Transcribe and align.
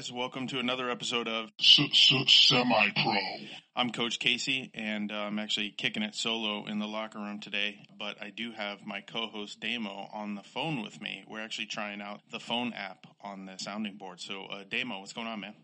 guys. 0.00 0.10
Welcome 0.10 0.46
to 0.48 0.58
another 0.58 0.88
episode 0.88 1.28
of 1.28 1.50
Semi 1.60 2.90
Pro. 3.02 3.18
I'm 3.76 3.90
Coach 3.90 4.18
Casey, 4.18 4.70
and 4.72 5.12
uh, 5.12 5.16
I'm 5.16 5.38
actually 5.38 5.74
kicking 5.76 6.02
it 6.02 6.14
solo 6.14 6.64
in 6.66 6.78
the 6.78 6.86
locker 6.86 7.18
room 7.18 7.38
today. 7.38 7.86
But 7.98 8.16
I 8.22 8.30
do 8.30 8.52
have 8.52 8.86
my 8.86 9.02
co-host 9.02 9.60
Damo 9.60 10.08
on 10.12 10.36
the 10.36 10.42
phone 10.42 10.82
with 10.82 11.02
me. 11.02 11.24
We're 11.28 11.42
actually 11.42 11.66
trying 11.66 12.00
out 12.00 12.20
the 12.30 12.40
phone 12.40 12.72
app 12.72 13.06
on 13.20 13.44
the 13.44 13.58
sounding 13.58 13.96
board. 13.98 14.20
So, 14.20 14.46
uh, 14.46 14.64
Damo, 14.70 15.00
what's 15.00 15.12
going 15.12 15.26
on, 15.26 15.40
man? 15.40 15.54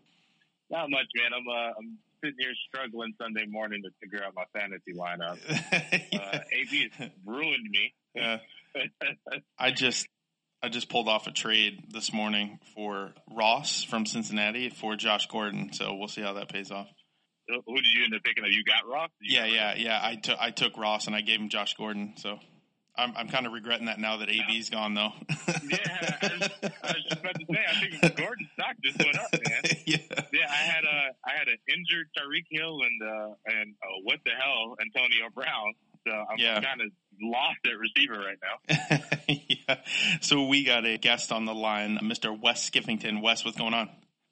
Not 0.69 0.91
much, 0.91 1.07
man. 1.15 1.31
I'm 1.33 1.47
uh, 1.47 1.73
I'm 1.79 1.97
sitting 2.23 2.37
here 2.39 2.53
struggling 2.67 3.13
Sunday 3.19 3.45
morning 3.47 3.81
to 3.83 3.89
figure 4.01 4.23
out 4.23 4.35
my 4.35 4.45
fantasy 4.53 4.93
lineup. 4.93 5.39
uh, 6.13 6.39
AB 6.51 6.89
has 6.97 7.09
ruined 7.25 7.69
me. 7.71 7.93
Yeah. 8.13 8.37
I 9.57 9.71
just 9.71 10.07
I 10.67 10.69
just 10.69 10.89
pulled 10.89 11.07
off 11.07 11.27
a 11.27 11.31
trade 11.31 11.93
this 11.93 12.11
morning 12.11 12.59
for 12.75 13.13
Ross 13.31 13.85
from 13.85 14.05
Cincinnati 14.05 14.67
for 14.67 14.97
Josh 14.97 15.25
Gordon. 15.27 15.71
So 15.71 15.95
we'll 15.95 16.09
see 16.09 16.21
how 16.21 16.33
that 16.33 16.49
pays 16.49 16.71
off. 16.71 16.89
Who 17.47 17.75
did 17.75 17.85
you 17.95 18.03
end 18.03 18.13
up 18.13 18.21
picking 18.21 18.43
up? 18.43 18.49
You 18.51 18.65
got 18.65 18.85
Ross? 18.85 19.09
You 19.21 19.37
yeah, 19.37 19.47
got 19.47 19.53
yeah, 19.53 19.75
yeah. 19.77 19.99
I 20.03 20.15
took 20.15 20.37
I 20.37 20.51
took 20.51 20.77
Ross 20.77 21.07
and 21.07 21.15
I 21.15 21.21
gave 21.21 21.39
him 21.39 21.47
Josh 21.47 21.75
Gordon. 21.75 22.15
So 22.17 22.37
I'm 22.97 23.13
I'm 23.15 23.29
kind 23.29 23.47
of 23.47 23.53
regretting 23.53 23.85
that 23.85 23.97
now 23.97 24.17
that 24.17 24.27
AB's 24.27 24.69
gone 24.69 24.93
though. 24.93 25.13
yeah, 25.69 26.17
I 26.21 26.31
was, 26.37 26.49
I 26.83 26.87
was 26.91 27.03
just 27.07 27.21
about 27.21 27.35
to 27.39 27.45
say. 27.49 27.63
I 27.65 27.79
think 27.79 28.17
Gordon 28.17 28.49
stock 28.51 28.75
just 28.83 28.97
went 28.97 29.17
up, 29.17 29.31
man. 29.31 29.61
yeah. 29.85 29.97
Yeah, 30.33 30.49
I 30.49 30.63
had 30.67 30.83
a 30.83 31.15
I 31.23 31.31
had 31.39 31.47
an 31.47 31.59
injured 31.69 32.07
Tyreek 32.11 32.47
Hill 32.51 32.79
and 32.81 33.01
uh 33.03 33.33
and 33.45 33.73
uh, 33.81 34.01
what 34.03 34.19
the 34.25 34.31
hell 34.31 34.75
Antonio 34.81 35.29
Brown. 35.33 35.75
So 36.07 36.13
I'm 36.13 36.37
Yeah. 36.37 36.61
kind 36.61 36.81
of 36.81 36.87
lost 37.21 37.57
at 37.65 37.77
receiver 37.77 38.19
right 38.19 38.37
now. 38.41 39.07
yeah. 39.27 39.75
So 40.21 40.45
we 40.45 40.63
got 40.63 40.85
a 40.85 40.97
guest 40.97 41.31
on 41.31 41.45
the 41.45 41.53
line, 41.53 41.97
Mr. 42.01 42.39
Wes 42.39 42.69
Skiffington. 42.69 43.21
Wes, 43.21 43.43
what's 43.43 43.57
going 43.57 43.73
on? 43.73 43.89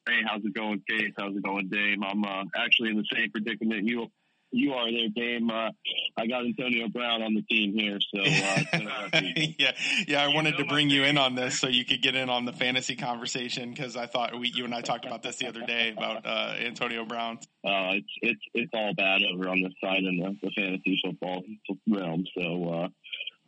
Hey, 0.08 0.22
how's 0.26 0.46
it 0.46 0.54
going, 0.54 0.82
Case? 0.88 1.12
How's 1.18 1.36
it 1.36 1.44
going, 1.44 1.68
Dame? 1.68 2.04
I'm 2.04 2.24
uh, 2.24 2.44
actually 2.56 2.92
in 2.92 2.98
the 2.98 3.06
same 3.14 3.32
predicament 3.32 3.88
you 3.88 4.08
you 4.56 4.74
are 4.74 4.90
there, 4.92 5.10
Dame. 5.14 5.50
Uh, 5.50 5.70
I 6.18 6.28
got 6.28 6.46
Antonio 6.46 6.88
Brown 6.88 7.22
on 7.22 7.34
the 7.34 7.42
team 7.44 7.74
here, 7.78 8.00
so 8.00 8.22
uh, 8.22 8.24
it's 8.26 8.72
been 8.72 8.88
a 8.88 8.90
rough 8.90 9.12
week. 9.22 9.56
yeah, 9.60 9.72
yeah. 10.08 10.24
I 10.24 10.30
wanted 10.34 10.58
to 10.58 10.66
bring 10.66 10.90
you 10.90 11.04
in 11.04 11.18
on 11.18 11.36
this 11.36 11.60
so 11.60 11.68
you 11.68 11.84
could 11.86 12.02
get 12.02 12.16
in 12.16 12.30
on 12.30 12.46
the 12.46 12.54
fantasy 12.54 12.96
conversation 12.96 13.72
because 13.72 13.96
I 13.98 14.06
thought 14.06 14.40
we, 14.40 14.50
you 14.50 14.66
and 14.66 14.74
I 14.74 14.82
talked 14.82 15.06
about 15.06 15.24
this 15.24 15.36
the 15.38 15.48
other 15.48 15.62
day 15.66 15.92
about 15.96 16.26
uh, 16.26 16.56
Antonio 16.60 17.06
Brown. 17.06 17.38
uh, 17.66 18.00
it's 18.00 18.08
it's 18.22 18.42
it's 18.54 18.72
all 18.74 18.94
bad 18.96 19.22
over 19.34 19.50
on 19.50 19.62
this 19.62 19.74
side 19.84 20.04
in 20.04 20.18
the, 20.18 20.36
the 20.42 20.52
fantasy 20.56 21.00
football 21.04 21.44
realm. 21.88 22.26
So 22.38 22.70
uh, 22.70 22.88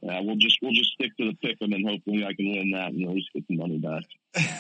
yeah, 0.02 0.20
we'll 0.22 0.36
just 0.36 0.58
we'll 0.62 0.74
just 0.74 0.92
stick 0.92 1.16
to 1.18 1.26
the 1.32 1.36
pick 1.36 1.58
'em 1.62 1.72
and 1.74 1.88
hopefully 1.88 2.26
I 2.26 2.34
can 2.34 2.52
win 2.52 2.72
that 2.72 2.92
and 2.92 3.04
at 3.04 3.10
least 3.10 3.30
get 3.34 3.44
some 3.48 3.58
money 3.58 3.78
back. 3.80 4.04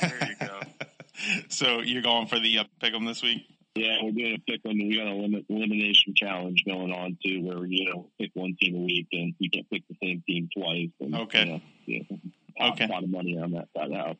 There 0.01 0.29
you 0.39 0.47
go. 0.47 0.59
so 1.49 1.81
you're 1.81 2.01
going 2.01 2.27
for 2.27 2.39
the 2.39 2.59
uh, 2.59 2.63
pick'em 2.81 3.05
this 3.05 3.21
week? 3.21 3.45
Yeah, 3.77 3.97
we're 4.03 4.11
doing 4.11 4.35
a 4.35 4.39
pick 4.51 4.61
and 4.65 4.79
We 4.79 4.97
got 4.97 5.07
a 5.07 5.13
limit 5.13 5.45
elimination 5.49 6.13
challenge 6.15 6.63
going 6.65 6.91
on 6.91 7.17
too, 7.23 7.41
where 7.43 7.65
you 7.65 7.89
know 7.91 8.09
pick 8.19 8.31
one 8.33 8.55
team 8.59 8.75
a 8.75 8.79
week 8.79 9.07
and 9.11 9.33
you 9.39 9.49
can't 9.49 9.69
pick 9.69 9.83
the 9.87 9.95
same 10.01 10.23
team 10.27 10.49
twice. 10.55 10.89
And, 10.99 11.15
Okay. 11.15 11.39
You 11.45 11.51
know, 11.51 11.61
yeah, 11.85 12.67
Okay. 12.71 12.87
lot 12.87 13.03
of 13.03 13.09
money 13.09 13.37
on 13.37 13.51
that 13.51 13.67
side 13.75 13.93
house. 13.93 14.17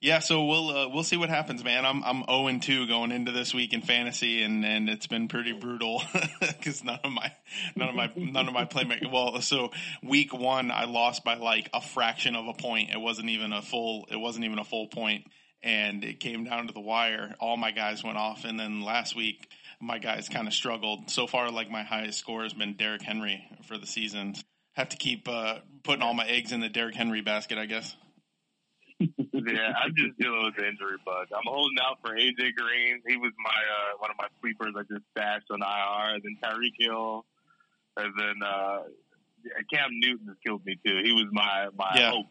Yeah, 0.00 0.18
so 0.18 0.44
we'll 0.46 0.68
uh, 0.70 0.88
we'll 0.88 1.04
see 1.04 1.16
what 1.16 1.28
happens, 1.28 1.62
man. 1.62 1.86
I'm 1.86 2.02
I'm 2.02 2.24
0 2.28 2.48
and 2.48 2.60
2 2.60 2.88
going 2.88 3.12
into 3.12 3.30
this 3.30 3.54
week 3.54 3.72
in 3.72 3.82
fantasy, 3.82 4.42
and, 4.42 4.64
and 4.64 4.90
it's 4.90 5.06
been 5.06 5.28
pretty 5.28 5.52
brutal 5.52 6.02
because 6.40 6.82
none 6.82 6.98
of 7.04 7.12
my 7.12 7.30
none 7.76 7.88
of 7.88 7.94
my 7.94 8.10
none 8.16 8.48
of 8.48 8.52
my 8.52 8.64
playmaking. 8.64 9.12
Well, 9.12 9.40
so 9.42 9.70
week 10.02 10.34
one 10.34 10.72
I 10.72 10.86
lost 10.86 11.22
by 11.22 11.34
like 11.34 11.70
a 11.72 11.80
fraction 11.80 12.34
of 12.34 12.48
a 12.48 12.52
point. 12.52 12.90
It 12.90 13.00
wasn't 13.00 13.28
even 13.28 13.52
a 13.52 13.62
full. 13.62 14.08
It 14.10 14.16
wasn't 14.16 14.44
even 14.44 14.58
a 14.58 14.64
full 14.64 14.88
point, 14.88 15.26
and 15.62 16.04
it 16.04 16.20
came 16.20 16.44
down 16.44 16.66
to 16.66 16.72
the 16.72 16.80
wire. 16.80 17.34
All 17.40 17.56
my 17.56 17.70
guys 17.70 18.02
went 18.02 18.16
off, 18.18 18.44
and 18.44 18.58
then 18.58 18.82
last 18.82 19.14
week 19.16 19.48
my 19.80 19.98
guys 19.98 20.28
kind 20.28 20.46
of 20.46 20.54
struggled. 20.54 21.10
So 21.10 21.26
far, 21.26 21.50
like 21.50 21.70
my 21.70 21.82
highest 21.82 22.18
score 22.18 22.42
has 22.42 22.52
been 22.52 22.74
Derrick 22.76 23.02
Henry 23.02 23.44
for 23.66 23.78
the 23.78 23.86
season. 23.86 24.34
Have 24.74 24.88
to 24.90 24.96
keep 24.96 25.28
uh, 25.28 25.58
putting 25.82 26.02
all 26.02 26.14
my 26.14 26.26
eggs 26.26 26.52
in 26.52 26.60
the 26.60 26.68
Derrick 26.68 26.94
Henry 26.94 27.20
basket, 27.20 27.58
I 27.58 27.66
guess. 27.66 27.94
yeah, 29.00 29.72
I'm 29.82 29.92
just 29.96 30.16
dealing 30.18 30.44
with 30.44 30.54
the 30.56 30.66
injury 30.68 30.96
bug. 31.04 31.26
I'm 31.34 31.42
holding 31.44 31.76
out 31.82 31.98
for 32.04 32.14
AJ 32.14 32.54
Green. 32.54 33.02
He 33.06 33.16
was 33.16 33.32
my 33.44 33.50
uh, 33.50 33.98
one 33.98 34.10
of 34.10 34.16
my 34.18 34.28
sleepers. 34.40 34.74
I 34.78 34.82
just 34.82 35.04
stashed 35.16 35.46
on 35.50 35.60
IR. 35.60 36.14
And 36.14 36.22
Then 36.22 36.36
Tyreek 36.42 36.74
Hill, 36.78 37.24
and 37.96 38.12
then 38.16 38.34
uh, 38.46 38.78
Cam 39.72 39.90
Newton 39.98 40.28
has 40.28 40.36
killed 40.46 40.64
me 40.64 40.78
too. 40.86 41.00
He 41.02 41.12
was 41.12 41.26
my 41.32 41.66
my 41.76 41.90
Yeah. 41.96 42.10
hope. 42.12 42.26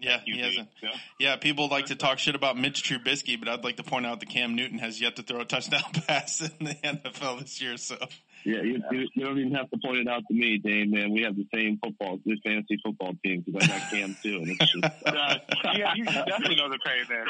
Yeah, 0.00 0.20
he 0.24 0.32
QB, 0.32 0.44
hasn't. 0.44 0.68
you 0.80 0.88
know? 0.88 0.94
Yeah, 1.18 1.36
people 1.36 1.68
like 1.68 1.86
to 1.86 1.96
talk 1.96 2.18
shit 2.18 2.34
about 2.34 2.56
Mitch 2.56 2.82
Trubisky, 2.82 3.38
but 3.38 3.48
I'd 3.48 3.64
like 3.64 3.76
to 3.76 3.82
point 3.82 4.06
out 4.06 4.20
that 4.20 4.28
Cam 4.28 4.54
Newton 4.56 4.78
has 4.78 5.00
yet 5.00 5.16
to 5.16 5.22
throw 5.22 5.40
a 5.40 5.44
touchdown 5.44 5.82
pass 6.06 6.40
in 6.40 6.66
the 6.66 6.74
NFL 6.74 7.40
this 7.40 7.60
year. 7.60 7.76
So 7.76 7.96
Yeah, 8.44 8.62
you, 8.62 8.82
you, 8.90 9.08
you 9.14 9.24
don't 9.24 9.38
even 9.38 9.54
have 9.54 9.70
to 9.70 9.78
point 9.84 9.98
it 9.98 10.08
out 10.08 10.22
to 10.28 10.34
me, 10.34 10.58
Dame. 10.58 10.90
Man, 10.90 11.12
we 11.12 11.22
have 11.22 11.36
the 11.36 11.46
same 11.52 11.78
football, 11.82 12.18
this 12.24 12.38
fantasy 12.42 12.78
football 12.82 13.12
team 13.24 13.42
because 13.44 13.62
I 13.62 13.66
got 13.78 13.90
Cam 13.90 14.16
too, 14.22 14.36
and 14.36 14.48
it's 14.48 14.72
just. 14.72 14.80
Uh, 15.10 15.34
yeah, 15.74 15.92
you 15.94 16.04
definitely 16.04 16.56
know 16.56 16.68
the 16.68 16.78
pain 16.84 17.04
man. 17.10 17.26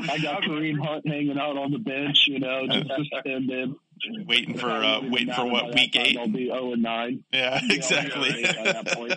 I 0.10 0.18
got 0.18 0.42
Kareem 0.42 0.78
Hunt 0.84 1.06
hanging 1.06 1.38
out 1.38 1.56
on 1.56 1.70
the 1.70 1.78
bench, 1.78 2.26
you 2.26 2.40
know, 2.40 2.66
just 2.66 2.88
to 2.88 3.04
stand 3.20 3.50
in. 3.50 3.76
Waiting 4.26 4.56
for 4.56 4.68
uh, 4.68 5.00
waiting 5.02 5.32
for 5.34 5.46
what 5.46 5.74
week 5.74 5.92
time, 5.92 6.02
eight? 6.06 6.18
I'll 6.18 6.28
be 6.28 6.46
zero 6.46 6.72
and 6.72 6.82
nine. 6.82 7.24
Yeah, 7.32 7.60
exactly. 7.70 8.42
yeah, 8.42 8.52
By 8.52 8.72
that 8.72 8.86
point. 8.92 9.14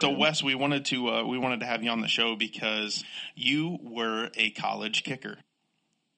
So 0.00 0.10
Wes, 0.10 0.42
we 0.42 0.54
wanted 0.54 0.86
to 0.86 1.08
uh, 1.08 1.24
we 1.24 1.38
wanted 1.38 1.60
to 1.60 1.66
have 1.66 1.82
you 1.82 1.90
on 1.90 2.00
the 2.00 2.08
show 2.08 2.34
because 2.34 3.04
you 3.36 3.78
were 3.82 4.30
a 4.36 4.50
college 4.50 5.04
kicker. 5.04 5.38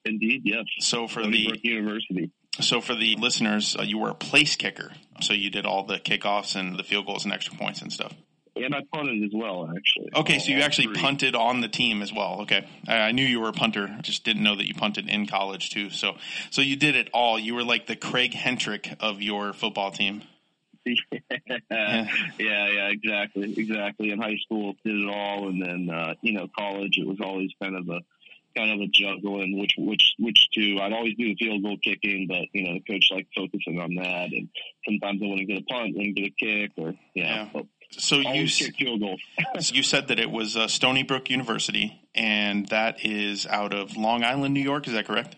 Indeed, 0.03 0.41
yes. 0.45 0.65
So 0.79 1.07
for 1.07 1.23
the 1.25 1.59
University. 1.63 2.31
so 2.59 2.81
for 2.81 2.95
the 2.95 3.15
listeners, 3.17 3.75
uh, 3.77 3.83
you 3.83 3.97
were 3.97 4.09
a 4.09 4.15
place 4.15 4.55
kicker. 4.55 4.91
So 5.21 5.33
you 5.33 5.49
did 5.49 5.65
all 5.65 5.83
the 5.83 5.97
kickoffs 5.99 6.55
and 6.55 6.77
the 6.77 6.83
field 6.83 7.05
goals 7.05 7.23
and 7.25 7.33
extra 7.33 7.55
points 7.55 7.81
and 7.81 7.91
stuff. 7.93 8.13
And 8.55 8.73
I 8.73 8.81
punted 8.93 9.21
as 9.23 9.31
well, 9.33 9.69
actually. 9.75 10.09
Okay, 10.15 10.39
so 10.39 10.51
you 10.51 10.61
actually 10.61 10.87
three. 10.87 11.01
punted 11.01 11.35
on 11.35 11.59
the 11.61 11.67
team 11.67 12.01
as 12.01 12.13
well. 12.13 12.41
Okay, 12.43 12.65
I, 12.87 12.97
I 12.97 13.11
knew 13.11 13.25
you 13.25 13.41
were 13.41 13.49
a 13.49 13.53
punter, 13.53 13.97
just 14.01 14.23
didn't 14.23 14.43
know 14.43 14.55
that 14.55 14.67
you 14.67 14.73
punted 14.73 15.09
in 15.09 15.27
college 15.27 15.71
too. 15.71 15.89
So, 15.89 16.15
so 16.51 16.61
you 16.61 16.75
did 16.77 16.95
it 16.95 17.09
all. 17.13 17.37
You 17.37 17.55
were 17.55 17.63
like 17.63 17.87
the 17.87 17.95
Craig 17.97 18.31
Hentrich 18.31 18.95
of 19.01 19.21
your 19.21 19.51
football 19.53 19.91
team. 19.91 20.23
yeah, 20.85 22.07
yeah, 22.39 22.89
exactly, 22.89 23.53
exactly. 23.57 24.11
In 24.11 24.21
high 24.21 24.37
school, 24.37 24.75
did 24.85 24.95
it 25.01 25.09
all, 25.09 25.49
and 25.49 25.61
then 25.61 25.89
uh, 25.93 26.13
you 26.21 26.33
know, 26.33 26.47
college, 26.57 26.97
it 26.97 27.07
was 27.07 27.17
always 27.21 27.51
kind 27.61 27.75
of 27.75 27.89
a 27.89 27.99
kind 28.55 28.71
of 28.71 28.79
a 28.79 28.87
juggling 28.87 29.59
which 29.59 29.73
which 29.77 30.13
which 30.17 30.47
to 30.53 30.79
I'd 30.79 30.93
always 30.93 31.15
do 31.15 31.25
the 31.25 31.35
field 31.35 31.63
goal 31.63 31.77
kicking, 31.83 32.27
but 32.27 32.43
you 32.53 32.63
know, 32.67 32.73
the 32.75 32.79
coach 32.81 33.09
liked 33.11 33.33
focusing 33.35 33.79
on 33.79 33.95
that, 33.95 34.31
and 34.31 34.47
sometimes 34.85 35.21
I 35.21 35.25
wouldn't 35.27 35.47
get 35.47 35.61
a 35.61 35.65
punt, 35.65 35.95
wouldn't 35.95 36.15
get 36.15 36.27
a 36.27 36.29
kick, 36.29 36.71
or 36.77 36.93
Yeah. 37.13 37.25
yeah, 37.35 37.49
but 37.51 37.65
So 37.99 38.17
you 38.17 38.27
always 38.27 38.51
s- 38.61 38.67
kick 38.67 38.75
field 38.77 38.99
goals. 39.01 39.21
you 39.71 39.83
said 39.83 40.07
that 40.09 40.19
it 40.19 40.29
was 40.31 40.55
uh, 40.55 40.67
Stony 40.67 41.03
Brook 41.03 41.29
University, 41.29 42.01
and 42.13 42.67
that 42.69 43.05
is 43.05 43.45
out 43.47 43.73
of 43.73 43.95
Long 43.97 44.23
Island, 44.23 44.53
New 44.53 44.61
York. 44.63 44.87
Is 44.87 44.93
that 44.93 45.05
correct? 45.07 45.35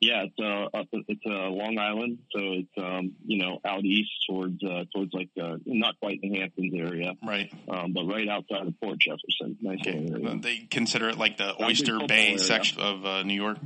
Yeah, 0.00 0.22
it's 0.26 0.38
uh, 0.38 0.78
up, 0.78 0.86
it's 0.92 1.20
uh, 1.26 1.48
Long 1.50 1.76
Island, 1.76 2.18
so 2.30 2.38
it's 2.40 2.68
um, 2.78 3.14
you 3.26 3.38
know 3.44 3.58
out 3.64 3.84
east 3.84 4.10
towards 4.30 4.62
uh, 4.62 4.84
towards 4.94 5.12
like 5.12 5.28
uh, 5.42 5.56
not 5.66 5.98
quite 5.98 6.20
the 6.20 6.38
Hamptons 6.38 6.72
area, 6.76 7.14
Right. 7.26 7.52
um, 7.68 7.92
but 7.94 8.04
right 8.04 8.28
outside 8.28 8.64
of 8.68 8.80
Port 8.80 9.00
Jefferson. 9.00 9.56
Nice 9.60 9.80
Okay. 9.80 10.38
They 10.40 10.58
consider 10.70 11.08
it 11.08 11.18
like 11.18 11.36
the 11.36 11.60
Oyster 11.60 11.98
Bay 12.06 12.26
area. 12.28 12.38
section 12.38 12.80
of 12.80 13.04
uh, 13.04 13.22
New 13.24 13.34
York. 13.34 13.58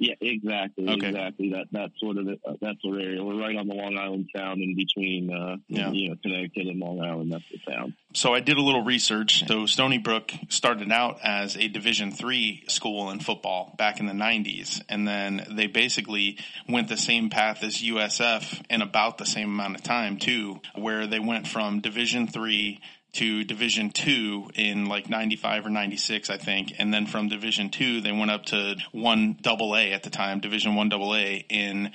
Yeah, 0.00 0.14
exactly, 0.22 0.88
Okay. 0.88 1.08
exactly. 1.08 1.50
That 1.50 1.66
that 1.72 1.90
sort 1.98 2.16
of 2.16 2.26
uh, 2.26 2.54
that 2.62 2.76
sort 2.80 2.96
of 2.96 3.02
area. 3.04 3.22
We're 3.22 3.38
right 3.38 3.54
on 3.54 3.68
the 3.68 3.74
Long 3.74 3.98
Island 3.98 4.30
Sound, 4.34 4.62
in 4.62 4.74
between, 4.74 5.30
uh, 5.30 5.58
Yeah. 5.68 5.92
you 5.92 6.08
know, 6.08 6.16
Connecticut 6.22 6.68
and 6.68 6.80
Long 6.80 7.02
Island. 7.02 7.30
That's 7.30 7.44
the 7.52 7.58
sound. 7.70 7.92
So 8.14 8.32
I 8.32 8.40
did 8.40 8.56
a 8.56 8.62
little 8.62 8.82
research. 8.82 9.46
So 9.46 9.66
Stony 9.66 9.98
Brook 9.98 10.32
started 10.48 10.90
out 10.90 11.18
as 11.22 11.54
a 11.54 11.68
Division 11.68 12.12
three 12.12 12.64
school 12.66 13.10
in 13.10 13.20
football 13.20 13.74
back 13.76 14.00
in 14.00 14.06
the 14.06 14.14
'90s, 14.14 14.80
and 14.88 15.06
then 15.06 15.44
they 15.50 15.66
basically 15.66 16.38
went 16.66 16.88
the 16.88 16.96
same 16.96 17.28
path 17.28 17.62
as 17.62 17.82
USF 17.82 18.62
in 18.70 18.80
about 18.80 19.18
the 19.18 19.26
same 19.26 19.50
amount 19.50 19.76
of 19.76 19.82
time 19.82 20.16
too, 20.16 20.60
where 20.74 21.06
they 21.06 21.20
went 21.20 21.46
from 21.46 21.80
Division 21.80 22.26
three 22.26 22.80
to 23.14 23.44
Division 23.44 23.90
two 23.90 24.50
in 24.54 24.86
like 24.86 25.08
'95 25.08 25.66
or 25.66 25.70
'96, 25.70 26.30
I 26.30 26.36
think, 26.36 26.72
and 26.78 26.92
then 26.92 27.06
from 27.06 27.28
Division 27.28 27.70
two 27.70 28.00
they 28.00 28.12
went 28.12 28.30
up 28.30 28.46
to 28.46 28.76
one 28.92 29.36
double 29.40 29.76
A 29.76 29.92
at 29.92 30.02
the 30.02 30.10
time, 30.10 30.40
Division 30.40 30.74
one 30.74 30.88
double 30.88 31.14
A 31.14 31.44
in 31.48 31.92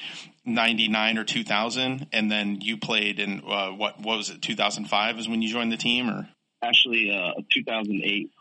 99 0.48 1.18
or 1.18 1.24
2000 1.24 2.08
and 2.14 2.32
then 2.32 2.62
you 2.62 2.78
played 2.78 3.20
in 3.20 3.42
uh, 3.48 3.70
what 3.70 4.00
what 4.00 4.18
was 4.18 4.30
it 4.30 4.44
2005 4.44 5.18
is 5.18 5.28
when 5.28 5.42
you 5.42 5.50
joined 5.50 5.72
the 5.72 5.78
team 5.78 6.08
or 6.08 6.30
Actually, 6.66 7.12
uh, 7.12 7.42
2008. 7.54 8.32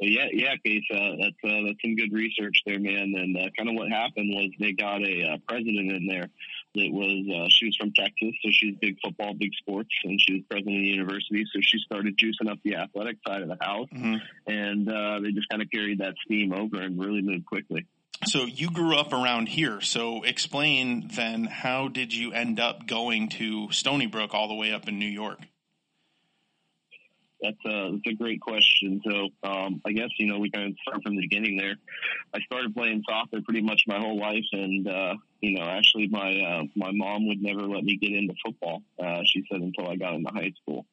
So 0.00 0.06
yeah, 0.06 0.26
yeah, 0.32 0.56
Case. 0.64 0.84
Uh, 0.90 1.16
that's 1.20 1.36
uh, 1.44 1.62
that's 1.66 1.80
some 1.82 1.96
good 1.96 2.12
research 2.12 2.60
there, 2.66 2.78
man. 2.78 3.14
And 3.16 3.36
uh, 3.36 3.50
kind 3.56 3.68
of 3.68 3.74
what 3.74 3.90
happened 3.90 4.34
was 4.34 4.50
they 4.60 4.72
got 4.72 5.02
a 5.02 5.32
uh, 5.32 5.36
president 5.48 5.90
in 5.92 6.06
there 6.06 6.28
it 6.78 6.92
was 6.92 7.26
uh, 7.28 7.48
she 7.50 7.66
was 7.66 7.76
from 7.76 7.92
Texas, 7.92 8.34
so 8.42 8.50
she's 8.50 8.76
big 8.80 8.96
football, 9.02 9.34
big 9.34 9.52
sports, 9.54 9.90
and 10.04 10.20
she 10.20 10.34
was 10.34 10.42
president 10.50 10.76
of 10.76 10.82
the 10.82 10.88
university. 10.88 11.44
So 11.52 11.60
she 11.62 11.78
started 11.78 12.16
juicing 12.16 12.50
up 12.50 12.58
the 12.64 12.76
athletic 12.76 13.18
side 13.26 13.42
of 13.42 13.48
the 13.48 13.58
house, 13.60 13.88
mm-hmm. 13.92 14.16
and 14.46 14.88
uh, 14.88 15.20
they 15.20 15.32
just 15.32 15.48
kind 15.48 15.62
of 15.62 15.70
carried 15.70 15.98
that 15.98 16.14
steam 16.24 16.52
over 16.52 16.80
and 16.80 16.98
really 16.98 17.22
moved 17.22 17.46
quickly. 17.46 17.86
So 18.24 18.44
you 18.44 18.70
grew 18.70 18.96
up 18.96 19.12
around 19.12 19.48
here. 19.48 19.80
So 19.80 20.22
explain 20.22 21.10
then 21.14 21.44
how 21.44 21.88
did 21.88 22.14
you 22.14 22.32
end 22.32 22.58
up 22.58 22.86
going 22.86 23.28
to 23.30 23.70
Stony 23.72 24.06
Brook 24.06 24.32
all 24.32 24.48
the 24.48 24.54
way 24.54 24.72
up 24.72 24.88
in 24.88 24.98
New 24.98 25.06
York? 25.06 25.40
That's 27.46 27.74
a, 27.74 27.92
that's 27.92 28.14
a 28.14 28.14
great 28.14 28.40
question. 28.40 29.00
So, 29.08 29.28
um, 29.48 29.80
I 29.86 29.92
guess, 29.92 30.08
you 30.18 30.26
know, 30.26 30.38
we 30.38 30.50
kind 30.50 30.70
of 30.70 30.76
start 30.82 31.02
from 31.02 31.16
the 31.16 31.22
beginning 31.22 31.56
there. 31.56 31.76
I 32.34 32.40
started 32.40 32.74
playing 32.74 33.02
soccer 33.08 33.40
pretty 33.42 33.62
much 33.62 33.82
my 33.86 33.98
whole 33.98 34.18
life. 34.18 34.44
And, 34.52 34.88
uh, 34.88 35.14
you 35.40 35.58
know, 35.58 35.64
actually 35.64 36.08
my, 36.08 36.40
uh, 36.40 36.62
my 36.74 36.90
mom 36.92 37.28
would 37.28 37.40
never 37.40 37.62
let 37.62 37.84
me 37.84 37.96
get 37.96 38.12
into 38.12 38.34
football. 38.44 38.82
Uh, 38.98 39.20
she 39.24 39.44
said 39.50 39.60
until 39.60 39.88
I 39.88 39.96
got 39.96 40.14
into 40.14 40.30
high 40.32 40.52
school 40.62 40.86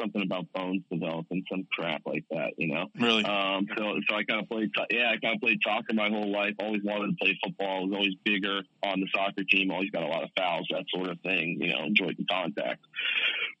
something 0.00 0.22
about 0.22 0.50
bones 0.52 0.82
developing, 0.90 1.44
some 1.50 1.66
crap 1.72 2.02
like 2.06 2.24
that, 2.30 2.52
you 2.56 2.72
know. 2.72 2.86
Really? 2.98 3.24
Um, 3.24 3.66
so 3.76 3.94
so 4.08 4.16
I 4.16 4.24
kind 4.24 4.40
of 4.40 4.48
played, 4.48 4.70
yeah, 4.90 5.10
I 5.10 5.16
kind 5.18 5.34
of 5.34 5.40
played 5.40 5.58
soccer 5.62 5.92
my 5.92 6.08
whole 6.08 6.30
life. 6.30 6.54
Always 6.60 6.82
wanted 6.84 7.08
to 7.08 7.16
play 7.20 7.38
football. 7.44 7.86
Was 7.88 7.96
always 7.96 8.14
bigger 8.24 8.62
on 8.82 9.00
the 9.00 9.08
soccer 9.14 9.44
team. 9.44 9.70
Always 9.70 9.90
got 9.90 10.04
a 10.04 10.06
lot 10.06 10.22
of 10.22 10.30
fouls, 10.36 10.68
that 10.70 10.84
sort 10.94 11.10
of 11.10 11.20
thing. 11.20 11.58
You 11.60 11.72
know, 11.72 11.84
enjoyed 11.84 12.16
the 12.16 12.24
contact. 12.24 12.80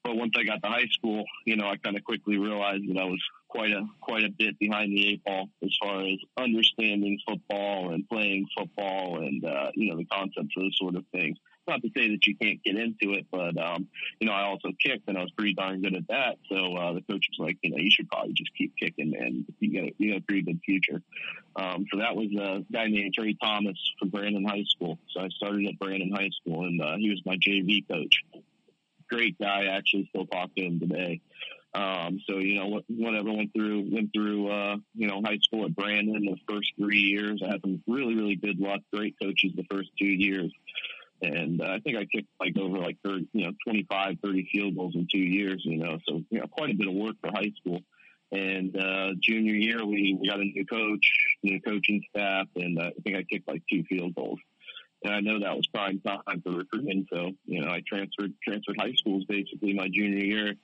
But 0.04 0.16
once 0.16 0.32
I 0.36 0.44
got 0.44 0.62
to 0.62 0.68
high 0.68 0.86
school, 0.90 1.24
you 1.44 1.56
know, 1.56 1.68
I 1.68 1.76
kind 1.76 1.96
of 1.96 2.04
quickly 2.04 2.38
realized 2.38 2.88
that 2.88 2.98
I 2.98 3.04
was 3.04 3.22
quite 3.48 3.72
a 3.72 3.86
quite 4.00 4.24
a 4.24 4.30
bit 4.30 4.58
behind 4.58 4.92
the 4.92 5.08
eight 5.08 5.24
ball 5.24 5.48
as 5.62 5.76
far 5.82 6.02
as 6.02 6.18
understanding 6.36 7.18
football 7.26 7.92
and 7.92 8.08
playing 8.08 8.46
football 8.56 9.20
and 9.20 9.44
uh, 9.44 9.70
you 9.74 9.90
know 9.90 9.96
the 9.96 10.04
concepts 10.04 10.54
of 10.56 10.62
those 10.62 10.76
sort 10.78 10.96
of 10.96 11.04
things 11.12 11.38
not 11.68 11.82
to 11.82 11.90
say 11.94 12.08
that 12.08 12.26
you 12.26 12.34
can't 12.34 12.62
get 12.64 12.76
into 12.76 13.12
it, 13.12 13.26
but 13.30 13.56
um, 13.58 13.86
you 14.18 14.26
know, 14.26 14.32
I 14.32 14.44
also 14.44 14.70
kicked 14.82 15.06
and 15.06 15.16
I 15.16 15.20
was 15.20 15.30
pretty 15.32 15.54
darn 15.54 15.82
good 15.82 15.94
at 15.94 16.08
that. 16.08 16.38
So 16.48 16.74
uh, 16.74 16.94
the 16.94 17.02
coach 17.02 17.26
was 17.30 17.38
like, 17.38 17.58
you 17.62 17.70
know, 17.70 17.76
you 17.76 17.90
should 17.90 18.08
probably 18.08 18.32
just 18.32 18.54
keep 18.56 18.74
kicking, 18.76 19.14
and 19.16 19.44
you 19.60 19.80
got 19.80 19.92
you 19.98 20.12
got 20.12 20.22
a 20.22 20.24
pretty 20.24 20.42
good 20.42 20.60
future. 20.64 21.02
Um, 21.54 21.86
so 21.92 21.98
that 21.98 22.16
was 22.16 22.28
a 22.34 22.64
guy 22.72 22.86
named 22.86 23.14
Trey 23.14 23.36
Thomas 23.40 23.76
from 23.98 24.08
Brandon 24.08 24.46
High 24.46 24.64
School. 24.68 24.98
So 25.10 25.20
I 25.20 25.28
started 25.28 25.66
at 25.66 25.78
Brandon 25.78 26.10
High 26.12 26.30
School, 26.40 26.64
and 26.64 26.80
uh, 26.80 26.96
he 26.96 27.10
was 27.10 27.20
my 27.24 27.36
JV 27.36 27.86
coach. 27.86 28.24
Great 29.08 29.38
guy, 29.38 29.66
actually, 29.66 30.06
still 30.10 30.26
talk 30.26 30.54
to 30.54 30.62
him 30.64 30.80
today. 30.80 31.20
Um, 31.74 32.20
so 32.28 32.38
you 32.38 32.54
know, 32.54 32.80
whatever 32.88 33.32
went 33.32 33.52
through 33.52 33.88
went 33.92 34.10
through 34.14 34.50
uh, 34.50 34.76
you 34.94 35.06
know 35.06 35.20
high 35.24 35.38
school 35.42 35.66
at 35.66 35.76
Brandon 35.76 36.24
the 36.24 36.36
first 36.48 36.72
three 36.78 36.98
years. 36.98 37.42
I 37.44 37.52
had 37.52 37.60
some 37.60 37.82
really 37.86 38.14
really 38.14 38.36
good 38.36 38.58
luck, 38.58 38.80
great 38.92 39.16
coaches 39.22 39.52
the 39.54 39.66
first 39.70 39.90
two 39.98 40.06
years 40.06 40.50
and 41.22 41.60
uh, 41.60 41.66
I 41.66 41.80
think 41.80 41.96
I 41.96 42.04
kicked 42.04 42.28
like 42.40 42.56
over 42.58 42.78
like 42.78 42.98
30, 43.04 43.28
you 43.32 43.46
know, 43.46 43.52
25, 43.64 44.18
30 44.22 44.48
field 44.52 44.76
goals 44.76 44.94
in 44.94 45.06
two 45.10 45.18
years, 45.18 45.62
you 45.64 45.78
know, 45.78 45.98
so, 46.06 46.22
you 46.30 46.40
know, 46.40 46.46
quite 46.46 46.70
a 46.70 46.74
bit 46.74 46.88
of 46.88 46.94
work 46.94 47.16
for 47.20 47.30
high 47.30 47.52
school. 47.60 47.80
And, 48.30 48.76
uh, 48.76 49.14
junior 49.20 49.54
year, 49.54 49.84
we, 49.84 50.16
we 50.20 50.28
got 50.28 50.38
a 50.38 50.44
new 50.44 50.64
coach, 50.66 51.10
new 51.42 51.60
coaching 51.60 52.02
staff, 52.10 52.46
and 52.56 52.78
uh, 52.78 52.90
I 52.96 53.02
think 53.02 53.16
I 53.16 53.22
kicked 53.22 53.48
like 53.48 53.62
two 53.70 53.82
field 53.84 54.14
goals. 54.14 54.38
And 55.04 55.14
I 55.14 55.20
know 55.20 55.38
that 55.40 55.56
was 55.56 55.66
prime 55.68 56.00
time 56.00 56.42
for 56.42 56.50
recruiting. 56.50 57.06
So, 57.12 57.30
you 57.46 57.60
know, 57.60 57.70
I 57.70 57.82
transferred, 57.86 58.32
transferred 58.42 58.76
high 58.78 58.92
schools 58.94 59.24
basically 59.24 59.72
my 59.74 59.88
junior 59.88 60.24
year. 60.24 60.54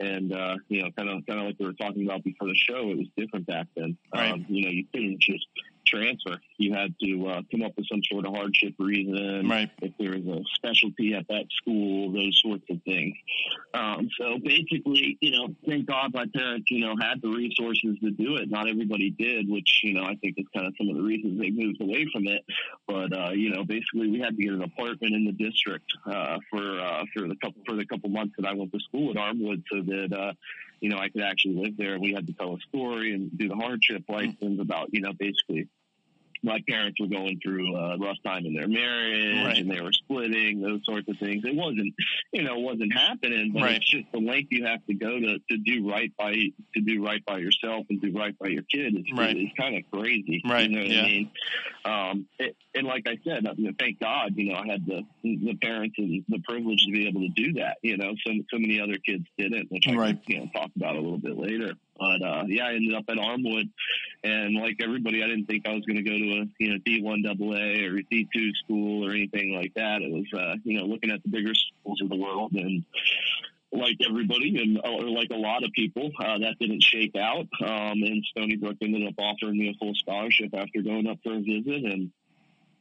And, 0.00 0.32
uh, 0.32 0.56
you 0.68 0.82
know, 0.82 0.90
kind 0.96 1.08
of, 1.08 1.24
kind 1.26 1.38
of 1.38 1.46
like 1.46 1.56
we 1.60 1.66
were 1.66 1.72
talking 1.72 2.04
about 2.04 2.24
before 2.24 2.48
the 2.48 2.56
show, 2.56 2.90
it 2.90 2.98
was 2.98 3.06
different 3.16 3.46
back 3.46 3.68
then. 3.76 3.96
Right. 4.12 4.32
Um, 4.32 4.44
you 4.48 4.64
know, 4.64 4.70
you 4.70 4.84
couldn't 4.92 5.20
just 5.20 5.46
transfer. 5.86 6.38
You 6.58 6.74
had 6.74 6.94
to 7.02 7.26
uh, 7.28 7.42
come 7.50 7.62
up 7.62 7.72
with 7.76 7.86
some 7.90 8.02
sort 8.10 8.26
of 8.26 8.34
hardship 8.34 8.74
reason. 8.78 9.48
Right. 9.48 9.70
If 9.82 9.92
there 9.98 10.12
was 10.12 10.26
a 10.26 10.42
specialty 10.54 11.14
at 11.14 11.26
that 11.28 11.46
school, 11.56 12.12
those 12.12 12.40
sorts 12.42 12.64
of 12.70 12.82
things. 12.84 13.16
Um, 13.74 14.08
so 14.18 14.38
basically, 14.38 15.18
you 15.20 15.32
know, 15.32 15.48
thank 15.66 15.86
God 15.86 16.14
my 16.14 16.26
parents, 16.34 16.70
you 16.70 16.80
know, 16.80 16.94
had 17.00 17.20
the 17.22 17.28
resources 17.28 17.96
to 18.02 18.10
do 18.10 18.36
it. 18.36 18.50
Not 18.50 18.68
everybody 18.68 19.10
did, 19.10 19.48
which, 19.48 19.80
you 19.82 19.94
know, 19.94 20.04
I 20.04 20.14
think 20.16 20.34
is 20.38 20.46
kind 20.54 20.66
of 20.66 20.74
some 20.78 20.88
of 20.88 20.96
the 20.96 21.02
reasons 21.02 21.40
they 21.40 21.50
moved 21.50 21.80
away 21.80 22.06
from 22.12 22.26
it. 22.28 22.44
But, 22.86 23.12
uh, 23.12 23.30
you 23.30 23.50
know, 23.50 23.64
basically 23.64 24.10
we 24.10 24.20
had 24.20 24.36
to 24.36 24.42
get 24.42 24.52
an 24.52 24.62
apartment 24.62 25.14
in 25.14 25.24
the 25.24 25.32
district, 25.32 25.86
uh, 26.06 26.38
for, 26.50 26.80
uh, 26.80 27.04
for 27.14 27.28
the 27.28 27.36
couple, 27.36 27.62
for 27.66 27.76
the 27.76 27.86
couple 27.86 28.10
months 28.10 28.34
that 28.38 28.46
I 28.46 28.54
went 28.54 28.72
to 28.72 28.80
school 28.80 29.10
at 29.10 29.16
Armwood 29.16 29.62
so 29.70 29.82
that, 29.82 30.16
uh, 30.16 30.32
you 30.80 30.90
know, 30.90 30.98
I 30.98 31.08
could 31.08 31.22
actually 31.22 31.54
live 31.54 31.76
there. 31.76 31.98
We 31.98 32.12
had 32.12 32.26
to 32.26 32.32
tell 32.34 32.54
a 32.54 32.60
story 32.68 33.14
and 33.14 33.36
do 33.38 33.48
the 33.48 33.56
hardship 33.56 34.04
license 34.08 34.60
about, 34.60 34.88
you 34.92 35.00
know, 35.00 35.12
basically 35.12 35.68
my 36.44 36.60
parents 36.68 37.00
were 37.00 37.06
going 37.06 37.40
through 37.42 37.74
a 37.74 37.98
rough 37.98 38.18
time 38.24 38.44
in 38.44 38.54
their 38.54 38.68
marriage 38.68 39.44
right. 39.44 39.58
and 39.58 39.70
they 39.70 39.80
were 39.80 39.92
splitting, 39.92 40.60
those 40.60 40.80
sorts 40.84 41.08
of 41.08 41.16
things. 41.18 41.44
It 41.44 41.54
wasn't, 41.54 41.94
you 42.32 42.42
know, 42.42 42.56
it 42.56 42.62
wasn't 42.62 42.92
happening, 42.92 43.52
but 43.52 43.62
right. 43.62 43.76
it's 43.76 43.90
just 43.90 44.06
the 44.12 44.18
length 44.18 44.48
you 44.50 44.66
have 44.66 44.84
to 44.86 44.94
go 44.94 45.18
to, 45.18 45.38
to 45.50 45.56
do 45.56 45.90
right 45.90 46.12
by, 46.16 46.34
to 46.34 46.80
do 46.80 47.04
right 47.04 47.24
by 47.24 47.38
yourself 47.38 47.86
and 47.88 48.00
do 48.00 48.12
right 48.12 48.38
by 48.38 48.48
your 48.48 48.62
kid. 48.62 48.94
It's, 48.94 49.12
right. 49.18 49.36
it's 49.36 49.54
kind 49.58 49.76
of 49.76 49.90
crazy. 49.90 50.42
Right. 50.46 50.68
You 50.68 50.76
know 50.76 50.82
what 50.82 50.90
yeah. 50.90 51.00
I 51.00 51.06
mean? 51.06 51.30
Um, 51.84 52.26
it, 52.38 52.56
and 52.74 52.86
like 52.86 53.06
I 53.06 53.18
said, 53.24 53.46
I 53.46 53.54
mean, 53.54 53.74
thank 53.78 54.00
God, 54.00 54.32
you 54.36 54.52
know, 54.52 54.58
I 54.58 54.66
had 54.66 54.86
the, 54.86 55.02
the 55.22 55.54
parents 55.62 55.96
and 55.98 56.24
the 56.28 56.40
privilege 56.40 56.84
to 56.84 56.92
be 56.92 57.08
able 57.08 57.22
to 57.22 57.28
do 57.28 57.54
that, 57.54 57.78
you 57.82 57.96
know, 57.96 58.14
so, 58.26 58.32
so 58.52 58.58
many 58.58 58.80
other 58.80 58.98
kids 58.98 59.24
didn't, 59.38 59.70
which 59.70 59.88
I 59.88 59.94
right. 59.94 60.26
can, 60.26 60.34
you 60.34 60.40
know, 60.40 60.50
talk 60.54 60.70
about 60.76 60.96
a 60.96 61.00
little 61.00 61.18
bit 61.18 61.38
later. 61.38 61.72
But 61.98 62.22
uh, 62.22 62.44
yeah, 62.48 62.66
I 62.66 62.74
ended 62.74 62.94
up 62.94 63.04
at 63.08 63.16
Armwood, 63.16 63.70
and 64.24 64.54
like 64.56 64.78
everybody, 64.82 65.22
I 65.22 65.28
didn't 65.28 65.46
think 65.46 65.66
I 65.66 65.74
was 65.74 65.84
going 65.84 65.96
to 65.96 66.02
go 66.02 66.16
to 66.16 66.42
a 66.42 66.44
you 66.58 66.70
know 66.70 66.78
D 66.84 67.02
one 67.02 67.22
double 67.22 67.54
A 67.54 67.84
or 67.84 68.02
D 68.10 68.28
two 68.34 68.52
school 68.64 69.06
or 69.06 69.12
anything 69.12 69.54
like 69.54 69.74
that. 69.74 70.02
It 70.02 70.10
was 70.10 70.26
uh, 70.36 70.56
you 70.64 70.78
know 70.78 70.86
looking 70.86 71.10
at 71.10 71.22
the 71.22 71.28
bigger 71.28 71.54
schools 71.54 72.00
of 72.02 72.08
the 72.08 72.16
world, 72.16 72.52
and 72.54 72.84
like 73.72 73.96
everybody 74.06 74.60
and 74.60 74.80
or 74.84 75.08
like 75.08 75.30
a 75.30 75.36
lot 75.36 75.64
of 75.64 75.70
people, 75.72 76.10
uh, 76.18 76.38
that 76.38 76.58
didn't 76.58 76.82
shake 76.82 77.16
out. 77.16 77.46
Um, 77.60 78.02
and 78.02 78.24
Stony 78.30 78.56
Brook 78.56 78.76
ended 78.80 79.06
up 79.06 79.14
offering 79.18 79.58
me 79.58 79.70
a 79.70 79.74
full 79.78 79.94
scholarship 79.94 80.54
after 80.54 80.82
going 80.82 81.06
up 81.06 81.18
for 81.22 81.34
a 81.34 81.40
visit, 81.40 81.84
and 81.84 82.10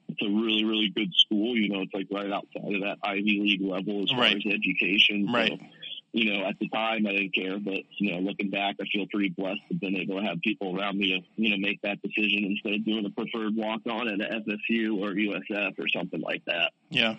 it's 0.09 0.21
a 0.21 0.29
really 0.29 0.65
really 0.65 0.89
good 0.89 1.13
school. 1.15 1.55
You 1.55 1.69
know, 1.69 1.81
it's 1.81 1.93
like 1.93 2.07
right 2.11 2.31
outside 2.31 2.75
of 2.75 2.81
that 2.81 2.97
Ivy 3.03 3.39
League 3.41 3.61
level 3.61 4.03
as 4.03 4.11
right. 4.11 4.31
far 4.31 4.37
as 4.37 4.55
education. 4.55 5.31
Right. 5.31 5.51
So, 5.51 5.65
you 6.13 6.31
know, 6.31 6.45
at 6.47 6.59
the 6.59 6.69
time 6.69 7.07
I 7.07 7.11
didn't 7.11 7.33
care, 7.33 7.59
but 7.59 7.79
you 7.97 8.11
know, 8.11 8.19
looking 8.19 8.51
back, 8.51 8.75
I 8.79 8.85
feel 8.85 9.07
pretty 9.11 9.29
blessed 9.29 9.61
to 9.67 9.73
have 9.73 9.81
been 9.81 9.97
able 9.97 10.21
to 10.21 10.25
have 10.25 10.39
people 10.41 10.79
around 10.79 10.97
me 10.97 11.19
to, 11.19 11.41
you 11.41 11.49
know, 11.49 11.57
make 11.57 11.81
that 11.81 12.01
decision 12.03 12.45
instead 12.45 12.73
of 12.73 12.85
doing 12.85 13.05
a 13.05 13.09
preferred 13.09 13.55
walk 13.55 13.81
on 13.89 14.07
at 14.07 14.19
FSU 14.19 14.99
or 15.01 15.13
USF 15.13 15.79
or 15.79 15.87
something 15.89 16.21
like 16.21 16.45
that. 16.45 16.71
Yeah. 16.89 17.15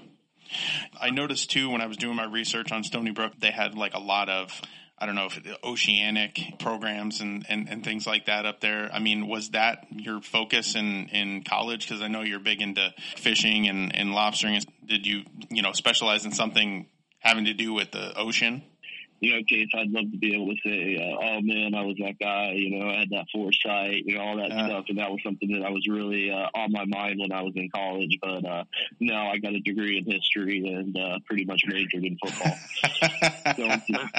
I 1.01 1.11
noticed 1.11 1.51
too 1.51 1.71
when 1.71 1.81
I 1.81 1.87
was 1.87 1.97
doing 1.97 2.15
my 2.15 2.25
research 2.25 2.71
on 2.71 2.85
Stony 2.85 3.11
Brook, 3.11 3.33
they 3.39 3.51
had 3.51 3.75
like 3.75 3.95
a 3.95 3.99
lot 3.99 4.29
of 4.29 4.63
I 4.97 5.07
don't 5.07 5.17
know 5.17 5.27
if 5.27 5.41
oceanic 5.65 6.41
programs 6.61 7.21
and, 7.21 7.45
and, 7.49 7.69
and 7.69 7.83
things 7.83 8.07
like 8.07 8.27
that 8.27 8.47
up 8.47 8.61
there. 8.61 8.89
I 8.93 9.01
mean, 9.01 9.27
was 9.27 9.51
that 9.51 9.87
your 9.91 10.21
focus 10.21 10.77
in, 10.77 11.09
in 11.09 11.43
college? 11.43 11.89
Because 11.89 12.01
I 12.01 12.07
know 12.07 12.23
you're 12.23 12.39
big 12.39 12.63
into 12.63 12.95
fishing 13.17 13.69
and, 13.69 13.95
and 13.95 14.11
lobstering. 14.11 14.65
Did 14.87 15.05
you, 15.05 15.25
you 15.51 15.63
know, 15.63 15.73
specialize 15.73 16.25
in 16.25 16.31
something 16.31 16.87
having 17.19 17.47
to 17.47 17.55
do 17.55 17.73
with 17.73 17.91
the 17.91 18.17
ocean? 18.17 18.63
You 19.25 19.33
know, 19.33 19.41
Case, 19.49 19.69
I'd 19.75 19.91
love 19.91 20.11
to 20.13 20.19
be 20.19 20.35
able 20.35 20.49
to 20.49 20.57
say, 20.63 20.97
uh, 21.01 21.17
oh 21.19 21.41
man, 21.41 21.75
I 21.75 21.83
was 21.83 21.97
that 21.97 22.19
guy, 22.21 22.53
you 22.53 22.79
know, 22.79 22.91
I 22.91 23.01
had 23.01 23.11
that 23.11 23.25
foresight, 23.33 24.05
you 24.05 24.17
know, 24.17 24.21
all 24.23 24.37
that 24.37 24.53
uh, 24.53 24.67
stuff. 24.67 24.85
And 24.91 24.99
that 24.99 25.11
was 25.11 25.21
something 25.25 25.51
that 25.53 25.65
I 25.65 25.71
was 25.71 25.87
really 25.89 26.31
uh, 26.31 26.49
on 26.55 26.73
my 26.73 26.85
mind 26.85 27.21
when 27.21 27.33
I 27.33 27.41
was 27.41 27.55
in 27.57 27.71
college. 27.75 28.19
But 28.21 28.45
uh, 28.45 28.65
no, 29.01 29.15
I 29.15 29.39
got 29.39 29.55
a 29.55 29.61
degree 29.61 29.97
in 29.97 30.05
history 30.05 30.59
and 30.69 30.95
uh, 30.99 31.21
pretty 31.25 31.47
much 31.47 31.63
majored 31.67 32.05
in 32.05 32.19
football. 32.23 32.53
so 33.57 33.65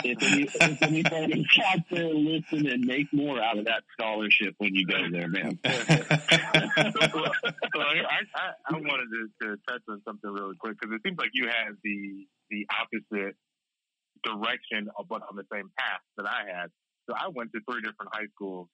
if, 0.04 0.24
any, 0.24 0.44
if 0.44 0.82
anybody 0.82 1.46
out 1.68 1.80
there 1.92 2.12
listen 2.12 2.66
and 2.66 2.84
make 2.84 3.14
more 3.14 3.40
out 3.40 3.60
of 3.60 3.66
that 3.66 3.84
scholarship 3.94 4.56
when 4.58 4.74
you 4.74 4.88
go 4.88 4.98
there, 5.12 5.28
man. 5.28 5.60
so 5.66 5.70
I, 7.80 8.02
I, 8.10 8.54
I 8.70 8.74
wanted 8.74 9.08
to, 9.14 9.30
to 9.42 9.58
touch 9.68 9.82
on 9.88 10.02
something 10.04 10.32
really 10.32 10.56
quick 10.60 10.78
because 10.80 10.96
it 10.96 11.02
seems 11.06 11.20
like 11.20 11.30
you 11.34 11.46
had 11.48 11.78
the 11.84 12.26
the 12.50 12.68
opposite 12.70 13.36
direction 14.26 14.90
but 15.10 15.22
on 15.30 15.36
the 15.36 15.46
same 15.52 15.70
path 15.78 16.02
that 16.18 16.26
I 16.26 16.50
had. 16.52 16.70
So 17.08 17.16
I 17.16 17.30
went 17.30 17.52
to 17.54 17.60
three 17.70 17.82
different 17.82 18.12
high 18.14 18.28
schools 18.34 18.68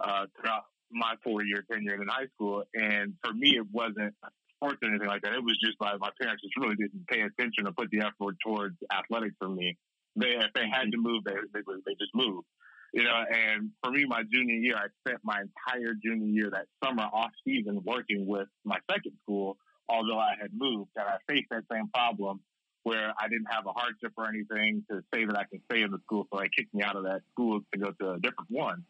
uh, 0.00 0.26
throughout 0.36 0.64
my 0.90 1.14
four 1.22 1.44
year 1.44 1.64
tenure 1.70 2.00
in 2.00 2.08
high 2.08 2.26
school, 2.34 2.64
and 2.74 3.14
for 3.24 3.32
me, 3.32 3.56
it 3.56 3.66
wasn't 3.72 4.14
sports 4.56 4.78
or 4.82 4.88
anything 4.88 5.08
like 5.08 5.22
that. 5.22 5.32
It 5.32 5.44
was 5.44 5.58
just 5.62 5.76
like 5.80 5.98
my 6.00 6.10
parents 6.20 6.42
just 6.42 6.56
really 6.56 6.76
didn't 6.76 7.06
pay 7.08 7.20
attention 7.20 7.66
or 7.66 7.72
put 7.72 7.90
the 7.90 8.00
effort 8.00 8.36
towards 8.44 8.76
athletics 8.92 9.34
for 9.38 9.48
me. 9.48 9.76
They 10.16 10.34
if 10.36 10.52
they 10.54 10.68
had 10.70 10.90
to 10.92 10.98
move, 10.98 11.24
they 11.24 11.34
they, 11.52 11.60
they 11.60 11.94
just 11.98 12.14
moved. 12.14 12.46
You 12.92 13.04
know, 13.04 13.24
and 13.30 13.70
for 13.82 13.90
me, 13.90 14.04
my 14.06 14.22
junior 14.32 14.54
year, 14.54 14.76
I 14.76 14.86
spent 15.06 15.20
my 15.22 15.42
entire 15.42 15.92
junior 16.02 16.28
year, 16.28 16.50
that 16.50 16.66
summer 16.82 17.02
off 17.12 17.30
season, 17.44 17.82
working 17.84 18.26
with 18.26 18.48
my 18.64 18.78
second 18.90 19.12
school. 19.22 19.58
Although 19.88 20.18
I 20.18 20.34
had 20.40 20.50
moved, 20.52 20.90
and 20.96 21.06
I 21.06 21.18
faced 21.28 21.46
that 21.50 21.62
same 21.70 21.88
problem 21.94 22.40
where 22.86 23.12
I 23.18 23.26
didn't 23.26 23.50
have 23.50 23.66
a 23.66 23.72
hardship 23.72 24.12
or 24.16 24.28
anything 24.28 24.84
to 24.88 25.02
say 25.12 25.24
that 25.24 25.36
I 25.36 25.42
can 25.50 25.60
stay 25.68 25.82
in 25.82 25.90
the 25.90 25.98
school. 26.04 26.24
So 26.32 26.38
they 26.38 26.48
kicked 26.56 26.72
me 26.72 26.84
out 26.84 26.94
of 26.94 27.02
that 27.02 27.22
school 27.32 27.58
to 27.72 27.78
go 27.80 27.90
to 27.90 28.10
a 28.12 28.20
different 28.20 28.48
one. 28.48 28.84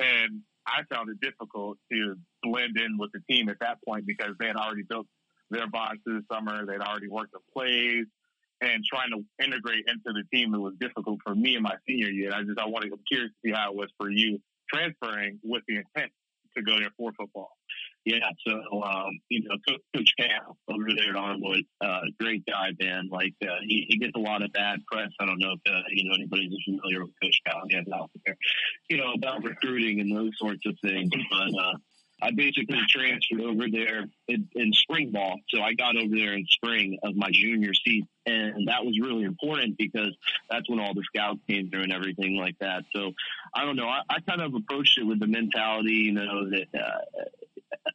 And 0.00 0.40
I 0.66 0.80
found 0.92 1.10
it 1.10 1.20
difficult 1.20 1.78
to 1.92 2.16
blend 2.42 2.76
in 2.76 2.98
with 2.98 3.12
the 3.12 3.20
team 3.30 3.48
at 3.48 3.60
that 3.60 3.78
point 3.86 4.04
because 4.04 4.34
they 4.40 4.48
had 4.48 4.56
already 4.56 4.82
built 4.82 5.06
their 5.48 5.68
bonds 5.68 6.02
through 6.02 6.22
the 6.22 6.34
summer. 6.34 6.66
They'd 6.66 6.80
already 6.80 7.06
worked 7.06 7.30
the 7.30 7.38
plays 7.54 8.06
and 8.60 8.82
trying 8.84 9.10
to 9.10 9.22
integrate 9.44 9.84
into 9.86 10.10
the 10.12 10.24
team. 10.36 10.52
It 10.52 10.58
was 10.58 10.74
difficult 10.80 11.20
for 11.24 11.36
me 11.36 11.54
in 11.54 11.62
my 11.62 11.76
senior 11.86 12.10
year. 12.10 12.32
I 12.34 12.42
just 12.42 12.58
I 12.58 12.66
wanted, 12.66 12.92
I'm 12.92 12.98
curious 13.06 13.30
to 13.30 13.48
see 13.48 13.54
how 13.54 13.70
it 13.70 13.76
was 13.76 13.90
for 13.96 14.10
you 14.10 14.40
transferring 14.74 15.38
with 15.44 15.62
the 15.68 15.76
intent 15.76 16.10
to 16.56 16.64
go 16.64 16.80
there 16.80 16.90
for 16.96 17.12
football. 17.12 17.50
Yeah, 18.04 18.18
so 18.46 18.82
um, 18.82 19.20
you 19.28 19.42
know, 19.42 19.56
Coach 19.94 20.12
Cal 20.18 20.56
over 20.68 20.88
there 20.96 21.10
at 21.10 21.16
Armwood, 21.16 21.66
uh, 21.82 22.00
great 22.18 22.44
guy, 22.46 22.70
man. 22.80 23.08
Like 23.10 23.34
uh, 23.42 23.60
he, 23.62 23.84
he 23.88 23.98
gets 23.98 24.12
a 24.16 24.20
lot 24.20 24.42
of 24.42 24.52
bad 24.52 24.80
press. 24.90 25.10
I 25.20 25.26
don't 25.26 25.38
know 25.38 25.52
if 25.52 25.72
uh, 25.72 25.82
you 25.90 26.08
know 26.08 26.14
anybody's 26.14 26.52
familiar 26.64 27.02
with 27.02 27.12
Coach 27.22 27.40
Cal. 27.46 27.62
He 27.68 27.76
has 27.76 27.84
out 27.94 28.10
there, 28.24 28.36
you 28.88 28.96
know, 28.96 29.12
about 29.12 29.44
recruiting 29.44 30.00
and 30.00 30.16
those 30.16 30.32
sorts 30.38 30.64
of 30.64 30.76
things. 30.82 31.10
But 31.30 31.62
uh, 31.62 31.74
I 32.22 32.30
basically 32.32 32.80
transferred 32.88 33.40
over 33.40 33.64
there 33.70 34.04
in, 34.28 34.48
in 34.54 34.72
spring 34.72 35.10
ball. 35.10 35.36
So 35.48 35.62
I 35.62 35.74
got 35.74 35.96
over 35.96 36.14
there 36.14 36.34
in 36.34 36.46
spring 36.48 36.98
of 37.02 37.16
my 37.16 37.30
junior 37.30 37.72
season. 37.74 38.08
And 38.26 38.68
that 38.68 38.84
was 38.84 38.98
really 39.00 39.24
important 39.24 39.78
because 39.78 40.14
that's 40.50 40.68
when 40.68 40.80
all 40.80 40.94
the 40.94 41.02
scouts 41.02 41.40
came 41.48 41.70
through 41.70 41.82
and 41.82 41.92
everything 41.92 42.36
like 42.36 42.56
that. 42.60 42.84
So 42.94 43.12
I 43.54 43.64
don't 43.64 43.76
know. 43.76 43.88
I, 43.88 44.02
I 44.08 44.20
kind 44.20 44.42
of 44.42 44.54
approached 44.54 44.98
it 44.98 45.04
with 45.04 45.18
the 45.18 45.26
mentality, 45.26 45.94
you 45.94 46.12
know, 46.12 46.50
that, 46.50 46.66
uh, 46.78 47.24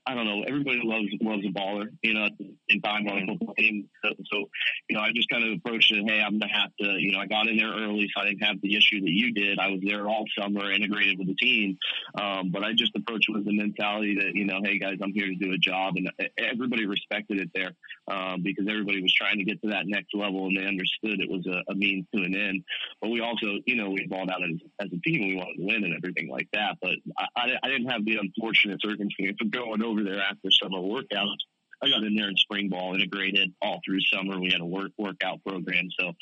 I 0.05 0.13
don't 0.13 0.25
know. 0.25 0.43
Everybody 0.43 0.81
loves 0.83 1.07
loves 1.21 1.43
a 1.45 1.49
baller, 1.49 1.87
you 2.01 2.13
know, 2.13 2.27
in 2.69 2.81
time 2.81 3.07
on 3.07 3.23
a 3.23 3.25
football 3.27 3.53
team. 3.55 3.89
So, 4.03 4.11
so, 4.31 4.49
you 4.89 4.95
know, 4.95 5.01
I 5.01 5.11
just 5.13 5.29
kind 5.29 5.43
of 5.43 5.57
approached 5.57 5.91
it. 5.91 6.03
Hey, 6.07 6.21
I'm 6.21 6.39
gonna 6.39 6.53
have 6.53 6.71
to, 6.81 6.99
you 6.99 7.11
know, 7.11 7.19
I 7.19 7.25
got 7.25 7.47
in 7.47 7.57
there 7.57 7.71
early, 7.71 8.09
so 8.15 8.21
I 8.21 8.25
didn't 8.25 8.43
have 8.43 8.61
the 8.61 8.75
issue 8.75 9.01
that 9.01 9.09
you 9.09 9.33
did. 9.33 9.59
I 9.59 9.69
was 9.69 9.81
there 9.83 10.07
all 10.07 10.25
summer, 10.39 10.71
integrated 10.71 11.17
with 11.17 11.27
the 11.27 11.35
team, 11.35 11.77
um, 12.19 12.51
but 12.51 12.63
I 12.63 12.73
just 12.73 12.95
approached 12.95 13.29
it 13.29 13.33
with 13.33 13.45
the 13.45 13.55
mentality 13.55 14.15
that, 14.15 14.35
you 14.35 14.45
know, 14.45 14.59
hey 14.63 14.79
guys, 14.79 14.97
I'm 15.01 15.13
here 15.13 15.27
to 15.27 15.35
do 15.35 15.51
a 15.51 15.57
job, 15.57 15.95
and 15.97 16.11
everybody 16.37 16.85
respected 16.85 17.41
it 17.41 17.49
there 17.53 17.71
um, 18.07 18.41
because 18.43 18.67
everybody 18.69 19.01
was 19.01 19.13
trying 19.13 19.37
to 19.39 19.43
get 19.43 19.61
to 19.61 19.69
that 19.69 19.87
next 19.87 20.13
level, 20.13 20.47
and 20.47 20.57
they 20.57 20.65
understood 20.65 21.19
it 21.19 21.29
was 21.29 21.45
a, 21.47 21.71
a 21.71 21.75
means 21.75 22.05
to 22.13 22.21
an 22.21 22.35
end. 22.35 22.63
But 23.01 23.09
we 23.09 23.21
also, 23.21 23.59
you 23.65 23.75
know, 23.75 23.89
we 23.89 24.05
balled 24.07 24.29
out 24.29 24.43
as, 24.43 24.59
as 24.79 24.87
a 24.93 24.99
team, 25.01 25.21
and 25.21 25.29
we 25.29 25.35
wanted 25.35 25.57
to 25.57 25.65
win 25.65 25.83
and 25.83 25.95
everything 25.95 26.29
like 26.29 26.47
that. 26.53 26.77
But 26.81 26.95
I, 27.17 27.25
I, 27.35 27.45
I 27.63 27.67
didn't 27.69 27.89
have 27.89 28.05
the 28.05 28.17
unfortunate 28.17 28.81
circumstance 28.81 29.37
of 29.41 29.51
going 29.65 29.83
over 29.83 30.03
there 30.03 30.21
after 30.21 30.49
summer 30.51 30.79
workouts. 30.79 31.43
I 31.83 31.89
got 31.89 32.03
in 32.03 32.15
there 32.15 32.29
in 32.29 32.37
spring 32.37 32.69
ball, 32.69 32.95
integrated 32.95 33.53
all 33.61 33.79
through 33.85 33.99
summer. 34.13 34.39
We 34.39 34.49
had 34.51 34.61
a 34.61 34.65
work 34.65 34.91
workout 34.97 35.43
program, 35.45 35.89
so 35.99 36.13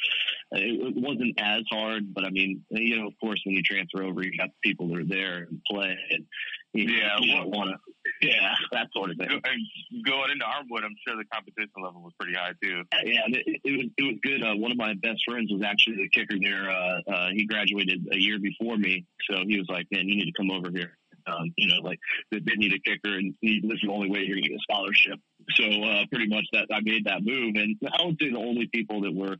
it, 0.51 0.81
it 0.81 0.95
wasn't 0.95 1.39
as 1.39 1.61
hard. 1.71 2.13
But 2.13 2.25
I 2.25 2.31
mean, 2.31 2.63
you 2.69 2.99
know, 2.99 3.07
of 3.07 3.13
course, 3.21 3.41
when 3.45 3.55
you 3.55 3.61
transfer 3.61 4.03
over, 4.03 4.23
you 4.23 4.35
got 4.37 4.49
people 4.63 4.87
that 4.89 4.97
are 4.97 5.05
there 5.05 5.47
and 5.49 5.61
play, 5.69 5.95
and 6.09 6.25
you, 6.73 6.85
yeah, 6.85 7.17
you 7.19 7.35
don't 7.35 7.51
want 7.51 7.69
to, 7.69 8.27
yeah, 8.27 8.55
that 8.71 8.87
sort 8.95 9.11
of 9.11 9.17
thing. 9.17 9.29
And 9.29 10.05
going 10.05 10.31
into 10.31 10.43
Armwood, 10.43 10.83
I'm 10.83 10.95
sure 11.07 11.15
the 11.15 11.25
competition 11.31 11.71
level 11.83 12.01
was 12.01 12.13
pretty 12.19 12.35
high 12.35 12.53
too. 12.61 12.83
Yeah, 13.05 13.21
it, 13.27 13.61
it 13.63 13.77
was 13.77 13.85
it 13.97 14.03
was 14.03 14.15
good. 14.23 14.43
Uh, 14.43 14.55
one 14.55 14.71
of 14.71 14.77
my 14.77 14.95
best 14.95 15.21
friends 15.27 15.51
was 15.51 15.61
actually 15.63 15.97
the 15.97 16.09
kicker 16.09 16.35
there. 16.41 16.69
Uh, 16.69 16.99
uh, 17.07 17.29
he 17.31 17.45
graduated 17.45 18.07
a 18.11 18.17
year 18.17 18.39
before 18.39 18.77
me, 18.77 19.05
so 19.29 19.43
he 19.47 19.59
was 19.59 19.67
like, 19.69 19.85
"Man, 19.91 20.09
you 20.09 20.15
need 20.15 20.25
to 20.25 20.33
come 20.35 20.49
over 20.49 20.71
here." 20.71 20.97
Um, 21.27 21.53
you 21.57 21.67
know, 21.67 21.81
like 21.81 21.99
they, 22.31 22.39
they 22.39 22.55
need 22.55 22.73
a 22.73 22.79
kicker, 22.79 23.15
and 23.15 23.33
this 23.41 23.51
is 23.63 23.81
the 23.83 23.89
only 23.91 24.09
way 24.09 24.19
you're 24.19 24.35
going 24.35 24.43
to 24.43 24.49
get 24.49 24.57
a 24.57 24.61
scholarship. 24.71 25.19
So 25.55 25.63
uh, 25.65 26.05
pretty 26.11 26.27
much 26.27 26.45
that 26.53 26.67
I 26.73 26.79
made 26.81 27.05
that 27.05 27.23
move, 27.23 27.55
and 27.55 27.75
I 27.91 28.05
would 28.05 28.17
say 28.21 28.29
the 28.31 28.37
only 28.37 28.67
people 28.67 29.01
that 29.01 29.13
were, 29.13 29.37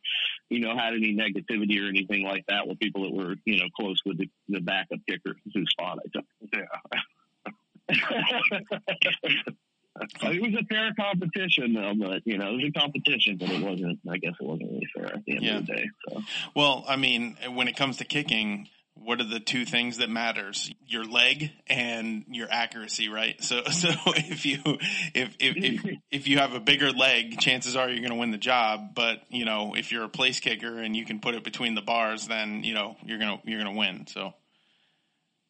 you 0.49 0.59
know, 0.59 0.75
had 0.77 0.93
any 0.93 1.13
negativity 1.15 1.81
or 1.83 1.87
anything 1.89 2.23
like 2.23 2.45
that 2.47 2.67
were 2.67 2.75
people 2.75 3.03
that 3.03 3.13
were, 3.13 3.35
you 3.45 3.59
know, 3.59 3.67
close 3.79 3.99
with 4.05 4.17
the, 4.17 4.29
the 4.49 4.59
backup 4.59 4.99
kicker 5.07 5.35
whose 5.53 5.69
spot 5.71 5.99
I 6.05 6.09
took. 6.13 6.25
Yeah. 6.53 7.89
it 10.23 10.41
was 10.41 10.55
a 10.59 10.65
fair 10.65 10.91
competition, 10.99 11.73
though, 11.73 11.93
but 11.97 12.21
you 12.25 12.37
know, 12.37 12.49
it 12.51 12.55
was 12.55 12.65
a 12.65 12.79
competition, 12.79 13.37
but 13.37 13.49
it 13.49 13.61
wasn't. 13.61 13.99
I 14.09 14.17
guess 14.17 14.33
it 14.39 14.45
wasn't 14.45 14.71
really 14.71 14.87
fair 14.95 15.05
at 15.15 15.23
the 15.25 15.35
end 15.35 15.43
Yeah. 15.43 15.57
of 15.57 15.67
the 15.67 15.73
day. 15.73 15.85
So 16.09 16.21
Well, 16.55 16.83
I 16.87 16.95
mean, 16.95 17.37
when 17.53 17.67
it 17.67 17.75
comes 17.75 17.97
to 17.97 18.05
kicking, 18.05 18.67
what 18.95 19.19
are 19.19 19.25
the 19.25 19.39
two 19.39 19.65
things 19.65 19.97
that 19.97 20.09
matters? 20.09 20.71
Your 20.87 21.03
leg 21.03 21.51
and 21.67 22.25
your 22.29 22.47
accuracy, 22.49 23.09
right? 23.09 23.41
So, 23.43 23.63
so 23.71 23.89
if 24.07 24.45
you 24.45 24.59
if 24.65 25.35
if 25.39 25.57
if, 25.57 25.99
if 26.11 26.27
you 26.27 26.37
have 26.37 26.53
a 26.53 26.59
bigger 26.59 26.91
leg, 26.91 27.39
chances 27.39 27.75
are 27.75 27.89
you're 27.89 27.99
going 27.99 28.11
to 28.11 28.17
win 28.17 28.31
the 28.31 28.37
job. 28.37 28.93
But 28.95 29.23
you 29.29 29.45
know, 29.45 29.75
if 29.75 29.91
you're 29.91 30.03
a 30.03 30.09
place 30.09 30.39
kicker 30.39 30.79
and 30.79 30.95
you 30.95 31.05
can 31.05 31.19
put 31.19 31.35
it 31.35 31.43
between 31.43 31.75
the 31.75 31.81
bars, 31.81 32.27
then 32.27 32.63
you 32.63 32.73
know 32.73 32.95
you're 33.03 33.19
gonna 33.19 33.41
you're 33.43 33.59
gonna 33.59 33.77
win. 33.77 34.07
So, 34.07 34.33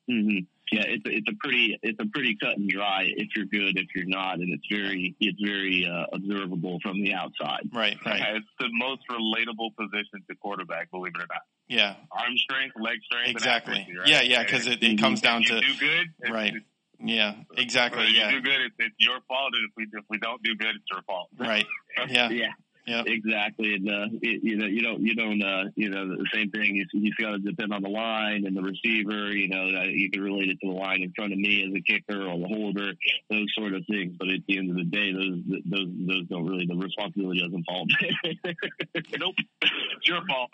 hmm 0.09 0.39
yeah, 0.71 0.85
it's 0.87 1.05
a, 1.05 1.09
it's 1.09 1.27
a 1.29 1.35
pretty 1.39 1.77
it's 1.83 1.99
a 1.99 2.05
pretty 2.07 2.35
cut 2.41 2.57
and 2.57 2.69
dry. 2.69 3.03
If 3.05 3.35
you're 3.35 3.45
good, 3.45 3.77
if 3.77 3.93
you're 3.93 4.07
not, 4.07 4.39
and 4.39 4.51
it's 4.51 4.65
very 4.71 5.15
it's 5.19 5.39
very 5.39 5.85
uh, 5.85 6.05
observable 6.13 6.79
from 6.81 7.03
the 7.03 7.13
outside. 7.13 7.69
right, 7.71 7.97
right, 8.05 8.19
Yeah, 8.19 8.37
it's 8.37 8.47
the 8.59 8.69
most 8.71 9.01
relatable 9.09 9.75
position 9.75 10.23
to 10.29 10.35
quarterback, 10.35 10.89
believe 10.89 11.13
it 11.15 11.21
or 11.21 11.27
not. 11.29 11.43
Yeah, 11.67 11.95
Arm 12.11 12.37
strength, 12.37 12.75
leg 12.79 12.99
strength, 13.03 13.29
exactly. 13.29 13.79
accuracy, 13.79 13.97
right? 13.97 14.07
Yeah, 14.07 14.21
yeah, 14.21 14.43
because 14.43 14.67
it, 14.67 14.83
it 14.83 14.99
comes 14.99 15.21
down 15.21 15.41
if 15.41 15.47
to 15.49 15.55
you 15.55 15.61
do 15.61 15.79
good, 15.79 16.31
right. 16.31 16.53
It's, 16.55 16.65
yeah, 17.03 17.35
exactly. 17.57 18.03
if 18.03 18.09
you 18.09 18.19
Yeah, 18.19 18.31
do 18.31 18.41
good, 18.41 18.61
it's, 18.61 18.75
it's 18.79 18.95
your 18.99 19.19
fault, 19.27 19.53
and 19.53 19.65
if 19.69 19.71
we 19.75 19.83
if 19.99 20.05
we 20.09 20.17
don't 20.19 20.41
do 20.43 20.55
good, 20.55 20.75
it's 20.75 20.85
your 20.91 21.01
fault. 21.03 21.29
right. 21.37 21.65
Yeah, 22.09 22.29
Yeah, 22.29 22.47
yeah, 22.85 23.03
exactly. 23.05 23.75
And 23.75 23.89
uh, 23.89 24.07
it, 24.21 24.43
you 24.43 24.57
know, 24.57 24.65
you 24.65 24.81
don't, 24.81 25.01
you 25.01 25.15
don't, 25.15 25.41
uh, 25.41 25.69
you 25.75 25.89
know, 25.89 26.07
the 26.07 26.27
same 26.33 26.51
thing. 26.51 26.75
You 26.75 26.85
you 26.93 27.11
got 27.19 27.31
to 27.31 27.39
depend 27.39 27.73
on 27.73 27.81
the 27.81 27.89
line 27.89 28.45
and 28.45 28.55
the 28.55 28.61
receiver. 28.61 29.31
You 29.31 29.47
know, 29.49 29.71
that 29.71 29.87
you 29.91 30.09
can 30.11 30.21
relate 30.21 30.49
it 30.49 30.59
to 30.61 30.67
the 30.67 30.73
line 30.73 31.01
in 31.01 31.13
front 31.13 31.33
of 31.33 31.39
me 31.39 31.63
as 31.63 31.73
a 31.73 31.81
kicker 31.81 32.27
or 32.27 32.37
the 32.37 32.47
holder, 32.47 32.93
those 33.29 33.47
sort 33.55 33.73
of 33.73 33.83
things. 33.89 34.15
But 34.19 34.29
at 34.29 34.41
the 34.47 34.57
end 34.57 34.71
of 34.71 34.77
the 34.77 34.83
day, 34.83 35.13
those 35.13 35.61
those 35.65 35.87
those 36.07 36.27
don't 36.27 36.45
really 36.45 36.65
the 36.65 36.75
responsibility 36.75 37.39
doesn't 37.39 37.63
fall. 37.63 37.85
nope, 39.19 39.35
it's 39.61 40.07
your 40.07 40.21
fault. 40.27 40.49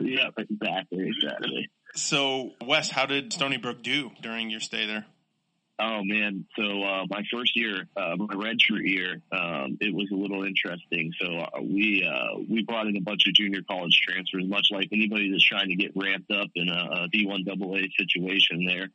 yeah, 0.00 0.28
exactly, 0.36 1.08
exactly. 1.08 1.70
So, 1.94 2.52
Wes, 2.64 2.90
how 2.90 3.06
did 3.06 3.32
Stony 3.32 3.58
Brook 3.58 3.82
do 3.82 4.10
during 4.22 4.50
your 4.50 4.60
stay 4.60 4.86
there? 4.86 5.06
Oh 5.78 6.02
man! 6.04 6.44
So 6.56 6.82
uh, 6.82 7.06
my 7.08 7.22
first 7.32 7.56
year, 7.56 7.88
uh, 7.96 8.14
my 8.16 8.34
redshirt 8.34 8.84
year, 8.84 9.20
um, 9.32 9.78
it 9.80 9.94
was 9.94 10.08
a 10.12 10.14
little 10.14 10.44
interesting. 10.44 11.12
So 11.20 11.26
uh, 11.26 11.60
we 11.62 12.06
uh, 12.06 12.40
we 12.48 12.62
brought 12.62 12.86
in 12.86 12.96
a 12.96 13.00
bunch 13.00 13.26
of 13.26 13.34
junior 13.34 13.62
college 13.68 13.98
transfers, 14.06 14.44
much 14.46 14.68
like 14.70 14.88
anybody 14.92 15.30
that's 15.30 15.44
trying 15.44 15.68
to 15.68 15.76
get 15.76 15.92
ramped 15.96 16.30
up 16.30 16.48
in 16.54 16.68
a, 16.68 16.72
a 16.72 17.08
D1 17.08 17.48
AA 17.48 17.86
situation. 17.98 18.64
There, 18.66 18.88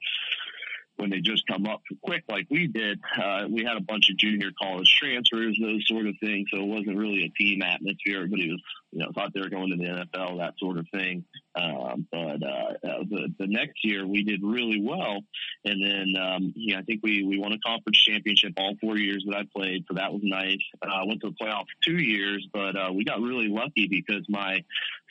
when 0.97 1.09
they 1.09 1.19
just 1.19 1.47
come 1.47 1.65
up 1.65 1.81
quick 2.03 2.23
like 2.27 2.47
we 2.49 2.67
did, 2.67 2.99
uh, 3.21 3.45
we 3.49 3.63
had 3.63 3.77
a 3.77 3.81
bunch 3.81 4.09
of 4.09 4.17
junior 4.17 4.51
college 4.61 4.93
transfers, 4.99 5.57
those 5.61 5.85
sort 5.87 6.07
of 6.07 6.15
things. 6.19 6.47
So 6.51 6.59
it 6.59 6.67
wasn't 6.67 6.97
really 6.97 7.23
a 7.23 7.29
team 7.29 7.61
atmosphere. 7.61 8.17
Everybody 8.17 8.51
was, 8.51 8.61
you 8.97 9.03
know, 9.03 9.11
thought 9.13 9.31
they 9.31 9.39
were 9.39 9.49
going 9.49 9.69
to 9.69 9.77
the 9.77 9.83
NFL, 9.83 10.39
that 10.39 10.55
sort 10.57 10.79
of 10.79 10.87
thing. 10.91 11.23
Um, 11.55 12.07
but 12.11 12.41
uh, 12.41 12.73
uh, 12.83 13.03
the, 13.07 13.31
the 13.37 13.45
next 13.45 13.83
year 13.83 14.07
we 14.07 14.23
did 14.23 14.41
really 14.41 14.81
well, 14.81 15.19
and 15.63 15.83
then 15.85 16.19
um, 16.19 16.51
yeah, 16.55 16.79
I 16.79 16.81
think 16.81 17.01
we 17.03 17.23
we 17.23 17.37
won 17.37 17.51
a 17.53 17.59
conference 17.59 17.99
championship 18.03 18.53
all 18.57 18.73
four 18.81 18.97
years 18.97 19.23
that 19.27 19.37
I 19.37 19.43
played, 19.55 19.85
so 19.87 19.93
that 19.93 20.11
was 20.11 20.21
nice. 20.23 20.57
Uh, 20.83 20.89
I 20.91 21.03
went 21.05 21.21
to 21.21 21.29
the 21.29 21.35
playoffs 21.45 21.65
two 21.85 21.97
years, 21.99 22.47
but 22.51 22.75
uh, 22.75 22.91
we 22.91 23.03
got 23.05 23.21
really 23.21 23.49
lucky 23.49 23.87
because 23.87 24.25
my 24.29 24.63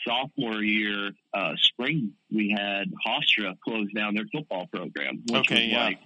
sophomore 0.06 0.62
year 0.64 1.12
uh, 1.32 1.52
spring 1.58 2.12
we 2.32 2.52
had 2.56 2.92
Hofstra 3.06 3.56
close 3.60 3.86
down 3.94 4.16
their 4.16 4.26
football 4.32 4.66
program, 4.66 5.22
which 5.28 5.52
Okay, 5.52 5.62
was 5.66 5.72
yeah. 5.72 5.84
like 5.84 5.98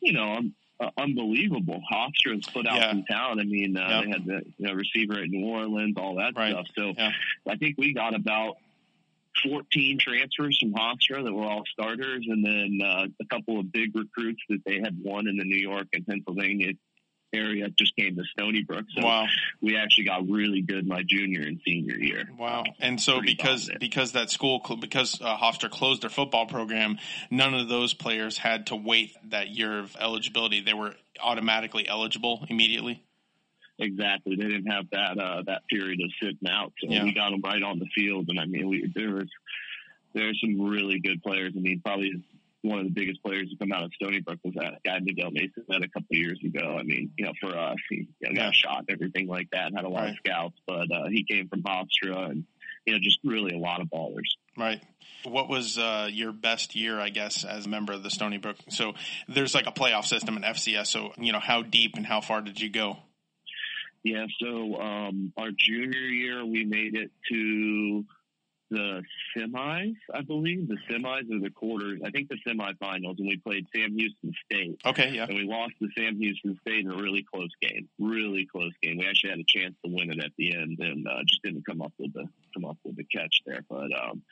you 0.00 0.12
know. 0.12 0.42
Uh, 0.78 0.90
unbelievable. 0.98 1.82
Hofstra's 1.90 2.46
put 2.52 2.66
out 2.66 2.76
Yeah. 2.76 2.90
some 2.90 3.04
talent. 3.04 3.40
I 3.40 3.44
mean, 3.44 3.76
uh, 3.78 3.88
Yep. 3.88 4.04
they 4.04 4.10
had 4.10 4.24
the 4.26 4.52
you 4.58 4.66
know, 4.66 4.72
receiver 4.74 5.14
at 5.20 5.28
New 5.30 5.46
Orleans, 5.46 5.94
all 5.96 6.16
that 6.16 6.36
Right. 6.36 6.52
stuff. 6.52 6.66
So 6.76 6.94
Yeah. 6.96 7.12
I 7.48 7.56
think 7.56 7.76
we 7.78 7.94
got 7.94 8.14
about 8.14 8.58
14 9.42 9.98
transfers 9.98 10.58
from 10.58 10.72
Hofstra 10.74 11.24
that 11.24 11.32
were 11.32 11.44
all 11.44 11.64
starters, 11.66 12.26
and 12.28 12.44
then 12.44 12.80
uh, 12.86 13.06
a 13.20 13.24
couple 13.26 13.58
of 13.58 13.70
big 13.72 13.94
recruits 13.96 14.42
that 14.48 14.64
they 14.64 14.78
had 14.80 14.98
won 15.02 15.28
in 15.28 15.36
the 15.36 15.44
New 15.44 15.56
York 15.58 15.88
and 15.94 16.06
Pennsylvania 16.06 16.72
area 17.32 17.68
just 17.70 17.94
came 17.96 18.16
to 18.16 18.22
Stony 18.32 18.62
Brook. 18.62 18.84
So 18.96 19.02
Wow. 19.04 19.26
we 19.60 19.76
actually 19.76 20.04
got 20.04 20.28
really 20.28 20.62
good 20.62 20.86
my 20.86 21.02
junior 21.06 21.42
and 21.42 21.60
senior 21.66 21.96
year. 21.96 22.28
Wow. 22.38 22.64
And 22.80 23.00
so 23.00 23.18
Pretty 23.18 23.34
because 23.34 23.62
dominant. 23.66 23.80
because 23.80 24.12
that 24.12 24.30
school 24.30 24.60
because 24.80 25.20
uh, 25.20 25.36
Hofstra 25.36 25.70
closed 25.70 26.02
their 26.02 26.10
football 26.10 26.46
program, 26.46 26.98
none 27.30 27.54
of 27.54 27.68
those 27.68 27.92
players 27.94 28.38
had 28.38 28.68
to 28.68 28.76
wait 28.76 29.14
that 29.30 29.48
year 29.48 29.78
of 29.80 29.96
eligibility. 30.00 30.60
They 30.60 30.74
were 30.74 30.94
automatically 31.20 31.86
eligible 31.88 32.46
immediately. 32.48 33.02
Exactly. 33.78 34.36
They 34.36 34.44
didn't 34.44 34.66
have 34.70 34.86
that 34.92 35.18
uh, 35.18 35.42
that 35.46 35.62
period 35.68 36.00
of 36.00 36.10
sitting 36.22 36.48
out, 36.48 36.72
so 36.80 36.88
Yeah. 36.90 37.04
we 37.04 37.12
got 37.12 37.30
them 37.30 37.42
right 37.44 37.62
on 37.62 37.78
the 37.78 37.86
field. 37.94 38.30
And 38.30 38.40
I 38.40 38.46
mean, 38.46 38.68
we 38.68 38.90
there 38.94 39.10
was 39.16 39.28
there's 40.14 40.40
some 40.40 40.58
really 40.62 40.98
good 41.00 41.22
players. 41.22 41.52
I 41.54 41.60
mean, 41.60 41.82
probably 41.84 42.12
one 42.66 42.80
of 42.80 42.84
the 42.86 42.90
biggest 42.92 43.22
players 43.22 43.48
to 43.50 43.56
come 43.56 43.72
out 43.72 43.84
of 43.84 43.92
Stony 43.94 44.20
Brook 44.20 44.38
was 44.44 44.54
that 44.54 44.82
guy 44.84 44.98
Miguel 45.00 45.30
Maysonet 45.30 45.84
a 45.84 45.88
couple 45.88 46.08
of 46.12 46.18
years 46.18 46.40
ago. 46.44 46.76
I 46.78 46.82
mean, 46.82 47.10
you 47.16 47.24
know, 47.24 47.32
for 47.40 47.56
us, 47.56 47.76
he 47.88 48.08
you 48.20 48.32
know, 48.32 48.34
got 48.34 48.54
shot 48.54 48.84
and 48.88 48.90
everything 48.90 49.28
like 49.28 49.48
that. 49.52 49.72
Had 49.74 49.84
a 49.84 49.88
lot 49.88 50.08
of 50.08 50.16
scouts, 50.16 50.58
but 50.66 50.90
uh, 50.92 51.08
he 51.10 51.24
came 51.24 51.48
from 51.48 51.62
Hofstra, 51.62 52.30
and 52.30 52.44
you 52.84 52.92
know, 52.92 52.98
just 53.00 53.18
really 53.24 53.54
a 53.54 53.58
lot 53.58 53.80
of 53.80 53.88
ballers. 53.88 54.28
Right. 54.56 54.82
What 55.24 55.48
was 55.48 55.78
uh, 55.78 56.08
your 56.10 56.32
best 56.32 56.74
year, 56.76 57.00
I 57.00 57.08
guess, 57.08 57.44
as 57.44 57.66
a 57.66 57.68
member 57.68 57.92
of 57.92 58.02
the 58.02 58.10
Stony 58.10 58.38
Brook? 58.38 58.56
So 58.70 58.94
there's 59.28 59.54
like 59.54 59.66
a 59.66 59.72
playoff 59.72 60.04
system 60.04 60.36
in 60.36 60.42
FCS. 60.42 60.86
So 60.86 61.12
you 61.16 61.32
know, 61.32 61.40
how 61.40 61.62
deep 61.62 61.96
and 61.96 62.06
how 62.06 62.20
far 62.20 62.40
did 62.40 62.60
you 62.60 62.70
go? 62.70 62.98
Yeah, 64.02 64.26
so 64.40 64.80
um, 64.80 65.32
our 65.36 65.50
junior 65.50 65.98
year, 65.98 66.46
we 66.46 66.64
made 66.64 66.94
it 66.94 67.10
to 67.32 68.04
the 68.70 69.02
semis, 69.36 69.96
I 70.12 70.22
believe. 70.22 70.68
The 70.68 70.78
semis 70.90 71.30
or 71.30 71.40
the 71.40 71.50
quarters. 71.50 72.00
I 72.04 72.10
think 72.10 72.28
the 72.28 72.38
semifinals, 72.46 73.18
and 73.18 73.28
we 73.28 73.36
played 73.36 73.66
Sam 73.74 73.96
Houston 73.96 74.32
State. 74.44 74.80
Okay, 74.84 75.12
yeah. 75.12 75.26
And 75.28 75.36
we 75.36 75.44
lost 75.44 75.74
to 75.80 75.88
Sam 75.96 76.16
Houston 76.16 76.58
State 76.60 76.84
in 76.84 76.90
a 76.90 76.96
really 76.96 77.22
close 77.22 77.50
game. 77.60 77.88
Really 77.98 78.46
close 78.46 78.72
game. 78.82 78.98
We 78.98 79.06
actually 79.06 79.30
had 79.30 79.38
a 79.40 79.44
chance 79.46 79.74
to 79.84 79.90
win 79.90 80.10
it 80.10 80.22
at 80.22 80.32
the 80.36 80.56
end, 80.56 80.78
and 80.80 81.06
uh, 81.06 81.22
just 81.26 81.42
didn't 81.42 81.66
come 81.66 81.82
up 81.82 81.92
with 81.98 82.12
the 82.12 82.28
come 82.56 82.64
up 82.64 82.78
with 82.84 82.96
the 82.96 83.04
catch 83.04 83.42
there. 83.46 83.60
But 83.68 83.90
um, 83.92 84.22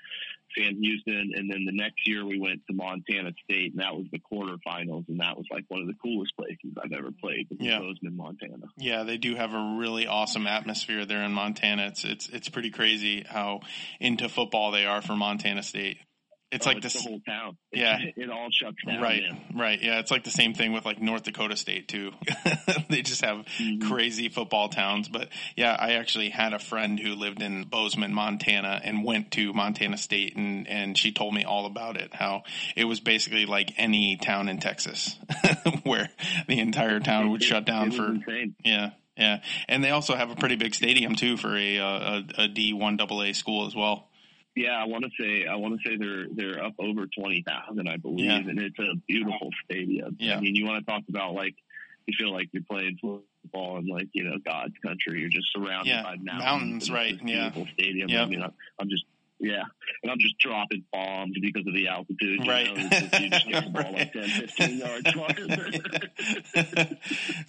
Sam 0.57 0.81
Houston, 0.81 1.33
and 1.35 1.51
then 1.51 1.65
the 1.65 1.73
next 1.73 2.07
year 2.07 2.25
we 2.25 2.39
went 2.39 2.63
to 2.67 2.75
Montana 2.75 3.33
State, 3.45 3.73
and 3.73 3.83
that 3.83 3.95
was 3.95 4.07
the 4.11 4.19
quarterfinals, 4.19 5.09
and 5.09 5.21
that 5.21 5.37
was 5.37 5.47
like 5.51 5.65
one 5.69 5.81
of 5.81 5.87
the 5.87 5.95
coolest 6.03 6.37
places 6.37 6.77
I've 6.83 6.93
ever 6.93 7.11
played. 7.11 7.49
Yeah. 7.59 7.79
Bozeman, 7.79 8.17
Montana. 8.17 8.67
Yeah, 8.77 9.03
they 9.03 9.19
do 9.19 9.35
have 9.35 9.53
a 9.53 9.77
really 9.79 10.07
awesome 10.07 10.47
atmosphere 10.47 11.05
there 11.05 11.23
in 11.23 11.33
Montana. 11.33 11.87
It's 11.87 12.05
it's 12.05 12.29
it's 12.29 12.49
pretty 12.49 12.71
crazy 12.71 13.25
how 13.29 13.61
into 14.01 14.29
football 14.29 14.71
they 14.71 14.87
are 14.87 15.03
for 15.03 15.17
Montana 15.17 15.63
State. 15.63 15.99
It's 16.55 16.67
Oh, 16.67 16.71
like 16.71 16.79
it's 16.85 16.95
this 16.95 17.03
the 17.03 17.09
whole 17.11 17.21
town. 17.21 17.57
It, 17.73 17.81
Yeah. 17.81 17.99
it 18.17 18.31
all 18.31 18.49
shuts 18.51 18.77
down. 18.87 19.03
right, 19.03 19.23
man. 19.23 19.41
right. 19.55 19.83
Yeah, 19.83 19.99
it's 19.99 20.11
like 20.11 20.25
the 20.25 20.31
same 20.31 20.55
thing 20.55 20.73
with 20.73 20.85
like 20.85 21.01
North 21.03 21.25
Dakota 21.25 21.57
State 21.57 21.89
too. 21.89 22.13
they 22.89 23.03
just 23.03 23.25
have 23.25 23.45
Mhm. 23.61 23.83
crazy 23.89 24.29
football 24.29 24.69
towns. 24.69 25.09
But 25.09 25.29
yeah, 25.57 25.77
I 25.79 25.93
actually 25.95 26.31
had 26.31 26.53
a 26.53 26.59
friend 26.59 26.99
who 26.99 27.15
lived 27.15 27.43
in 27.43 27.65
Bozeman, 27.65 28.15
Montana 28.15 28.81
and 28.85 29.05
went 29.05 29.33
to 29.33 29.53
Montana 29.53 29.97
State 29.97 30.37
and, 30.37 30.67
and 30.69 30.97
she 30.97 31.13
told 31.13 31.35
me 31.35 31.45
all 31.45 31.67
about 31.67 31.97
it, 31.97 32.15
how 32.15 32.43
it 32.77 32.85
was 32.85 33.01
basically 33.01 33.47
like 33.47 33.73
any 33.77 34.17
town 34.17 34.49
in 34.49 34.59
Texas 34.59 35.17
where 35.83 36.09
the 36.47 36.61
entire 36.61 37.01
town 37.01 37.31
would 37.31 37.43
It- 37.43 37.47
shut 37.47 37.65
down 37.65 37.91
for, 37.91 38.07
insane. 38.15 38.55
yeah. 38.65 38.91
Yeah, 39.17 39.43
and 39.69 39.85
they 39.85 39.91
also 39.91 40.17
have 40.17 40.31
a 40.31 40.35
pretty 40.35 40.57
big 40.57 40.75
stadium 40.75 41.15
too 41.15 41.37
for 41.37 41.57
a 41.57 41.77
a, 41.77 42.25
a 42.39 42.49
D 42.49 42.73
one 42.73 42.99
AA 43.01 43.31
school 43.33 43.65
as 43.65 43.73
well. 43.73 44.09
Yeah, 44.57 44.81
I 44.81 44.85
want 44.85 45.05
to 45.05 45.11
say 45.21 45.47
I 45.47 45.57
want 45.57 45.81
to 45.81 45.89
say 45.89 45.97
they're 45.97 46.27
they're 46.33 46.65
up 46.65 46.75
over 46.79 47.07
twenty 47.07 47.43
thousand, 47.47 47.89
I 47.89 47.97
believe, 47.97 48.27
Yeah. 48.27 48.37
and 48.37 48.59
it's 48.61 48.79
a 48.79 48.95
beautiful 49.09 49.51
stadium. 49.65 50.17
Yeah. 50.21 50.37
I 50.37 50.41
mean, 50.41 50.55
you 50.55 50.65
want 50.65 50.85
to 50.85 50.91
talk 50.91 51.03
about 51.09 51.35
like 51.35 51.55
you 52.07 52.15
feel 52.19 52.33
like 52.33 52.49
you're 52.53 52.63
playing 52.71 52.99
football 53.01 53.79
in 53.79 53.87
like 53.87 54.09
you 54.13 54.25
know 54.25 54.37
God's 54.45 54.75
country. 54.85 55.21
You're 55.21 55.29
just 55.31 55.49
surrounded 55.53 55.89
Yeah, 55.91 56.03
by 56.03 56.17
mountains. 56.17 56.45
mountains, 56.89 56.91
right, 56.91 57.15
yeah. 57.25 57.49
Beautiful 57.51 57.67
stadium. 57.75 58.09
Yep. 58.11 58.21
I 58.27 58.27
mean, 58.31 58.43
I'm 58.79 58.89
just 58.89 59.05
yeah, 59.41 59.63
and 60.03 60.13
I'm 60.13 60.19
just 60.19 60.39
dropping 60.39 60.85
bombs 60.93 61.37
because 61.41 61.67
of 61.67 61.75
the 61.75 61.89
altitude. 61.89 62.45
You 62.45 62.51
Right. 62.51 62.75
Know? 62.75 62.89
Just, 62.89 63.21
you 63.21 63.31
just 63.31 63.49
get 63.49 63.65
the 63.65 63.71
ball 63.71 63.93
like 63.93 64.13
10, 64.13 64.29
15 64.29 64.79
yards 64.79 65.05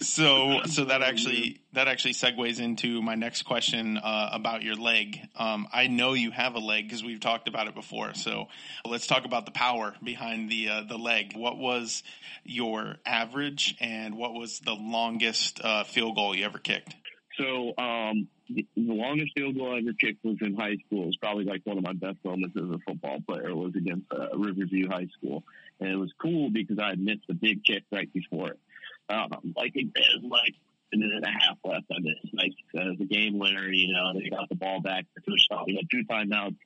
so 0.00 0.62
so 0.66 0.84
that 0.86 1.02
actually 1.02 1.60
that 1.72 1.88
actually 1.88 2.14
segues 2.14 2.60
into 2.60 3.00
my 3.02 3.14
next 3.14 3.42
question 3.42 3.98
uh, 3.98 4.30
about 4.32 4.62
your 4.62 4.74
leg. 4.74 5.20
Um, 5.36 5.68
I 5.72 5.86
know 5.86 6.12
you 6.14 6.30
have 6.30 6.54
a 6.54 6.58
leg 6.58 6.88
because 6.88 7.04
we've 7.04 7.20
talked 7.20 7.48
about 7.48 7.68
it 7.68 7.74
before. 7.74 8.14
So 8.14 8.48
let's 8.84 9.06
talk 9.06 9.24
about 9.24 9.44
the 9.46 9.52
power 9.52 9.94
behind 10.02 10.50
the 10.50 10.68
uh, 10.68 10.82
the 10.88 10.98
leg. 10.98 11.36
What 11.36 11.58
was 11.58 12.02
your 12.44 12.96
average, 13.04 13.76
and 13.80 14.16
what 14.16 14.34
was 14.34 14.60
the 14.60 14.74
longest 14.74 15.60
uh, 15.62 15.84
field 15.84 16.16
goal 16.16 16.34
you 16.34 16.44
ever 16.44 16.58
kicked? 16.58 16.94
So 17.38 17.74
um, 17.78 18.28
the 18.48 18.66
longest 18.76 19.32
field 19.36 19.56
goal 19.56 19.74
I 19.74 19.78
ever 19.78 19.92
kicked 19.92 20.24
was 20.24 20.36
in 20.40 20.56
high 20.56 20.76
school. 20.86 21.04
It 21.04 21.06
was 21.06 21.16
probably 21.16 21.44
like 21.44 21.62
one 21.64 21.78
of 21.78 21.84
my 21.84 21.92
best 21.92 22.18
moments 22.24 22.56
as 22.56 22.70
a 22.70 22.78
football 22.86 23.18
player. 23.28 23.54
Was 23.54 23.74
against 23.76 24.06
uh, 24.12 24.36
Riverview 24.36 24.88
High 24.88 25.08
School, 25.18 25.44
and 25.80 25.90
it 25.90 25.96
was 25.96 26.12
cool 26.20 26.50
because 26.50 26.78
I 26.78 26.90
had 26.90 27.00
missed 27.00 27.24
a 27.28 27.34
big 27.34 27.64
kick 27.64 27.84
right 27.92 28.10
before 28.12 28.50
it. 28.50 28.60
Um, 29.08 29.54
like 29.56 29.72
it 29.74 29.86
was 29.94 30.24
like 30.30 30.54
a 30.92 30.96
minute 30.96 31.16
and 31.16 31.24
a 31.24 31.30
half 31.30 31.58
left. 31.64 31.84
I 31.90 32.00
missed 32.00 32.34
like 32.34 32.52
uh, 32.78 32.94
the 32.98 33.04
game 33.04 33.38
winner. 33.38 33.68
You 33.68 33.92
know, 33.92 34.12
they 34.14 34.30
got 34.30 34.48
the 34.48 34.54
ball 34.54 34.80
back. 34.80 35.04
The 35.14 35.22
first. 35.22 35.48
We 35.66 35.76
had 35.76 35.90
two 35.90 36.04
timeouts, 36.04 36.56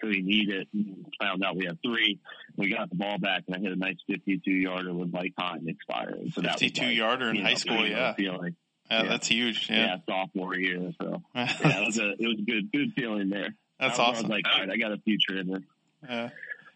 so 0.00 0.08
we 0.08 0.22
need 0.22 0.50
it. 0.50 0.68
And 0.74 1.06
found 1.20 1.44
out 1.44 1.56
we 1.56 1.66
had 1.66 1.78
three. 1.82 2.18
We 2.56 2.70
got 2.70 2.90
the 2.90 2.96
ball 2.96 3.18
back, 3.18 3.44
and 3.46 3.56
I 3.56 3.60
hit 3.60 3.72
a 3.72 3.76
nice 3.76 3.96
52 4.06 4.50
yarder 4.50 4.92
with 4.92 5.14
like 5.14 5.34
time 5.38 5.66
expiring. 5.68 6.30
So 6.32 6.42
that 6.42 6.54
was 6.54 6.60
52 6.60 6.86
like, 6.86 6.96
yarder 6.96 7.30
in 7.30 7.36
you 7.36 7.42
high 7.42 7.50
know, 7.50 7.56
school, 7.56 7.86
yeah. 7.86 8.14
feeling. 8.14 8.56
Yeah, 8.90 9.02
Yeah. 9.04 9.08
that's 9.08 9.26
huge. 9.28 9.68
Yeah. 9.70 9.76
Yeah, 9.76 9.96
sophomore 10.08 10.56
year. 10.56 10.92
So 11.00 11.22
yeah, 11.34 11.52
it 11.60 11.86
was 11.86 11.98
a 11.98 12.10
it 12.12 12.26
was 12.26 12.38
a 12.38 12.42
good 12.42 12.72
good 12.72 12.92
feeling 12.94 13.28
there. 13.30 13.54
that's 13.78 13.98
I 13.98 13.98
was, 13.98 13.98
I 13.98 14.02
awesome. 14.02 14.22
was 14.24 14.30
like, 14.30 14.44
all 14.52 14.60
right, 14.60 14.70
I 14.70 14.76
got 14.76 14.92
a 14.92 14.98
future 14.98 15.38
in 15.38 15.48
this. 15.48 15.62
Yeah. 16.08 16.28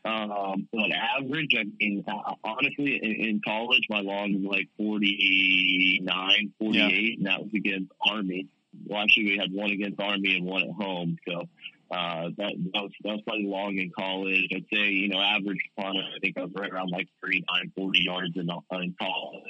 Um, 0.06 0.68
but 0.70 0.90
average, 0.92 1.54
I 1.58 1.64
mean, 1.80 2.04
uh, 2.06 2.34
honestly, 2.44 3.00
in, 3.02 3.26
in 3.28 3.40
college, 3.42 3.86
my 3.88 4.00
long 4.00 4.34
was 4.34 4.44
like 4.44 4.68
49, 4.76 6.52
48, 6.58 7.18
and 7.18 7.26
that 7.26 7.40
was 7.42 7.50
against 7.54 7.90
Army. 8.06 8.46
Well, 8.86 9.02
actually, 9.02 9.24
we 9.26 9.38
had 9.38 9.50
one 9.52 9.70
against 9.70 9.98
Army 10.00 10.36
and 10.36 10.44
one 10.44 10.62
at 10.64 10.70
home. 10.72 11.16
So, 11.26 11.48
uh, 11.90 12.28
that, 12.36 12.52
that 12.74 12.82
was, 12.82 12.90
that 13.04 13.12
was 13.12 13.20
probably 13.26 13.46
long 13.46 13.78
in 13.78 13.90
college. 13.98 14.48
I'd 14.54 14.66
say, 14.72 14.90
you 14.90 15.08
know, 15.08 15.20
average 15.20 15.60
punt, 15.78 15.96
I 15.96 16.18
think 16.20 16.36
I 16.36 16.42
was 16.42 16.52
right 16.54 16.70
around 16.70 16.90
like 16.90 17.08
39, 17.22 17.72
40 17.74 17.98
yards 18.02 18.36
in, 18.36 18.50
in 18.82 18.94
college. 19.00 19.44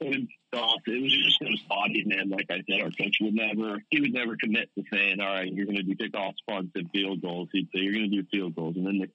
And 0.00 0.28
stuff. 0.52 0.76
It 0.86 1.02
was 1.02 1.12
just 1.12 1.38
so 1.38 1.46
spotty, 1.64 2.04
man. 2.06 2.28
Like 2.30 2.46
I 2.50 2.62
said, 2.68 2.82
our 2.82 2.90
coach 2.90 3.16
would 3.20 3.34
never, 3.34 3.82
he 3.90 4.00
would 4.00 4.12
never 4.12 4.36
commit 4.36 4.68
to 4.76 4.84
saying, 4.92 5.20
all 5.20 5.34
right, 5.34 5.52
you're 5.52 5.66
going 5.66 5.76
to 5.76 5.82
do 5.82 5.94
kickoffs, 5.94 6.34
punts, 6.48 6.72
and 6.74 6.90
field 6.90 7.22
goals. 7.22 7.48
He'd 7.52 7.68
say, 7.74 7.80
you're 7.80 7.92
going 7.94 8.10
to 8.10 8.22
do 8.22 8.26
field 8.30 8.54
goals. 8.54 8.76
And 8.76 8.86
then 8.86 8.98
the, 8.98 9.08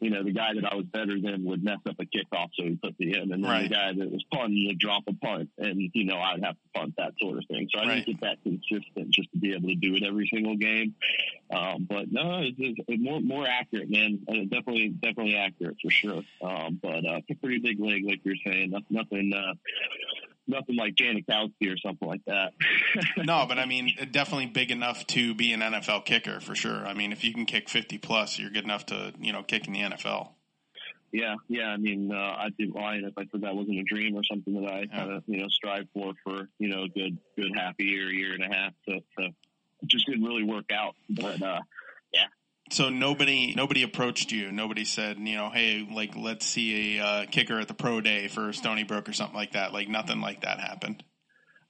you 0.00 0.10
know, 0.10 0.22
the 0.22 0.32
guy 0.32 0.50
that 0.54 0.70
I 0.70 0.74
was 0.76 0.84
better 0.86 1.20
than 1.20 1.44
would 1.44 1.64
mess 1.64 1.78
up 1.88 1.96
a 1.98 2.04
kickoff, 2.04 2.50
so 2.54 2.64
he 2.64 2.76
put 2.76 2.98
me 3.00 3.16
in. 3.16 3.32
And 3.32 3.42
then 3.44 3.50
Right. 3.50 3.68
the 3.68 3.74
guy 3.74 3.92
that 3.96 4.10
was 4.12 4.24
punting 4.32 4.66
would 4.68 4.78
drop 4.78 5.04
a 5.08 5.14
punt, 5.14 5.50
and, 5.58 5.90
you 5.94 6.04
know, 6.04 6.18
I'd 6.18 6.44
have 6.44 6.54
to 6.54 6.68
punt 6.80 6.94
that 6.98 7.14
sort 7.20 7.38
of 7.38 7.44
thing. 7.48 7.68
So 7.74 7.80
I 7.80 7.86
Right. 7.86 8.04
didn't 8.06 8.20
get 8.20 8.28
that 8.28 8.42
consistent 8.42 9.10
just 9.10 9.30
to 9.32 9.38
be 9.38 9.54
able 9.54 9.68
to 9.68 9.74
do 9.74 9.94
it 9.94 10.02
every 10.02 10.28
single 10.32 10.56
game. 10.56 10.94
Um, 11.50 11.86
but 11.88 12.10
no, 12.12 12.40
it's, 12.40 12.56
it's 12.58 12.78
it's 12.88 13.02
more, 13.02 13.20
more 13.20 13.46
accurate, 13.46 13.88
man. 13.90 14.20
Uh, 14.28 14.44
definitely, 14.50 14.88
definitely 14.90 15.36
accurate 15.36 15.76
for 15.82 15.90
sure. 15.90 16.22
Um, 16.42 16.78
but, 16.82 17.04
uh, 17.06 17.16
it's 17.18 17.30
a 17.30 17.34
pretty 17.34 17.58
big 17.58 17.80
leg, 17.80 18.02
like 18.04 18.20
you're 18.24 18.36
saying. 18.44 18.70
Nothing, 18.70 18.86
nothing, 18.90 19.32
uh, 19.32 19.54
nothing 20.46 20.76
like 20.76 20.94
Janikowski 20.94 21.72
or 21.72 21.76
something 21.78 22.06
like 22.06 22.24
that. 22.26 22.52
no, 23.16 23.44
but 23.48 23.58
I 23.58 23.66
mean, 23.66 23.94
definitely 24.10 24.46
big 24.46 24.70
enough 24.70 25.06
to 25.08 25.34
be 25.34 25.52
an 25.52 25.60
NFL 25.60 26.04
kicker 26.04 26.40
for 26.40 26.54
sure. 26.54 26.86
I 26.86 26.94
mean, 26.94 27.12
if 27.12 27.24
you 27.24 27.32
can 27.32 27.46
kick 27.46 27.68
50 27.68 27.98
plus, 27.98 28.38
you're 28.38 28.50
good 28.50 28.64
enough 28.64 28.86
to, 28.86 29.12
you 29.20 29.32
know, 29.32 29.42
kick 29.42 29.66
in 29.66 29.72
the 29.72 29.80
NFL. 29.80 30.30
Yeah, 31.12 31.36
yeah. 31.48 31.68
I 31.68 31.76
mean, 31.76 32.12
uh, 32.12 32.36
I'd 32.38 32.56
be 32.56 32.66
lying 32.66 33.04
if 33.04 33.14
I 33.16 33.26
said 33.30 33.42
that 33.42 33.54
wasn't 33.54 33.78
a 33.78 33.84
dream 33.84 34.16
or 34.16 34.24
something 34.24 34.60
that 34.60 34.70
I 34.70 34.86
kind 34.86 35.12
of, 35.12 35.22
you 35.26 35.38
know, 35.38 35.48
strive 35.48 35.86
for 35.94 36.12
for 36.24 36.48
you 36.58 36.68
know 36.68 36.82
a 36.82 36.88
good, 36.88 37.16
good 37.36 37.52
half 37.56 37.74
a 37.80 37.84
year, 37.84 38.10
year 38.10 38.34
and 38.34 38.42
a 38.42 38.54
half. 38.54 38.72
So, 38.86 39.00
so 39.16 39.24
it 39.24 39.88
just 39.88 40.06
didn't 40.06 40.24
really 40.24 40.42
work 40.42 40.70
out. 40.72 40.94
But 41.08 41.40
uh, 41.40 41.60
So 42.70 42.88
nobody, 42.88 43.54
nobody 43.54 43.82
approached 43.84 44.32
you. 44.32 44.50
Nobody 44.50 44.84
said, 44.84 45.18
you 45.18 45.36
know, 45.36 45.50
hey, 45.50 45.86
like, 45.90 46.16
let's 46.16 46.44
see 46.46 46.98
a 46.98 47.04
uh, 47.04 47.26
kicker 47.26 47.60
at 47.60 47.68
the 47.68 47.74
pro 47.74 48.00
day 48.00 48.28
for 48.28 48.52
Stony 48.52 48.82
Brook 48.82 49.08
or 49.08 49.12
something 49.12 49.36
like 49.36 49.52
that. 49.52 49.72
Like 49.72 49.88
nothing 49.88 50.20
like 50.20 50.40
that 50.42 50.58
happened. 50.58 51.04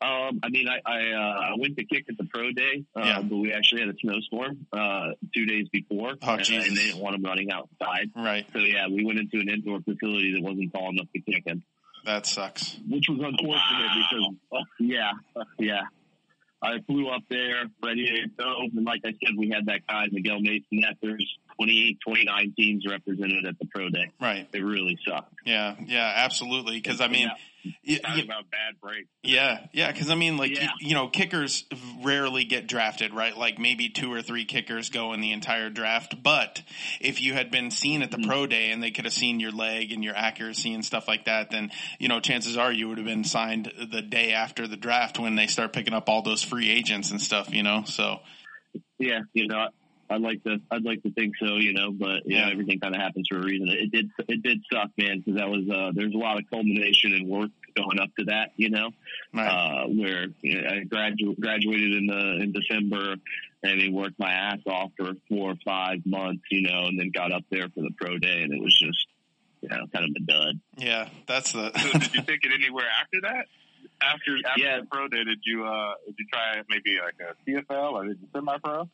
um, 0.01 0.41
I 0.43 0.49
mean, 0.51 0.67
I 0.69 0.81
I, 0.85 1.13
uh, 1.13 1.41
I 1.41 1.53
went 1.59 1.77
to 1.79 1.85
kick 1.85 2.05
at 2.09 2.17
the 2.17 2.25
pro 2.25 2.51
day, 2.53 2.85
uh, 2.95 3.01
Yeah. 3.05 3.21
but 3.23 3.37
we 3.37 3.53
actually 3.53 3.81
had 3.83 3.91
a 3.91 3.99
snowstorm 4.01 4.67
uh, 4.73 5.09
two 5.35 5.45
days 5.47 5.69
before, 5.71 6.15
Oh, 6.23 6.33
and, 6.35 6.41
and 6.51 6.77
they 6.77 6.87
didn't 6.89 7.01
want 7.01 7.15
them 7.15 7.25
running 7.25 7.51
outside. 7.51 8.11
Right. 8.17 8.47
So 8.53 8.59
yeah, 8.61 8.87
we 8.89 9.05
went 9.05 9.19
into 9.19 9.39
an 9.41 9.49
indoor 9.49 9.81
facility 9.81 10.33
that 10.35 10.43
wasn't 10.43 10.73
tall 10.73 10.91
enough 10.91 11.07
to 11.15 11.21
kick 11.21 11.43
in. 11.47 11.63
That 12.05 12.25
sucks. 12.27 12.77
which 12.89 13.07
was 13.09 13.19
unfortunate 13.21 13.91
because 14.11 14.35
uh, 14.53 14.65
yeah, 14.79 15.11
uh, 15.35 15.45
yeah. 15.59 15.81
I 16.63 16.79
flew 16.87 17.09
up 17.09 17.23
there 17.29 17.65
ready 17.83 18.07
to 18.07 18.29
go, 18.39 18.63
and 18.75 18.85
like 18.85 19.03
I 19.05 19.11
said, 19.11 19.37
we 19.37 19.51
had 19.51 19.67
that 19.67 19.87
guy 19.87 20.07
Miguel 20.11 20.41
Mason. 20.41 20.83
There's 21.03 21.39
28, 21.57 21.99
29 22.05 22.55
teams 22.57 22.85
represented 22.89 23.47
at 23.47 23.59
the 23.59 23.67
pro 23.67 23.89
day. 23.89 24.11
Right. 24.21 24.49
It 24.53 24.59
really 24.61 24.99
sucked. 25.07 25.33
Yeah. 25.45 25.75
Yeah. 25.87 26.13
Absolutely. 26.17 26.77
Because 26.77 27.01
I 27.01 27.09
mean, 27.09 27.31
y- 27.85 27.99
Talking 28.03 28.25
about 28.25 28.51
bad 28.51 28.81
breaks. 28.81 29.09
Yeah, 29.23 29.67
yeah, 29.73 29.91
because 29.91 30.09
I 30.11 30.15
mean, 30.15 30.37
like 30.37 30.55
Yeah. 30.55 30.65
you, 30.81 30.89
you 30.91 30.95
know, 30.95 31.09
kickers 31.09 31.65
rarely 32.03 32.45
get 32.45 32.69
drafted, 32.69 33.13
right? 33.13 33.37
Like 33.37 33.59
maybe 33.59 33.89
two 33.89 34.13
or 34.13 34.23
three 34.23 34.45
kickers 34.45 34.89
go 34.91 35.13
in 35.15 35.21
the 35.21 35.33
entire 35.33 35.69
draft. 35.71 36.23
But 36.23 36.63
if 37.01 37.21
you 37.21 37.33
had 37.35 37.51
been 37.51 37.71
seen 37.73 38.03
at 38.03 38.11
the 38.13 38.19
Mm-hmm. 38.19 38.29
pro 38.31 38.47
day 38.47 38.71
and 38.71 38.83
they 38.83 38.91
could 38.93 39.05
have 39.05 39.15
seen 39.15 39.41
your 39.41 39.51
leg 39.51 39.91
and 39.93 40.05
your 40.05 40.15
accuracy 40.17 40.73
and 40.75 40.85
stuff 40.85 41.09
like 41.09 41.25
that, 41.25 41.51
then 41.51 41.71
you 41.99 42.07
know, 42.09 42.21
chances 42.21 42.57
are 42.57 42.73
you 42.73 42.89
would 42.89 42.99
have 42.99 43.07
been 43.07 43.25
signed 43.25 43.73
the 43.91 44.03
day 44.03 44.33
after 44.33 44.69
the 44.69 44.77
draft 44.77 45.19
when 45.19 45.35
they 45.35 45.47
start 45.49 45.73
picking 45.73 45.95
up 45.95 46.09
all 46.09 46.23
those 46.23 46.43
free 46.43 46.71
agents 46.71 47.11
and 47.11 47.21
stuff. 47.21 47.53
You 47.53 47.63
know, 47.65 47.83
so 47.85 48.21
Yeah, 48.99 49.21
you 49.33 49.49
know, 49.49 49.69
I'd 50.09 50.21
like 50.21 50.43
to, 50.45 50.59
I'd 50.71 50.85
like 50.85 51.03
to 51.03 51.11
think 51.13 51.35
so, 51.39 51.57
you 51.57 51.73
know, 51.73 51.91
but 51.91 52.27
you 52.27 52.37
Yeah. 52.37 52.47
know, 52.47 52.53
everything 52.53 52.79
kind 52.81 52.95
of 52.95 53.01
happens 53.01 53.27
for 53.31 53.39
a 53.39 53.43
reason. 53.45 53.69
It 53.69 53.91
did, 53.91 54.11
it 54.29 54.43
did 54.43 54.63
suck, 54.73 54.91
man, 54.99 55.19
because 55.21 55.39
that 55.39 55.49
was, 55.49 55.69
uh, 55.69 55.91
there's 55.95 56.15
a 56.15 56.19
lot 56.19 56.39
of 56.39 56.45
culmination 56.51 57.13
and 57.15 57.27
work 57.29 57.51
going 57.75 57.99
up 58.01 58.11
to 58.19 58.25
that, 58.27 58.53
you 58.57 58.71
know. 58.71 58.91
right, 59.35 59.49
uh, 59.49 59.87
where 59.87 60.27
you 60.43 60.61
know, 60.63 60.69
I 60.69 60.85
gradu- 60.85 61.39
graduated 61.39 61.95
in 61.95 62.07
the 62.07 62.37
in 62.43 62.53
December, 62.53 63.17
and 63.63 63.81
he 63.81 63.91
worked 63.91 64.19
my 64.19 64.33
ass 64.33 64.61
off 64.67 64.93
for 64.97 65.13
four 65.29 65.51
or 65.53 65.57
five 65.65 66.01
months, 66.07 66.43
you 66.51 66.63
know, 66.63 66.87
and 66.87 66.99
then 66.99 67.11
got 67.11 67.33
up 67.33 67.43
there 67.51 67.69
for 67.75 67.83
the 67.83 67.91
pro 68.01 68.17
day, 68.19 68.43
and 68.43 68.53
it 68.53 68.63
was 68.63 68.79
just, 68.79 69.07
you 69.63 69.69
know, 69.69 69.85
kind 69.93 70.05
of 70.05 70.11
a 70.17 70.21
dud. 70.25 70.61
yeah, 70.79 71.09
that's 71.27 71.51
So 71.51 71.69
the 71.71 71.99
did 71.99 72.15
you 72.15 72.23
take 72.23 72.45
it 72.45 72.53
anywhere 72.55 72.87
after 73.01 73.21
that? 73.23 73.47
after 74.01 74.37
after 74.47 74.63
Yeah. 74.63 74.81
the 74.81 74.87
pro 74.87 75.09
day, 75.09 75.25
did 75.25 75.41
you 75.45 75.65
uh 75.67 75.95
did 76.07 76.15
you 76.19 76.27
try 76.33 76.63
maybe 76.69 76.99
like 77.03 77.15
a 77.21 77.35
CFL 77.51 77.93
or 77.93 78.05
did 78.07 78.19
you 78.21 78.29
semi 78.33 78.57
pro? 78.59 78.89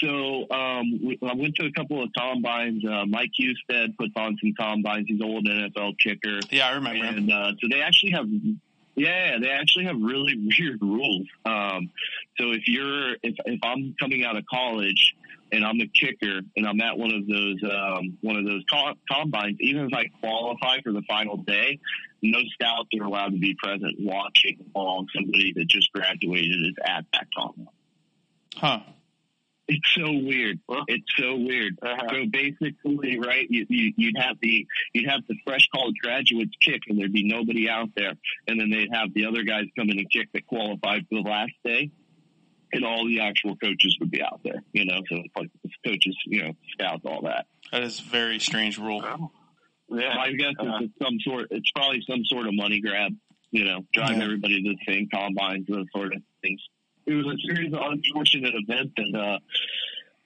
So 0.00 0.46
um, 0.50 1.00
we, 1.02 1.18
I 1.26 1.34
went 1.34 1.54
to 1.56 1.66
a 1.66 1.72
couple 1.72 2.02
of 2.02 2.10
combines. 2.16 2.84
Uh, 2.84 3.06
Mike 3.06 3.30
Husted 3.38 3.96
puts 3.96 4.12
on 4.16 4.36
some 4.40 4.52
combines. 4.58 5.06
He's 5.08 5.20
an 5.20 5.26
old 5.26 5.46
NFL 5.46 5.98
kicker, 5.98 6.40
Yeah, 6.50 6.68
I 6.68 6.72
remember 6.72 7.04
and 7.04 7.32
uh, 7.32 7.52
so 7.60 7.68
they 7.70 7.80
actually 7.80 8.12
have. 8.12 8.26
Yeah, 8.94 9.38
they 9.40 9.50
actually 9.50 9.84
have 9.84 9.96
really 10.00 10.34
weird 10.58 10.82
rules. 10.82 11.26
Um, 11.44 11.90
so 12.38 12.52
if 12.52 12.66
you're 12.66 13.14
if 13.22 13.34
if 13.46 13.60
I'm 13.62 13.94
coming 13.98 14.24
out 14.24 14.36
of 14.36 14.44
college 14.46 15.14
and 15.52 15.64
I'm 15.64 15.80
a 15.80 15.86
kicker 15.86 16.40
and 16.56 16.66
I'm 16.66 16.80
at 16.80 16.98
one 16.98 17.12
of 17.12 17.26
those 17.26 17.62
um, 17.64 18.18
one 18.20 18.36
of 18.36 18.44
those 18.44 18.62
co- 18.70 18.94
combines, 19.10 19.56
even 19.60 19.86
if 19.86 19.94
I 19.94 20.06
qualify 20.20 20.80
for 20.82 20.92
the 20.92 21.02
final 21.08 21.38
day, 21.38 21.78
no 22.22 22.40
scouts 22.52 22.90
are 23.00 23.04
allowed 23.04 23.30
to 23.30 23.38
be 23.38 23.54
present 23.54 23.96
watching 24.00 24.58
while 24.72 25.06
somebody 25.14 25.52
that 25.54 25.66
just 25.68 25.90
graduated 25.92 26.56
is 26.62 26.74
at 26.84 27.04
that 27.12 27.26
combine. 27.36 27.68
Huh. 28.56 28.80
It's 29.70 29.90
so 29.94 30.10
weird. 30.10 30.58
It's 30.88 31.04
so 31.18 31.36
weird. 31.36 31.78
Uh-huh. 31.82 32.06
So 32.10 32.24
basically, 32.30 33.18
right, 33.18 33.46
you, 33.50 33.66
you, 33.68 33.92
you'd 33.96 34.16
have 34.18 34.36
the 34.40 34.66
you'd 34.94 35.08
have 35.10 35.20
the 35.28 35.36
fresh 35.46 35.68
college 35.74 35.96
graduates 36.02 36.54
kick, 36.62 36.80
and 36.88 36.98
there'd 36.98 37.12
be 37.12 37.28
nobody 37.28 37.68
out 37.68 37.90
there, 37.94 38.12
and 38.46 38.58
then 38.58 38.70
they'd 38.70 38.88
have 38.92 39.12
the 39.12 39.26
other 39.26 39.42
guys 39.42 39.64
come 39.78 39.90
in 39.90 39.98
and 39.98 40.10
kick 40.10 40.28
that 40.32 40.46
qualified 40.46 41.02
for 41.10 41.22
the 41.22 41.28
last 41.28 41.52
day, 41.64 41.90
and 42.72 42.82
all 42.84 43.06
the 43.06 43.20
actual 43.20 43.56
coaches 43.56 43.94
would 44.00 44.10
be 44.10 44.22
out 44.22 44.40
there. 44.42 44.62
You 44.72 44.86
know, 44.86 45.02
so 45.08 45.16
it's 45.16 45.36
like 45.36 45.50
it's 45.64 45.74
coaches, 45.86 46.16
you 46.24 46.44
know, 46.44 46.52
scouts, 46.72 47.02
all 47.04 47.22
that. 47.22 47.44
That 47.70 47.82
is 47.82 48.00
a 48.00 48.04
very 48.04 48.38
strange 48.38 48.78
rule. 48.78 49.02
Yeah. 49.90 50.14
My 50.16 50.32
guess 50.32 50.54
Uh-huh. 50.58 50.78
is 50.84 50.90
it's 50.90 51.06
some 51.06 51.18
sort. 51.20 51.48
It's 51.50 51.70
probably 51.72 52.02
some 52.08 52.24
sort 52.24 52.46
of 52.46 52.54
money 52.54 52.80
grab. 52.80 53.12
You 53.50 53.64
know, 53.64 53.84
drive 53.92 54.16
Yeah. 54.16 54.24
everybody 54.24 54.62
to 54.62 54.68
the 54.76 54.92
same 54.92 55.08
combines, 55.12 55.66
those 55.68 55.86
sort 55.94 56.14
of 56.14 56.22
things. 56.42 56.60
It 57.08 57.14
was 57.14 57.26
a 57.34 57.38
series 57.54 57.72
of 57.72 57.80
unfortunate 57.82 58.54
events, 58.54 58.92
and 58.98 59.16
uh, 59.16 59.38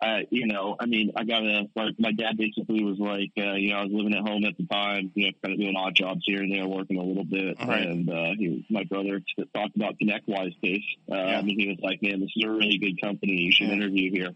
uh, 0.05 0.19
you 0.31 0.49
know, 0.49 0.75
I 0.81 0.87
mean, 0.87 1.13
I 1.15 1.23
got 1.23 1.45
a 1.45 1.69
like 1.77 1.95
my 1.99 2.11
dad 2.11 2.37
basically 2.37 2.83
was 2.83 2.99
like, 2.99 3.31
uh, 3.39 3.55
you 3.55 3.71
know, 3.71 3.77
I 3.77 3.83
was 3.85 3.93
living 3.93 4.15
at 4.15 4.23
home 4.29 4.45
at 4.45 4.57
the 4.59 4.67
time, 4.67 5.13
you 5.15 5.27
know, 5.27 5.33
kind 5.45 5.55
of 5.55 5.61
doing 5.61 5.77
odd 5.77 5.95
jobs 5.95 6.23
here 6.27 6.43
and 6.43 6.53
there, 6.53 6.67
working 6.67 6.99
a 6.99 7.03
little 7.05 7.25
bit, 7.25 7.57
Right. 7.65 7.87
and 7.87 8.11
uh, 8.11 8.33
he, 8.37 8.67
my 8.69 8.83
brother 8.83 9.21
talked 9.55 9.77
about 9.77 9.95
ConnectWise 10.03 10.61
case, 10.61 10.83
uh, 11.11 11.15
Yeah. 11.15 11.39
and 11.39 11.49
he 11.49 11.69
was 11.69 11.79
like, 11.81 12.03
man, 12.03 12.19
this 12.21 12.31
is 12.35 12.43
a 12.45 12.51
really 12.51 12.79
good 12.79 13.01
company, 13.01 13.43
you 13.43 13.53
should 13.53 13.69
Yeah. 13.69 13.75
interview 13.75 14.11
here. 14.11 14.31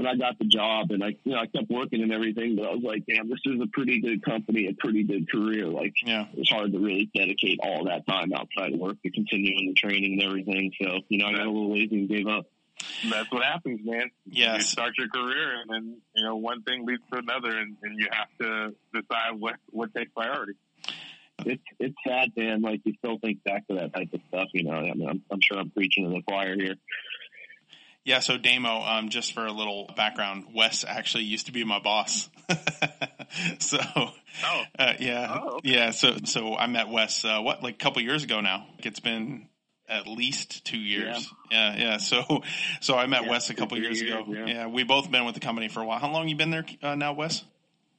And 0.00 0.08
I 0.08 0.14
got 0.16 0.38
the 0.38 0.46
job, 0.46 0.92
and 0.92 1.04
I, 1.04 1.08
you 1.24 1.32
know, 1.32 1.40
I 1.40 1.46
kept 1.46 1.68
working 1.70 2.02
and 2.02 2.10
everything, 2.10 2.56
but 2.56 2.64
I 2.66 2.70
was 2.70 2.82
like, 2.82 3.04
damn, 3.06 3.28
this 3.28 3.38
is 3.44 3.60
a 3.60 3.66
pretty 3.66 4.00
good 4.00 4.24
company, 4.24 4.66
a 4.66 4.72
pretty 4.72 5.02
good 5.02 5.30
career. 5.30 5.66
Like, 5.66 5.92
Yeah. 6.02 6.24
it 6.32 6.38
was 6.38 6.48
hard 6.48 6.72
to 6.72 6.78
really 6.78 7.10
dedicate 7.14 7.58
all 7.62 7.84
that 7.84 8.06
time 8.06 8.32
outside 8.32 8.72
of 8.72 8.80
work 8.80 8.96
to 9.02 9.10
continuing 9.10 9.68
the 9.68 9.74
training 9.74 10.14
and 10.14 10.22
everything. 10.22 10.72
So, 10.80 11.00
you 11.10 11.18
know, 11.18 11.26
I 11.26 11.32
got 11.32 11.42
a 11.46 11.50
little 11.50 11.70
lazy 11.74 11.96
and 11.98 12.08
gave 12.08 12.26
up. 12.28 12.46
That's 13.10 13.30
what 13.30 13.44
happens, 13.44 13.80
man. 13.84 14.10
You 14.24 14.44
Yes. 14.44 14.68
start 14.70 14.94
your 14.96 15.08
career 15.08 15.60
and 15.60 15.70
then, 15.70 15.96
you 16.16 16.24
know, 16.24 16.36
one 16.36 16.62
thing 16.62 16.86
leads 16.86 17.02
to 17.12 17.18
another 17.18 17.58
and, 17.58 17.76
and 17.82 17.98
you 17.98 18.06
have 18.10 18.28
to 18.40 18.74
decide 18.94 19.38
what, 19.38 19.56
what 19.70 19.94
takes 19.94 20.10
priority. 20.12 20.54
It's 21.44 21.62
it's 21.78 21.94
sad, 22.06 22.30
man. 22.36 22.62
Like 22.62 22.80
you 22.84 22.94
still 22.98 23.18
think 23.18 23.42
back 23.44 23.66
to 23.68 23.74
that 23.74 23.94
type 23.94 24.08
of 24.14 24.20
stuff. 24.28 24.48
You 24.54 24.64
know, 24.64 24.72
I 24.72 24.92
mean, 24.94 25.08
I'm, 25.08 25.22
I'm 25.30 25.40
sure 25.42 25.58
I'm 25.58 25.70
preaching 25.70 26.04
to 26.04 26.10
the 26.10 26.22
choir 26.22 26.54
here. 26.54 26.74
Yeah, 28.04 28.20
so 28.20 28.38
Damo, 28.38 28.80
um, 28.80 29.08
just 29.10 29.34
for 29.34 29.44
a 29.44 29.52
little 29.52 29.90
background, 29.94 30.46
Wes 30.54 30.84
actually 30.88 31.24
used 31.24 31.46
to 31.46 31.52
be 31.52 31.64
my 31.64 31.78
boss. 31.80 32.28
so, 33.58 33.78
Oh. 34.42 34.62
uh, 34.78 34.94
yeah, 34.98 35.38
Oh, 35.42 35.48
okay. 35.56 35.70
yeah. 35.74 35.90
So, 35.90 36.16
so 36.24 36.56
I 36.56 36.66
met 36.66 36.88
Wes, 36.88 37.24
uh, 37.24 37.40
what, 37.40 37.62
like 37.62 37.74
a 37.74 37.78
couple 37.78 38.00
years 38.02 38.24
ago 38.24 38.40
now. 38.40 38.66
It's 38.78 39.00
been 39.00 39.48
at 39.88 40.06
least 40.06 40.64
two 40.64 40.78
years. 40.78 41.28
Yeah, 41.50 41.76
yeah. 41.76 41.96
So, 41.98 42.42
so 42.80 42.96
I 42.96 43.06
met 43.06 43.24
Yeah, 43.24 43.30
Wes 43.30 43.50
a 43.50 43.54
couple 43.54 43.76
two, 43.76 43.82
years 43.82 44.00
ago. 44.00 44.24
Yeah. 44.28 44.46
yeah. 44.46 44.66
we 44.66 44.82
both 44.84 45.10
been 45.10 45.24
with 45.26 45.34
the 45.34 45.40
company 45.40 45.68
for 45.68 45.80
a 45.80 45.84
while. 45.86 45.98
How 45.98 46.10
long 46.10 46.28
you 46.28 46.36
been 46.36 46.50
there 46.50 46.64
uh, 46.82 46.94
now, 46.94 47.12
Wes? 47.12 47.44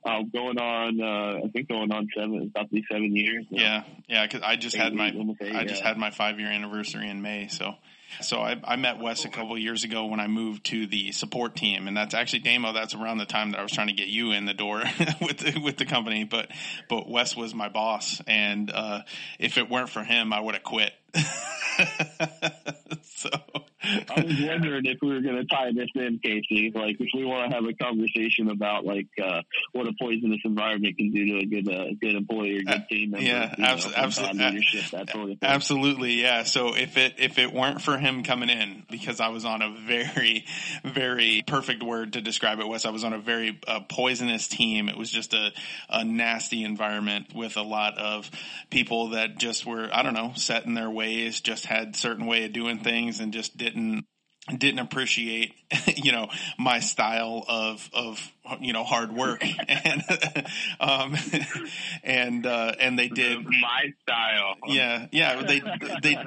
Uh, 0.04 0.24
going 0.34 0.58
on, 0.58 1.00
uh, 1.00 1.46
I 1.46 1.50
think 1.52 1.68
going 1.68 1.92
on 1.92 2.08
seven, 2.16 2.52
about 2.56 2.72
be 2.72 2.84
seven 2.92 3.16
years. 3.16 3.46
now. 3.52 3.62
Yeah, 3.62 3.84
yeah. 4.08 4.26
Because 4.26 4.42
I 4.42 4.56
just 4.56 4.76
had 4.76 4.94
my 4.96 5.10
eight, 5.10 5.56
I 5.56 5.64
just 5.66 5.82
yeah. 5.84 5.90
had 5.90 5.98
my 6.00 6.10
five 6.10 6.40
year 6.40 6.50
anniversary 6.50 7.08
in 7.08 7.22
May. 7.22 7.50
So, 7.50 7.76
so 8.20 8.40
I, 8.40 8.60
I 8.64 8.76
met 8.76 9.00
Wes 9.00 9.26
a 9.26 9.30
couple 9.30 9.58
years 9.58 9.84
ago 9.84 10.06
when 10.06 10.20
I 10.20 10.28
moved 10.28 10.66
to 10.68 10.86
the 10.88 11.12
support 11.12 11.56
team, 11.56 11.88
and 11.88 11.96
that's 11.96 12.14
actually 12.14 12.40
Damo. 12.40 12.74
That's 12.74 12.94
around 12.94 13.20
the 13.20 13.26
time 13.26 13.52
that 13.52 13.60
I 13.60 13.64
was 13.64 13.72
trying 13.72 13.88
to 13.88 13.94
get 13.94 14.08
you 14.08 14.32
in 14.32 14.46
the 14.46 14.54
door 14.54 14.84
with 15.22 15.38
the, 15.38 15.60
with 15.60 15.78
the 15.78 15.86
company. 15.86 16.24
But 16.24 16.50
but 16.90 17.10
Wes 17.10 17.36
was 17.36 17.54
my 17.54 17.70
boss, 17.70 18.22
and 18.28 18.70
uh, 18.72 19.02
if 19.40 19.58
it 19.58 19.70
weren't 19.70 19.90
for 19.90 20.04
him, 20.04 20.34
I 20.34 20.40
would 20.40 20.56
have 20.56 20.64
quit. 20.64 20.94
I 24.16 24.24
was 24.24 24.42
wondering 24.42 24.86
if 24.86 24.98
we 25.02 25.10
were 25.10 25.22
going 25.22 25.38
to 25.38 25.46
tie 25.46 25.72
this 25.74 25.90
in, 25.96 26.20
Casey. 26.20 26.72
Like, 26.74 26.98
if 27.00 27.10
we 27.14 27.26
want 27.26 27.50
to 27.50 27.56
have 27.56 27.66
a 27.66 27.74
conversation 27.74 28.50
about 28.50 28.86
like 28.86 29.08
uh, 29.22 29.42
what 29.74 29.88
a 29.88 29.94
poisonous 30.00 30.40
environment 30.46 30.98
can 30.98 31.12
do 31.12 31.26
to 31.26 31.38
a 31.38 31.46
good, 31.46 31.68
uh, 31.68 31.86
good 32.00 32.16
employee 32.16 32.58
or 32.58 32.64
good 32.64 32.88
team 32.90 33.12
member. 33.12 33.26
yeah, 33.26 33.54
you 33.58 33.64
know, 33.64 33.70
abso- 33.70 33.92
from 33.92 33.92
abso- 33.94 34.22
thought 34.22 34.36
leadership, 34.36 34.92
that 34.92 35.10
sort 35.10 35.32
of 35.32 35.40
thing. 35.40 35.50
Absolutely, 35.50 36.22
yeah. 36.22 36.44
So 36.44 36.76
if 36.76 36.98
it 36.98 37.16
if 37.18 37.38
it 37.38 37.54
weren't 37.54 37.82
for 37.82 37.98
him 37.98 38.24
coming 38.24 38.50
in, 38.50 38.84
because 38.90 39.20
I 39.20 39.30
was 39.30 39.46
on 39.46 39.62
a 39.62 39.70
very, 39.70 40.46
very 40.84 41.44
perfect 41.46 41.84
word 41.84 42.14
to 42.14 42.22
describe 42.22 42.60
it, 42.60 42.68
was 42.68 42.86
I 42.86 42.90
was 42.90 43.04
on 43.04 43.14
a 43.14 43.20
very 43.20 43.60
uh, 43.68 43.82
poisonous 43.82 44.48
team. 44.48 44.90
It 44.90 44.98
was 44.98 45.10
just 45.10 45.34
a 45.34 45.52
a 45.90 46.04
nasty 46.04 46.64
environment 46.64 47.34
with 47.34 47.58
a 47.58 47.64
lot 47.64 47.98
of 47.98 48.30
people 48.70 49.10
that 49.10 49.38
just 49.38 49.66
were 49.66 49.90
I 49.92 50.04
don't 50.04 50.14
know 50.14 50.34
set 50.36 50.66
in 50.66 50.74
their 50.74 50.90
ways, 50.90 51.42
just 51.42 51.66
had 51.66 51.96
certain 51.96 52.26
way 52.26 52.46
of 52.46 52.54
doing 52.54 52.80
things, 52.80 53.20
and 53.20 53.34
just 53.34 53.58
didn't 53.58 54.01
didn't 54.58 54.80
appreciate 54.80 55.54
you 55.96 56.12
know 56.12 56.28
my 56.58 56.80
style 56.80 57.44
of 57.48 57.90
of 57.94 58.32
you 58.60 58.74
know 58.74 58.84
hard 58.84 59.14
work 59.14 59.44
and 59.68 60.04
um 60.80 61.16
and 62.04 62.46
uh 62.46 62.74
and 62.80 62.98
they 62.98 63.08
did 63.08 63.46
My 63.46 63.94
style. 64.04 64.56
yeah, 64.68 65.08
yeah. 65.12 65.42
They, 65.42 65.60
they, 66.02 66.18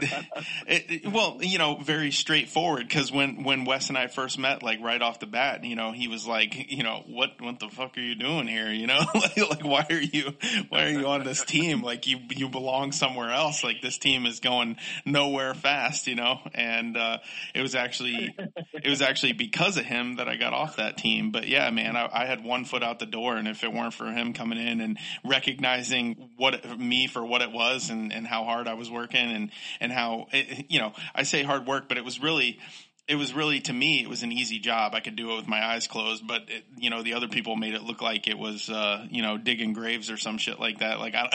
it, 0.66 1.12
well, 1.12 1.38
you 1.40 1.58
know, 1.58 1.76
very 1.76 2.10
straightforward. 2.10 2.86
Because 2.88 3.12
when 3.12 3.44
when 3.44 3.64
Wes 3.64 3.88
and 3.88 3.98
I 3.98 4.06
first 4.06 4.38
met, 4.38 4.62
like 4.62 4.80
right 4.80 5.00
off 5.00 5.20
the 5.20 5.26
bat, 5.26 5.64
you 5.64 5.76
know, 5.76 5.92
he 5.92 6.08
was 6.08 6.26
like, 6.26 6.70
you 6.70 6.82
know, 6.82 7.02
what 7.06 7.40
what 7.40 7.60
the 7.60 7.68
fuck 7.68 7.96
are 7.96 8.00
you 8.00 8.14
doing 8.14 8.46
here? 8.46 8.72
You 8.72 8.86
know, 8.86 9.00
like, 9.14 9.36
like 9.36 9.64
why 9.64 9.86
are 9.90 10.00
you 10.00 10.34
why 10.68 10.84
are 10.84 10.90
you 10.90 11.06
on 11.06 11.24
this 11.24 11.44
team? 11.44 11.82
Like 11.82 12.06
you 12.06 12.18
you 12.30 12.48
belong 12.48 12.92
somewhere 12.92 13.30
else. 13.30 13.64
Like 13.64 13.80
this 13.82 13.98
team 13.98 14.26
is 14.26 14.40
going 14.40 14.76
nowhere 15.04 15.54
fast. 15.54 16.06
You 16.06 16.16
know, 16.16 16.40
and 16.54 16.96
uh, 16.96 17.18
it 17.54 17.62
was 17.62 17.74
actually 17.74 18.13
it 18.72 18.88
was 18.88 19.02
actually 19.02 19.32
because 19.32 19.76
of 19.76 19.84
him 19.84 20.16
that 20.16 20.28
I 20.28 20.36
got 20.36 20.52
off 20.52 20.76
that 20.76 20.96
team. 20.96 21.30
But 21.30 21.48
yeah, 21.48 21.70
man, 21.70 21.96
I, 21.96 22.08
I 22.12 22.26
had 22.26 22.44
one 22.44 22.64
foot 22.64 22.82
out 22.82 22.98
the 22.98 23.06
door, 23.06 23.36
and 23.36 23.48
if 23.48 23.64
it 23.64 23.72
weren't 23.72 23.94
for 23.94 24.06
him 24.10 24.32
coming 24.32 24.58
in 24.58 24.80
and 24.80 24.98
recognizing 25.24 26.30
what 26.36 26.54
it- 26.54 26.78
me 26.78 27.06
for 27.06 27.24
what 27.24 27.42
it 27.42 27.52
was 27.52 27.90
and, 27.90 28.12
and 28.12 28.26
how 28.26 28.44
hard 28.44 28.68
I 28.68 28.74
was 28.74 28.90
working 28.90 29.30
and 29.30 29.50
and 29.80 29.92
how 29.92 30.26
it, 30.32 30.66
you 30.70 30.80
know 30.80 30.92
I 31.14 31.22
say 31.24 31.42
hard 31.42 31.66
work, 31.66 31.88
but 31.88 31.98
it 31.98 32.04
was 32.04 32.20
really 32.20 32.58
it 33.06 33.16
was 33.16 33.34
really 33.34 33.60
to 33.60 33.72
me 33.72 34.02
it 34.02 34.08
was 34.08 34.22
an 34.22 34.32
easy 34.32 34.58
job. 34.58 34.94
I 34.94 35.00
could 35.00 35.14
do 35.14 35.32
it 35.32 35.36
with 35.36 35.46
my 35.46 35.62
eyes 35.62 35.86
closed, 35.86 36.26
but 36.26 36.42
it, 36.48 36.64
you 36.78 36.88
know 36.88 37.02
the 37.02 37.14
other 37.14 37.28
people 37.28 37.54
made 37.54 37.74
it 37.74 37.82
look 37.82 38.00
like 38.00 38.26
it 38.28 38.38
was 38.38 38.70
uh, 38.70 39.06
you 39.10 39.20
know 39.20 39.36
digging 39.36 39.74
graves 39.74 40.10
or 40.10 40.16
some 40.16 40.38
shit 40.38 40.58
like 40.58 40.78
that. 40.78 40.98
Like 41.00 41.14
I 41.14 41.28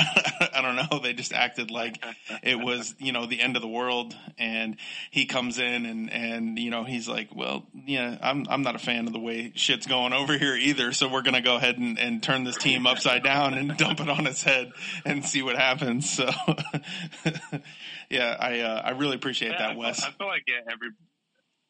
I 0.54 0.62
don't 0.62 0.76
know, 0.76 1.00
they 1.00 1.14
just 1.14 1.32
acted 1.32 1.70
like 1.70 2.04
it 2.42 2.60
was 2.60 2.96
you 2.98 3.12
know 3.12 3.26
the 3.28 3.40
end 3.42 3.56
of 3.56 3.62
the 3.62 3.68
world. 3.68 4.16
And 4.38 4.78
he 5.12 5.26
comes 5.26 5.60
in 5.60 5.86
and 5.86 6.12
and 6.12 6.58
you 6.58 6.72
know 6.72 6.84
he's 6.86 7.08
like, 7.08 7.36
well, 7.36 7.68
yeah, 7.74 8.18
I'm 8.22 8.46
I'm 8.50 8.64
not 8.64 8.76
a 8.76 8.80
fan 8.80 9.06
of 9.06 9.14
the 9.14 9.20
way 9.20 9.52
shit's 9.56 9.86
going 9.86 10.12
over 10.14 10.38
here 10.38 10.56
either. 10.56 10.92
So 10.92 11.08
we're 11.08 11.22
gonna 11.22 11.42
go 11.42 11.56
ahead 11.56 11.78
and, 11.78 12.00
and 12.00 12.24
turn 12.24 12.46
this 12.46 12.58
team 12.58 12.88
upside 12.88 13.24
down 13.24 13.54
and 13.54 13.78
dump 13.78 14.00
it 14.00 14.10
on 14.10 14.26
its 14.26 14.42
head 14.42 14.72
and 15.06 15.24
see 15.24 15.44
what 15.44 15.56
happens. 15.56 16.10
So 16.10 16.26
yeah, 18.10 18.36
I 18.40 18.60
uh, 18.62 18.82
I 18.86 18.90
really 18.92 19.16
appreciate 19.16 19.52
Yeah, 19.52 19.68
that, 19.70 19.78
Wes. 19.78 20.04
I 20.04 20.12
feel 20.12 20.28
like 20.28 20.44
yeah, 20.48 20.72
every 20.72 20.90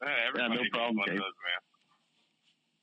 yeah, 0.02 0.10
everybody 0.28 0.64
no 0.64 0.70
problem, 0.72 0.98
one 0.98 1.10
of 1.10 1.16
those, 1.16 1.24
man. 1.24 1.62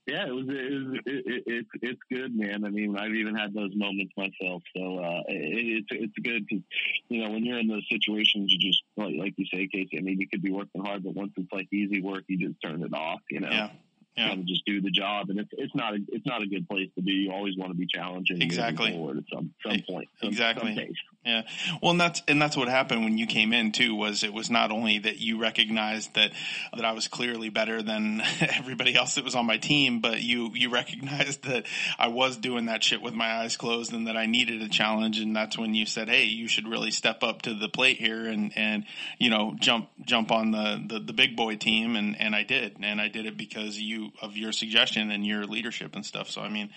Yeah, 0.06 0.28
it 0.28 0.34
was. 0.34 0.46
It, 0.48 0.72
was 0.72 1.00
it, 1.04 1.24
it, 1.26 1.42
it's 1.46 1.68
it's 1.82 2.00
good, 2.12 2.36
man. 2.36 2.64
I 2.64 2.70
mean, 2.70 2.96
I've 2.96 3.14
even 3.14 3.34
had 3.34 3.52
those 3.52 3.72
moments 3.74 4.12
myself. 4.16 4.62
So 4.76 4.98
uh, 4.98 5.22
it, 5.26 5.82
it's 5.82 5.88
it's 5.90 6.18
good 6.22 6.46
because 6.46 6.62
you 7.08 7.24
know 7.24 7.30
when 7.30 7.44
you're 7.44 7.58
in 7.58 7.66
those 7.66 7.86
situations, 7.90 8.52
you 8.52 8.58
just 8.70 8.82
like, 8.96 9.14
like 9.18 9.34
you 9.36 9.46
say, 9.52 9.66
Casey. 9.66 9.98
I 9.98 10.02
mean, 10.02 10.20
you 10.20 10.28
could 10.28 10.42
be 10.42 10.52
working 10.52 10.84
hard, 10.84 11.02
but 11.02 11.14
once 11.14 11.32
it's 11.36 11.52
like 11.52 11.66
easy 11.72 12.00
work, 12.00 12.22
you 12.28 12.38
just 12.38 12.62
turn 12.62 12.84
it 12.84 12.94
off. 12.94 13.20
You 13.30 13.40
know, 13.40 13.50
Yeah, 13.50 13.70
yeah. 14.16 14.28
kind 14.28 14.40
of 14.40 14.46
just 14.46 14.64
do 14.64 14.80
the 14.80 14.90
job, 14.90 15.30
and 15.30 15.38
it's 15.38 15.50
it's 15.52 15.74
not 15.74 15.94
a 15.94 15.98
it's 16.08 16.26
not 16.26 16.42
a 16.42 16.46
good 16.46 16.68
place 16.68 16.88
to 16.96 17.02
be. 17.02 17.12
You 17.12 17.32
always 17.32 17.56
want 17.56 17.72
to 17.72 17.78
be 17.78 17.86
challenging, 17.86 18.42
Exactly. 18.42 18.92
forward 18.92 19.18
at 19.18 19.24
some 19.32 19.52
some 19.62 19.82
point, 19.88 20.08
some, 20.20 20.28
Exactly. 20.28 20.74
some. 20.74 20.94
Yeah. 21.26 21.42
Well, 21.82 21.90
and 21.90 22.00
that's, 22.00 22.22
and 22.28 22.40
that's 22.40 22.56
what 22.56 22.68
happened 22.68 23.02
when 23.02 23.18
you 23.18 23.26
came 23.26 23.52
in 23.52 23.72
too, 23.72 23.96
was 23.96 24.22
it 24.22 24.32
was 24.32 24.48
not 24.48 24.70
only 24.70 25.00
that 25.00 25.18
you 25.18 25.40
recognized 25.40 26.14
that, 26.14 26.30
that 26.72 26.84
I 26.84 26.92
was 26.92 27.08
clearly 27.08 27.48
better 27.48 27.82
than 27.82 28.22
everybody 28.40 28.94
else 28.94 29.16
that 29.16 29.24
was 29.24 29.34
on 29.34 29.44
my 29.44 29.56
team, 29.56 30.00
but 30.00 30.22
you, 30.22 30.52
you 30.54 30.70
recognized 30.70 31.42
that 31.42 31.66
I 31.98 32.08
was 32.08 32.36
doing 32.36 32.66
that 32.66 32.84
shit 32.84 33.02
with 33.02 33.12
my 33.12 33.38
eyes 33.38 33.56
closed 33.56 33.92
and 33.92 34.06
that 34.06 34.16
I 34.16 34.26
needed 34.26 34.62
a 34.62 34.68
challenge. 34.68 35.18
And 35.18 35.34
that's 35.34 35.58
when 35.58 35.74
you 35.74 35.84
said, 35.84 36.08
Hey, 36.08 36.26
you 36.26 36.46
should 36.46 36.68
really 36.68 36.92
step 36.92 37.24
up 37.24 37.42
to 37.42 37.54
the 37.54 37.68
plate 37.68 37.98
here 37.98 38.26
and, 38.26 38.52
and, 38.54 38.84
you 39.18 39.28
know, 39.28 39.56
jump, 39.58 39.88
jump 40.04 40.30
on 40.30 40.52
the, 40.52 40.80
the, 40.86 41.00
the 41.00 41.12
big 41.12 41.34
boy 41.34 41.56
team. 41.56 41.96
And, 41.96 42.20
and 42.20 42.36
I 42.36 42.44
did. 42.44 42.76
And 42.80 43.00
I 43.00 43.08
did 43.08 43.26
it 43.26 43.36
because 43.36 43.80
you, 43.80 44.05
of 44.22 44.36
your 44.36 44.52
suggestion 44.52 45.10
and 45.10 45.26
your 45.26 45.44
leadership 45.44 45.94
and 45.94 46.04
stuff. 46.04 46.30
So, 46.30 46.40
I 46.40 46.48
mean, 46.48 46.70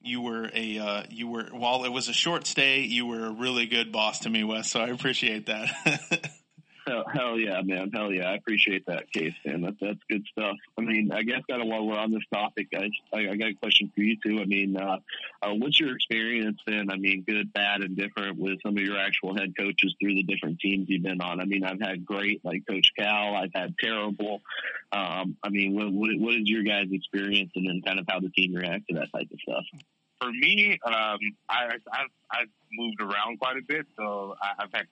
you 0.00 0.20
were 0.20 0.50
a 0.54 0.78
uh, 0.78 1.02
you 1.10 1.28
were 1.28 1.44
while 1.52 1.84
it 1.84 1.90
was 1.90 2.08
a 2.08 2.12
short 2.12 2.46
stay, 2.46 2.80
you 2.80 3.06
were 3.06 3.26
a 3.26 3.32
really 3.32 3.66
good 3.66 3.92
boss 3.92 4.20
to 4.20 4.30
me, 4.30 4.44
Wes. 4.44 4.70
So 4.70 4.80
I 4.80 4.88
appreciate 4.88 5.46
that. 5.46 6.30
hell, 6.86 7.38
yeah, 7.38 7.60
man! 7.62 7.90
Hell 7.92 8.12
yeah, 8.12 8.30
I 8.30 8.34
appreciate 8.34 8.86
that, 8.86 9.12
case, 9.12 9.34
man. 9.44 9.62
That, 9.62 9.74
that's 9.80 9.98
good 10.08 10.24
stuff. 10.30 10.56
I 10.78 10.82
mean, 10.82 11.10
I 11.12 11.22
guess 11.22 11.42
kind 11.48 11.62
of 11.62 11.68
while 11.68 11.86
we're 11.86 11.98
on 11.98 12.12
this 12.12 12.24
topic, 12.32 12.68
I, 12.74 12.88
I, 13.12 13.30
I 13.30 13.36
got 13.36 13.48
a 13.48 13.54
question 13.54 13.90
for 13.94 14.00
you 14.00 14.16
too. 14.24 14.40
I 14.40 14.44
mean, 14.44 14.76
uh, 14.76 14.98
uh, 15.42 15.54
what's 15.54 15.78
your 15.78 15.94
experience 15.94 16.58
been? 16.66 16.90
I 16.90 16.96
mean, 16.96 17.24
good, 17.26 17.52
bad, 17.52 17.82
and 17.82 17.96
different 17.96 18.38
with 18.38 18.60
some 18.62 18.76
of 18.76 18.82
your 18.82 18.98
actual 18.98 19.36
head 19.36 19.54
coaches 19.56 19.94
through 20.00 20.14
the 20.14 20.22
different 20.22 20.60
teams 20.60 20.88
you've 20.88 21.02
been 21.02 21.20
on. 21.20 21.40
I 21.40 21.44
mean, 21.44 21.64
I've 21.64 21.80
had 21.80 22.04
great, 22.04 22.44
like 22.44 22.66
Coach 22.66 22.90
Cal. 22.98 23.36
I've 23.36 23.54
had 23.54 23.74
terrible. 23.78 24.42
Um, 24.92 25.36
I 25.42 25.48
mean, 25.50 25.74
what, 25.74 25.92
what, 25.92 26.10
what 26.18 26.34
is 26.34 26.42
your 26.44 26.62
guys' 26.62 26.88
experience, 26.90 27.52
and 27.54 27.68
then 27.68 27.82
kind 27.84 27.98
of 27.98 28.06
how 28.08 28.20
the 28.20 28.30
team 28.30 28.54
reacts 28.54 28.86
to 28.88 28.94
that 28.94 29.12
type 29.12 29.28
of 29.32 29.40
stuff? 29.40 29.64
for 30.22 30.30
me, 30.30 30.78
um, 30.84 31.18
I, 31.48 31.66
I've, 31.92 32.10
I've 32.30 32.48
moved 32.72 33.00
around 33.00 33.40
quite 33.40 33.56
a 33.56 33.62
bit, 33.66 33.86
so 33.96 34.36
I've 34.40 34.72
had 34.72 34.86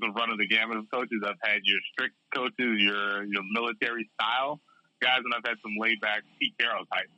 the 0.00 0.10
run 0.16 0.30
of 0.30 0.38
the 0.38 0.46
gamut 0.46 0.76
of 0.76 0.84
coaches. 0.92 1.22
I've 1.24 1.40
had 1.42 1.60
your 1.64 1.80
strict 1.92 2.14
coaches, 2.34 2.82
your 2.82 3.24
your 3.24 3.42
military 3.52 4.08
style 4.14 4.60
guys, 5.00 5.20
and 5.24 5.34
I've 5.34 5.44
had 5.44 5.56
some 5.62 5.72
laid 5.78 6.00
back 6.00 6.22
Pete 6.40 6.54
Carroll 6.58 6.84
type 6.92 7.10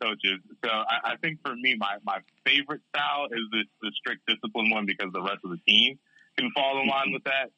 coaches. 0.00 0.40
So 0.64 0.70
I, 0.70 1.12
I 1.12 1.16
think 1.22 1.38
for 1.44 1.54
me, 1.54 1.76
my 1.78 1.96
my 2.04 2.18
favorite 2.44 2.82
style 2.94 3.26
is 3.30 3.44
the, 3.52 3.64
the 3.82 3.92
strict 3.96 4.22
discipline 4.26 4.70
one 4.70 4.86
because 4.86 5.12
the 5.12 5.22
rest 5.22 5.38
of 5.44 5.50
the 5.50 5.60
team 5.66 5.98
can 6.38 6.50
fall 6.54 6.80
in 6.80 6.88
line 6.88 7.12
with 7.12 7.24
that. 7.24 7.50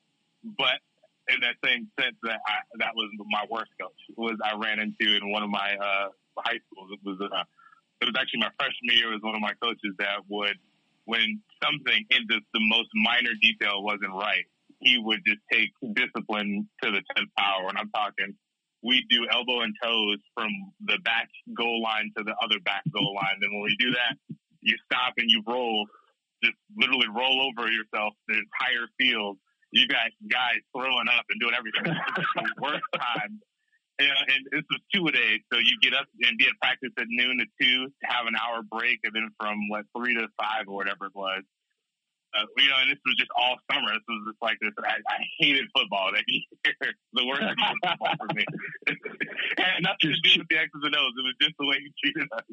But 0.43 0.83
in 1.29 1.39
that 1.41 1.55
same 1.65 1.89
sense, 1.99 2.17
that 2.25 2.41
I, 2.47 2.67
that 2.79 2.95
was 2.95 3.11
my 3.31 3.45
worst 3.51 3.71
coach 3.81 3.99
was 4.17 4.37
I 4.43 4.57
ran 4.59 4.81
into 4.81 5.17
in 5.17 5.31
one 5.31 5.43
of 5.43 5.51
my 5.51 5.77
uh, 5.79 6.09
high 6.39 6.59
schools. 6.67 6.91
It 6.93 7.01
was 7.05 7.19
uh, 7.21 7.45
it 8.03 8.07
was 8.07 8.15
actually 8.19 8.41
my 8.41 8.51
freshman 8.59 8.99
year 8.99 9.15
It 9.15 9.23
was 9.23 9.23
one 9.23 9.37
of 9.37 9.41
my 9.41 9.55
coaches 9.63 9.95
that 9.99 10.27
would, 10.29 10.59
when 11.05 11.41
something 11.63 12.03
in 12.11 12.27
the, 12.27 12.41
the 12.53 12.61
most 12.67 12.91
minor 12.99 13.31
detail 13.41 13.83
wasn't 13.83 14.11
right, 14.11 14.43
he 14.83 14.99
would 14.99 15.21
just 15.27 15.41
take 15.51 15.71
discipline 15.95 16.69
to 16.83 16.91
the 16.91 16.99
10th 17.17 17.31
power. 17.39 17.69
And 17.69 17.79
I'm 17.79 17.91
talking, 17.91 18.35
we 18.83 19.05
do 19.09 19.27
elbow 19.31 19.61
and 19.63 19.75
toes 19.83 20.19
from 20.35 20.51
the 20.85 20.99
back 21.05 21.29
goal 21.57 21.83
line 21.83 22.11
to 22.17 22.25
the 22.25 22.35
other 22.43 22.59
back 22.65 22.83
goal 22.93 23.15
line. 23.15 23.39
And 23.41 23.53
when 23.53 23.63
we 23.63 23.77
do 23.79 23.91
that, 23.93 24.37
you 24.61 24.77
stop 24.85 25.15
and 25.19 25.31
you 25.31 25.43
roll, 25.47 25.87
just 26.43 26.57
literally 26.77 27.09
roll 27.15 27.49
over 27.49 27.71
yourself 27.71 28.15
the 28.29 28.39
entire 28.39 28.87
field. 28.99 29.39
You 29.71 29.87
got 29.89 30.11
guys 30.29 30.61
throwing 30.77 31.09
up 31.09 31.25
and 31.31 31.41
doing 31.41 31.55
everything. 31.55 31.97
Worst 32.61 32.85
time 32.95 33.41
and 33.99 34.47
this 34.51 34.63
was 34.71 34.81
two 34.95 35.07
a 35.07 35.13
day. 35.13 35.41
So 35.53 35.59
you 35.59 35.77
get 35.81 35.95
up 35.95 36.07
and 36.23 36.39
be 36.39 36.47
at 36.47 36.59
practice 36.61 36.91
at 36.99 37.07
noon 37.09 37.39
to 37.39 37.47
two, 37.61 37.93
have 38.05 38.27
an 38.27 38.35
hour 38.37 38.63
break, 38.63 39.01
and 39.05 39.15
then 39.15 39.31
from 39.39 39.69
what 39.69 39.85
three 39.97 40.15
to 40.15 40.29
five 40.41 40.67
or 40.69 40.75
whatever 40.75 41.07
it 41.07 41.15
was. 41.15 41.43
Uh, 42.33 42.47
you 42.57 42.69
know, 42.69 42.77
and 42.81 42.91
this 42.91 42.99
was 43.05 43.17
just 43.17 43.31
all 43.37 43.57
summer. 43.71 43.93
This 43.93 44.07
was 44.09 44.33
just 44.33 44.43
like 44.43 44.57
this. 44.61 44.73
I, 44.81 44.97
I 45.05 45.21
hated 45.39 45.69
football 45.77 46.11
that 46.15 46.25
year. 46.29 46.43
the 47.13 47.27
worst 47.27 47.45
football 47.45 48.15
for 48.17 48.35
me. 48.35 48.45
and 49.59 49.85
nothing 49.85 50.17
to 50.17 50.21
do 50.25 50.41
with 50.41 50.49
the 50.49 50.57
X's 50.57 50.81
and 50.83 50.97
O's. 50.97 51.13
It 51.13 51.25
was 51.29 51.37
just 51.41 51.55
the 51.59 51.67
way 51.67 51.77
he 51.81 51.93
treated 52.01 52.29
us. 52.33 52.45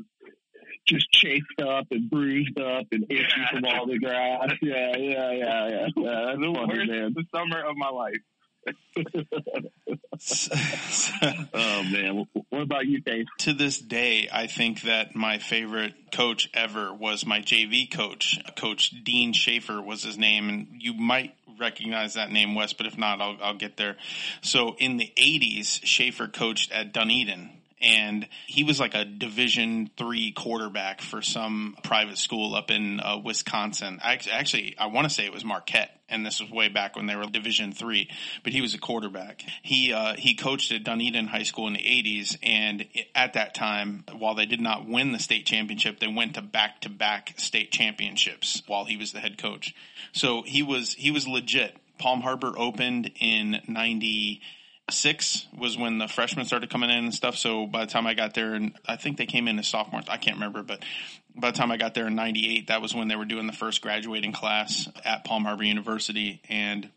Just 0.88 1.12
chafed 1.12 1.62
up 1.62 1.88
and 1.92 2.10
bruised 2.10 2.60
up 2.60 2.88
and 2.92 3.06
itchy 3.10 3.24
yeah. 3.38 3.52
from 3.52 3.66
all 3.66 3.88
the 3.88 4.00
grass. 4.00 4.52
Yeah, 4.62 4.98
yeah, 4.98 5.32
yeah, 5.32 5.32
yeah. 5.32 5.68
yeah 5.70 5.88
that's 5.96 6.40
the 6.40 6.54
funny, 6.54 6.78
worst 6.78 6.90
man. 6.92 7.14
The 7.16 7.26
summer 7.34 7.64
of 7.64 7.78
my 7.78 7.90
life. 7.90 8.20
Oh 11.54 11.84
man, 11.84 12.26
what 12.50 12.62
about 12.62 12.86
you, 12.86 13.02
Dave? 13.02 13.26
To 13.40 13.54
this 13.54 13.78
day, 13.80 14.30
I 14.32 14.48
think 14.48 14.82
that 14.82 15.16
my 15.16 15.38
favorite 15.38 16.12
coach 16.12 16.50
ever 16.54 16.94
was 16.94 17.26
my 17.26 17.40
JV 17.40 17.92
coach, 17.92 18.40
Coach 18.56 18.94
Dean 19.04 19.34
Schaefer 19.34 19.82
was 19.82 20.04
his 20.04 20.18
name, 20.18 20.50
and 20.50 20.68
you 20.80 20.94
might 20.94 21.36
recognize 21.60 22.14
that 22.14 22.32
name, 22.32 22.56
Wes, 22.56 22.74
but 22.74 22.86
if 22.86 22.98
not, 22.98 23.22
I'll, 23.22 23.38
I'll 23.42 23.58
get 23.58 23.78
there. 23.78 23.98
So 24.42 24.76
in 24.80 24.98
the 24.98 25.12
'80s, 25.18 25.84
Schaefer 25.84 26.28
coached 26.28 26.72
at 26.72 26.94
Dunedin, 26.94 27.50
and 27.82 28.28
he 28.48 28.64
was 28.64 28.80
like 28.80 28.94
a 28.94 29.06
division 29.06 29.90
three 29.98 30.32
quarterback 30.32 31.02
for 31.02 31.22
some 31.22 31.78
private 31.84 32.18
school 32.18 32.56
up 32.56 32.72
in 32.72 33.00
uh, 33.00 33.18
wisconsin. 33.24 34.00
I, 34.04 34.20
actually 34.32 34.76
i 34.78 34.88
want 34.88 35.08
to 35.08 35.14
say 35.14 35.26
it 35.26 35.34
was 35.34 35.46
marquette 35.46 35.92
and 36.10 36.26
this 36.26 36.42
was 36.42 36.50
way 36.50 36.70
back 36.70 36.96
when 36.96 37.06
they 37.06 37.16
were 37.16 37.26
division 37.26 37.72
three 37.72 38.10
but 38.44 38.52
he 38.54 38.62
was 38.62 38.74
a 38.74 38.80
quarterback. 38.80 39.44
He 39.62 39.94
uh, 39.94 40.16
he 40.16 40.36
coached 40.36 40.72
at 40.72 40.84
dunedin 40.84 41.28
high 41.28 41.44
school 41.44 41.68
in 41.68 41.74
the 41.74 41.80
80s 41.80 42.38
and 42.44 42.86
at 43.16 43.34
that 43.34 43.54
time 43.54 44.04
while 44.18 44.36
they 44.36 44.46
did 44.46 44.62
not 44.62 44.88
win 44.88 45.12
the 45.12 45.20
state 45.20 45.46
championship 45.46 46.00
they 46.00 46.08
went 46.08 46.36
to 46.36 46.42
back-to-back 46.42 47.36
state 47.38 47.72
championships 47.72 48.62
while 48.68 48.86
he 48.86 48.98
was 48.98 49.12
the 49.12 49.20
head 49.20 49.38
coach. 49.38 49.76
So 50.12 50.42
he 50.42 50.64
was 50.64 50.94
he 50.94 51.12
was 51.12 51.28
legit. 51.28 51.76
Palm 51.98 52.22
harbor 52.22 52.54
opened 52.58 53.12
in 53.20 53.62
90 53.68 54.42
six 54.94 55.48
was 55.58 55.78
when 55.78 55.98
the 55.98 56.08
freshmen 56.08 56.46
started 56.46 56.70
coming 56.70 56.90
in 56.90 57.06
and 57.06 57.14
stuff. 57.14 57.38
So 57.38 57.66
by 57.68 57.86
the 57.86 57.92
time 57.92 58.08
I 58.08 58.14
got 58.14 58.34
there, 58.34 58.54
and 58.54 58.74
I 58.86 58.96
think 58.96 59.18
they 59.18 59.26
came 59.26 59.48
in 59.48 59.60
as 59.60 59.68
sophomores, 59.68 60.06
I 60.08 60.18
can't 60.18 60.38
remember, 60.38 60.64
but 60.64 60.84
by 61.36 61.52
the 61.52 61.58
time 61.58 61.72
I 61.72 61.78
got 61.78 61.94
there 61.94 62.08
in 62.08 62.16
'98, 62.16 62.68
that 62.68 62.82
was 62.82 62.94
when 62.94 63.08
they 63.08 63.16
were 63.16 63.26
doing 63.26 63.48
the 63.48 63.54
first 63.54 63.82
graduating 63.82 64.34
class 64.34 64.90
at 65.06 65.24
Palm 65.24 65.46
Harbor 65.46 65.64
University, 65.64 66.42
and 66.50 66.90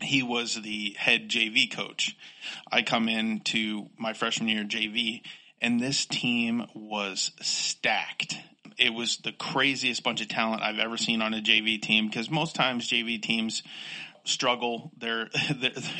he 0.00 0.22
was 0.22 0.54
the 0.54 0.94
head 0.98 1.28
JV 1.28 1.70
coach. 1.70 2.16
I 2.70 2.82
come 2.82 3.08
in 3.08 3.40
to 3.40 3.88
my 3.98 4.12
freshman 4.12 4.48
year 4.48 4.64
JV, 4.64 5.22
and 5.60 5.80
this 5.80 6.06
team 6.06 6.66
was 6.74 7.32
stacked. 7.40 8.36
It 8.78 8.92
was 8.92 9.18
the 9.18 9.32
craziest 9.32 10.02
bunch 10.02 10.20
of 10.20 10.28
talent 10.28 10.62
I've 10.62 10.78
ever 10.78 10.98
seen 10.98 11.22
on 11.22 11.32
a 11.32 11.40
JV 11.40 11.80
team 11.80 12.08
because 12.08 12.30
most 12.30 12.54
times 12.54 12.90
JV 12.90 13.20
teams 13.20 13.62
struggle. 14.28 14.92
They're 14.98 15.28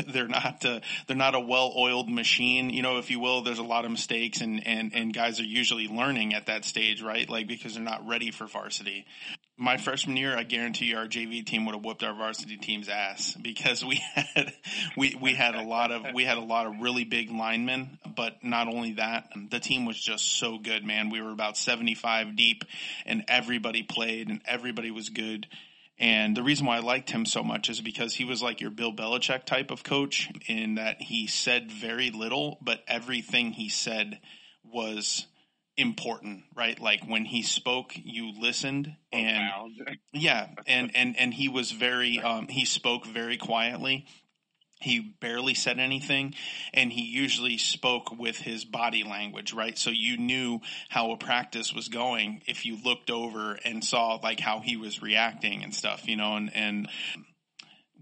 they're, 0.06 0.28
not 0.28 0.64
uh, 0.64 0.80
they're 1.06 1.16
not 1.16 1.34
a 1.34 1.40
well-oiled 1.40 2.10
machine, 2.10 2.70
you 2.70 2.82
know, 2.82 2.98
if 2.98 3.10
you 3.10 3.20
will. 3.20 3.42
There's 3.42 3.58
a 3.58 3.64
lot 3.64 3.84
of 3.84 3.90
mistakes, 3.90 4.40
and 4.40 4.66
and 4.66 4.92
and 4.94 5.14
guys 5.14 5.40
are 5.40 5.44
usually 5.44 5.88
learning 5.88 6.34
at 6.34 6.46
that 6.46 6.64
stage, 6.64 7.02
right? 7.02 7.28
Like 7.28 7.46
because 7.46 7.74
they're 7.74 7.82
not 7.82 8.06
ready 8.06 8.30
for 8.30 8.46
varsity. 8.46 9.06
My 9.58 9.78
freshman 9.78 10.18
year, 10.18 10.36
I 10.36 10.42
guarantee 10.42 10.86
you, 10.86 10.98
our 10.98 11.06
JV 11.06 11.44
team 11.44 11.64
would 11.64 11.74
have 11.74 11.82
whooped 11.82 12.02
our 12.02 12.14
varsity 12.14 12.58
team's 12.58 12.88
ass 12.88 13.34
because 13.40 13.84
we 13.84 13.96
had 14.14 14.52
we 14.96 15.16
we 15.20 15.34
had 15.34 15.54
a 15.54 15.62
lot 15.62 15.92
of 15.92 16.14
we 16.14 16.24
had 16.24 16.38
a 16.38 16.42
lot 16.42 16.66
of 16.66 16.80
really 16.80 17.04
big 17.04 17.30
linemen. 17.30 17.98
But 18.14 18.42
not 18.42 18.68
only 18.68 18.94
that, 18.94 19.28
the 19.50 19.60
team 19.60 19.84
was 19.86 19.98
just 19.98 20.38
so 20.38 20.58
good, 20.58 20.84
man. 20.84 21.10
We 21.10 21.20
were 21.20 21.32
about 21.32 21.56
75 21.56 22.36
deep, 22.36 22.64
and 23.04 23.24
everybody 23.28 23.82
played, 23.82 24.28
and 24.28 24.40
everybody 24.46 24.90
was 24.90 25.10
good 25.10 25.46
and 25.98 26.36
the 26.36 26.42
reason 26.42 26.66
why 26.66 26.76
I 26.76 26.80
liked 26.80 27.10
him 27.10 27.24
so 27.24 27.42
much 27.42 27.70
is 27.70 27.80
because 27.80 28.14
he 28.14 28.24
was 28.24 28.42
like 28.42 28.60
your 28.60 28.70
Bill 28.70 28.92
Belichick 28.92 29.44
type 29.44 29.70
of 29.70 29.82
coach 29.82 30.30
in 30.46 30.74
that 30.74 31.00
he 31.00 31.26
said 31.26 31.70
very 31.70 32.10
little, 32.10 32.58
but 32.60 32.82
everything 32.86 33.52
he 33.52 33.68
said 33.68 34.20
was 34.62 35.26
important, 35.78 36.44
right? 36.54 36.78
Like 36.78 37.04
when 37.06 37.24
he 37.24 37.42
spoke, 37.42 37.92
you 37.94 38.32
listened 38.38 38.94
and 39.10 39.50
yeah, 40.12 40.48
and, 40.66 40.90
and, 40.94 41.18
and 41.18 41.32
he 41.32 41.48
was 41.48 41.72
very, 41.72 42.18
um, 42.20 42.48
he 42.48 42.64
spoke 42.66 43.06
very 43.06 43.38
quietly 43.38 44.06
he 44.80 45.00
barely 45.20 45.54
said 45.54 45.78
anything 45.78 46.34
and 46.74 46.92
he 46.92 47.02
usually 47.02 47.56
spoke 47.56 48.10
with 48.18 48.36
his 48.36 48.64
body 48.64 49.04
language 49.04 49.52
right 49.52 49.78
so 49.78 49.90
you 49.90 50.16
knew 50.16 50.60
how 50.88 51.12
a 51.12 51.16
practice 51.16 51.72
was 51.72 51.88
going 51.88 52.42
if 52.46 52.66
you 52.66 52.76
looked 52.84 53.10
over 53.10 53.58
and 53.64 53.82
saw 53.84 54.18
like 54.22 54.40
how 54.40 54.60
he 54.60 54.76
was 54.76 55.00
reacting 55.00 55.62
and 55.62 55.74
stuff 55.74 56.06
you 56.06 56.16
know 56.16 56.36
and 56.36 56.54
and 56.54 56.88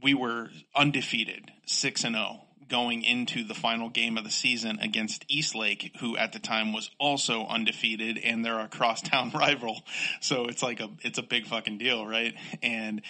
we 0.02 0.14
were 0.14 0.50
undefeated 0.74 1.50
6 1.66 2.04
and 2.04 2.16
0 2.16 2.40
going 2.68 3.02
into 3.02 3.44
the 3.44 3.54
final 3.54 3.88
game 3.88 4.16
of 4.16 4.24
the 4.24 4.30
season 4.30 4.78
against 4.80 5.24
Eastlake, 5.28 5.96
who 6.00 6.16
at 6.16 6.32
the 6.32 6.38
time 6.38 6.72
was 6.72 6.90
also 6.98 7.46
undefeated, 7.46 8.18
and 8.18 8.44
they're 8.44 8.60
a 8.60 8.68
crosstown 8.78 9.30
rival. 9.34 9.82
So 10.20 10.46
it's 10.46 10.62
like 10.62 10.80
a 10.80 10.90
it's 11.02 11.18
a 11.18 11.22
big 11.22 11.46
fucking 11.46 11.78
deal, 11.78 12.06
right? 12.06 12.34
And 12.62 13.02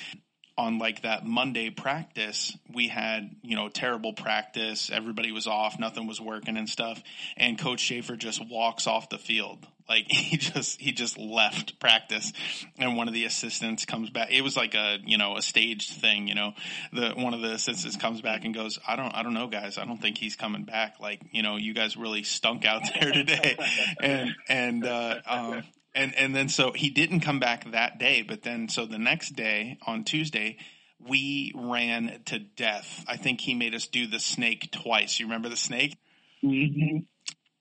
on 0.56 0.78
like 0.78 1.02
that 1.02 1.26
Monday 1.26 1.70
practice, 1.70 2.56
we 2.72 2.88
had, 2.88 3.34
you 3.42 3.56
know, 3.56 3.68
terrible 3.68 4.12
practice. 4.12 4.90
Everybody 4.92 5.32
was 5.32 5.46
off. 5.46 5.78
Nothing 5.78 6.06
was 6.06 6.20
working 6.20 6.56
and 6.56 6.68
stuff. 6.68 7.02
And 7.36 7.58
Coach 7.58 7.80
Schaefer 7.80 8.16
just 8.16 8.44
walks 8.46 8.86
off 8.86 9.08
the 9.08 9.18
field 9.18 9.66
Like 9.88 10.06
he 10.10 10.36
just 10.36 10.80
he 10.80 10.92
just 10.92 11.18
left 11.18 11.78
practice, 11.78 12.32
and 12.78 12.96
one 12.96 13.08
of 13.08 13.14
the 13.14 13.24
assistants 13.24 13.84
comes 13.84 14.10
back. 14.10 14.28
It 14.30 14.42
was 14.42 14.56
like 14.56 14.74
a 14.74 14.98
you 15.04 15.18
know 15.18 15.36
a 15.36 15.42
staged 15.42 15.92
thing. 16.00 16.26
You 16.28 16.34
know, 16.34 16.54
the 16.92 17.10
one 17.10 17.34
of 17.34 17.42
the 17.42 17.52
assistants 17.52 17.96
comes 17.96 18.20
back 18.22 18.44
and 18.44 18.54
goes, 18.54 18.78
"I 18.86 18.96
don't 18.96 19.14
I 19.14 19.22
don't 19.22 19.34
know, 19.34 19.46
guys. 19.46 19.76
I 19.76 19.84
don't 19.84 20.00
think 20.00 20.16
he's 20.16 20.36
coming 20.36 20.64
back. 20.64 21.00
Like 21.00 21.20
you 21.32 21.42
know, 21.42 21.56
you 21.56 21.74
guys 21.74 21.96
really 21.96 22.22
stunk 22.22 22.64
out 22.64 22.82
there 22.98 23.12
today." 23.12 23.58
and 24.00 24.34
and 24.48 24.86
uh, 24.86 25.20
um, 25.26 25.62
and 25.94 26.14
and 26.14 26.35
then 26.35 26.48
so 26.48 26.72
he 26.72 26.90
didn't 26.90 27.20
come 27.20 27.38
back 27.38 27.70
that 27.70 27.98
day, 27.98 28.22
but 28.22 28.42
then 28.42 28.68
so 28.68 28.87
the 28.87 28.98
next 28.98 29.30
day 29.37 29.78
on 29.87 30.04
Tuesday 30.04 30.59
we 30.98 31.52
ran 31.54 32.20
to 32.26 32.38
death. 32.38 33.04
I 33.07 33.16
think 33.16 33.40
he 33.40 33.54
made 33.54 33.74
us 33.74 33.87
do 33.87 34.07
the 34.07 34.18
snake 34.18 34.70
twice. 34.72 35.18
You 35.20 35.26
remember 35.26 35.48
the 35.48 35.57
snake? 35.57 35.96
Mm-hmm. 36.42 36.98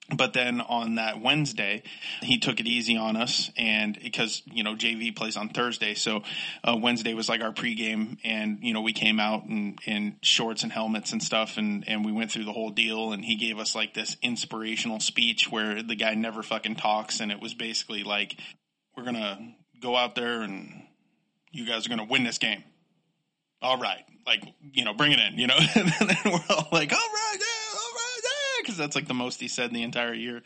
But 0.10 0.34
then 0.34 0.60
on 0.60 0.96
that 0.96 1.22
Wednesday, 1.22 1.84
he 2.22 2.38
took 2.38 2.60
it 2.60 2.68
easy 2.68 2.98
on 2.98 3.16
us, 3.16 3.50
and 3.58 3.98
because 4.02 4.42
you 4.46 4.62
know 4.62 4.76
JV 4.76 5.16
plays 5.16 5.38
on 5.38 5.48
Thursday, 5.48 5.94
so 5.94 6.24
uh, 6.63 6.78
Wednesday 6.80 7.13
was 7.13 7.30
like 7.30 7.42
our 7.42 7.54
pregame, 7.54 8.18
and 8.24 8.60
you 8.62 8.74
know 8.74 8.82
we 8.82 8.92
came 8.92 9.18
out 9.18 9.46
in, 9.46 9.78
in 9.86 10.18
shorts 10.22 10.63
and 10.63 10.74
helmets 10.74 11.13
and 11.13 11.24
stuff, 11.24 11.58
and 11.58 11.86
and 11.88 12.04
we 12.04 12.12
went 12.12 12.32
through 12.32 12.44
the 12.44 12.52
whole 12.52 12.70
deal, 12.70 13.13
and 13.13 13.24
he 13.24 13.38
gave 13.38 13.60
us 13.60 13.76
like 13.76 13.94
this 13.94 14.18
inspirational 14.22 15.00
speech 15.00 15.50
where 15.50 15.82
the 15.82 15.96
guy 15.96 16.16
never 16.16 16.44
fucking 16.44 16.76
talks, 16.76 17.22
and 17.22 17.32
it 17.32 17.39
was 17.39 17.54
basically 17.54 18.04
like 18.04 18.36
we're 18.98 19.06
gonna 19.06 19.56
go 19.82 19.96
out 19.96 20.16
there 20.16 20.42
and 20.42 20.84
you 21.52 21.66
guys 21.66 21.86
are 21.86 21.89
gonna 21.89 22.04
win 22.04 22.26
this 22.26 22.39
game. 22.39 22.63
All 23.62 23.78
right, 23.78 24.04
like 24.28 24.44
you 24.74 24.84
know, 24.84 24.94
bring 24.94 25.13
it 25.13 25.20
in, 25.20 25.39
you 25.39 25.48
know, 25.48 25.58
and 25.76 25.89
then 25.89 26.18
we're 26.26 26.44
all 26.50 26.68
like, 26.74 26.92
all 26.92 27.00
right, 27.00 27.38
yeah, 27.39 27.62
because 28.63 28.78
that's 28.78 28.95
like 28.95 29.08
the 29.08 29.13
most 29.13 29.39
he 29.39 29.47
said 29.47 29.69
in 29.69 29.73
the 29.73 29.84
entire 29.84 30.13
year. 30.13 30.41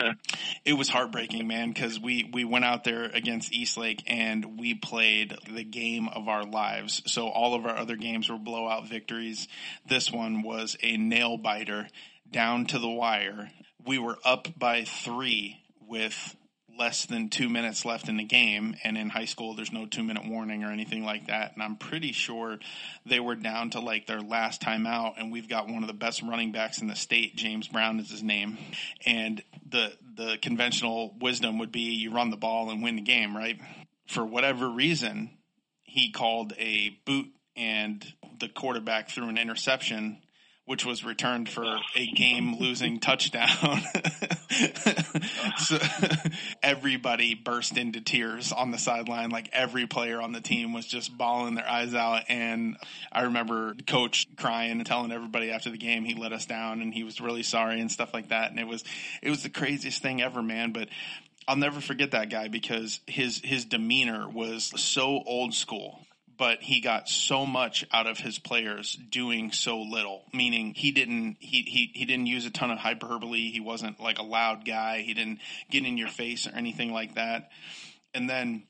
it 0.64 0.74
was 0.74 0.88
heartbreaking, 0.88 1.46
man, 1.46 1.72
because 1.72 1.98
we 1.98 2.30
we 2.32 2.44
went 2.44 2.64
out 2.64 2.84
there 2.84 3.04
against 3.04 3.52
Eastlake 3.52 4.02
and 4.06 4.58
we 4.58 4.74
played 4.74 5.36
the 5.50 5.64
game 5.64 6.08
of 6.08 6.28
our 6.28 6.44
lives. 6.44 7.02
So 7.06 7.28
all 7.28 7.54
of 7.54 7.66
our 7.66 7.76
other 7.76 7.96
games 7.96 8.30
were 8.30 8.38
blowout 8.38 8.88
victories. 8.88 9.48
This 9.86 10.10
one 10.10 10.42
was 10.42 10.76
a 10.82 10.96
nail 10.96 11.36
biter 11.36 11.88
down 12.30 12.66
to 12.66 12.78
the 12.78 12.88
wire. 12.88 13.50
We 13.84 13.98
were 13.98 14.18
up 14.24 14.48
by 14.58 14.84
three 14.84 15.60
with 15.86 16.36
less 16.78 17.06
than 17.06 17.28
two 17.28 17.48
minutes 17.48 17.84
left 17.84 18.08
in 18.08 18.16
the 18.16 18.24
game. 18.24 18.76
And 18.84 18.96
in 18.96 19.08
high 19.08 19.24
school, 19.24 19.54
there's 19.54 19.72
no 19.72 19.86
two 19.86 20.02
minute 20.02 20.26
warning 20.26 20.64
or 20.64 20.70
anything 20.70 21.04
like 21.04 21.28
that. 21.28 21.54
And 21.54 21.62
I'm 21.62 21.76
pretty 21.76 22.12
sure 22.12 22.58
they 23.06 23.20
were 23.20 23.34
down 23.34 23.70
to 23.70 23.80
like 23.80 24.06
their 24.06 24.20
last 24.20 24.60
time 24.60 24.86
out. 24.86 25.14
And 25.18 25.32
we've 25.32 25.48
got 25.48 25.68
one 25.68 25.82
of 25.82 25.86
the 25.86 25.94
best 25.94 26.22
running 26.22 26.52
backs 26.52 26.80
in 26.80 26.88
the 26.88 26.96
state. 26.96 27.36
James 27.36 27.68
Brown 27.68 28.00
is 28.00 28.10
his 28.10 28.22
name. 28.22 28.58
And 29.06 29.42
the, 29.68 29.92
the 30.16 30.38
conventional 30.40 31.14
wisdom 31.20 31.58
would 31.58 31.72
be 31.72 31.94
you 31.94 32.12
run 32.12 32.30
the 32.30 32.36
ball 32.36 32.70
and 32.70 32.82
win 32.82 32.96
the 32.96 33.02
game, 33.02 33.36
right? 33.36 33.58
For 34.06 34.24
whatever 34.24 34.68
reason, 34.68 35.30
he 35.82 36.10
called 36.10 36.52
a 36.58 36.90
boot 37.04 37.28
and 37.56 38.04
the 38.40 38.48
quarterback 38.48 39.10
threw 39.10 39.28
an 39.28 39.38
interception 39.38 40.18
which 40.66 40.86
was 40.86 41.04
returned 41.04 41.48
for 41.48 41.78
a 41.94 42.06
game 42.06 42.56
losing 42.58 42.98
touchdown. 42.98 43.48
so 45.58 45.78
everybody 46.62 47.34
burst 47.34 47.76
into 47.76 48.00
tears 48.00 48.50
on 48.50 48.70
the 48.70 48.78
sideline. 48.78 49.28
Like 49.28 49.50
every 49.52 49.86
player 49.86 50.22
on 50.22 50.32
the 50.32 50.40
team 50.40 50.72
was 50.72 50.86
just 50.86 51.16
bawling 51.16 51.54
their 51.54 51.68
eyes 51.68 51.94
out. 51.94 52.22
And 52.28 52.78
I 53.12 53.24
remember 53.24 53.74
coach 53.86 54.26
crying 54.36 54.72
and 54.72 54.86
telling 54.86 55.12
everybody 55.12 55.50
after 55.50 55.68
the 55.70 55.76
game 55.76 56.04
he 56.04 56.14
let 56.14 56.32
us 56.32 56.46
down 56.46 56.80
and 56.80 56.94
he 56.94 57.04
was 57.04 57.20
really 57.20 57.42
sorry 57.42 57.80
and 57.80 57.92
stuff 57.92 58.14
like 58.14 58.30
that. 58.30 58.50
And 58.50 58.58
it 58.58 58.66
was, 58.66 58.84
it 59.22 59.28
was 59.28 59.42
the 59.42 59.50
craziest 59.50 60.00
thing 60.00 60.22
ever, 60.22 60.42
man. 60.42 60.72
But 60.72 60.88
I'll 61.46 61.56
never 61.56 61.82
forget 61.82 62.12
that 62.12 62.30
guy 62.30 62.48
because 62.48 63.00
his, 63.06 63.38
his 63.44 63.66
demeanor 63.66 64.30
was 64.30 64.72
so 64.80 65.22
old 65.26 65.52
school 65.52 66.00
but 66.36 66.62
he 66.62 66.80
got 66.80 67.08
so 67.08 67.46
much 67.46 67.84
out 67.92 68.06
of 68.06 68.18
his 68.18 68.38
players 68.38 68.98
doing 69.10 69.52
so 69.52 69.80
little. 69.80 70.24
Meaning 70.32 70.74
he 70.74 70.92
didn't 70.92 71.36
he, 71.40 71.62
he 71.62 71.90
he 71.94 72.04
didn't 72.04 72.26
use 72.26 72.46
a 72.46 72.50
ton 72.50 72.70
of 72.70 72.78
hyperbole. 72.78 73.50
He 73.50 73.60
wasn't 73.60 74.00
like 74.00 74.18
a 74.18 74.24
loud 74.24 74.64
guy. 74.64 75.00
He 75.00 75.14
didn't 75.14 75.40
get 75.70 75.84
in 75.84 75.98
your 75.98 76.08
face 76.08 76.46
or 76.46 76.50
anything 76.54 76.92
like 76.92 77.14
that. 77.14 77.50
And 78.12 78.28
then 78.28 78.64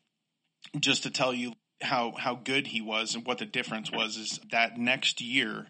just 0.78 1.04
to 1.04 1.10
tell 1.10 1.32
you 1.32 1.52
how 1.82 2.12
how 2.16 2.34
good 2.34 2.66
he 2.66 2.80
was 2.80 3.14
and 3.14 3.26
what 3.26 3.38
the 3.38 3.46
difference 3.46 3.90
was 3.90 4.16
is 4.16 4.40
that 4.50 4.78
next 4.78 5.20
year 5.20 5.66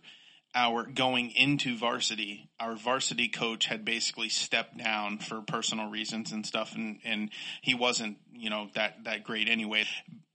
our 0.54 0.84
going 0.84 1.32
into 1.32 1.76
varsity, 1.76 2.48
our 2.60 2.76
varsity 2.76 3.28
coach 3.28 3.66
had 3.66 3.84
basically 3.84 4.28
stepped 4.28 4.76
down 4.78 5.18
for 5.18 5.40
personal 5.42 5.90
reasons 5.90 6.30
and 6.30 6.46
stuff, 6.46 6.74
and 6.76 7.00
and 7.04 7.30
he 7.60 7.74
wasn't 7.74 8.18
you 8.32 8.50
know 8.50 8.68
that 8.74 9.04
that 9.04 9.24
great 9.24 9.48
anyway 9.48 9.84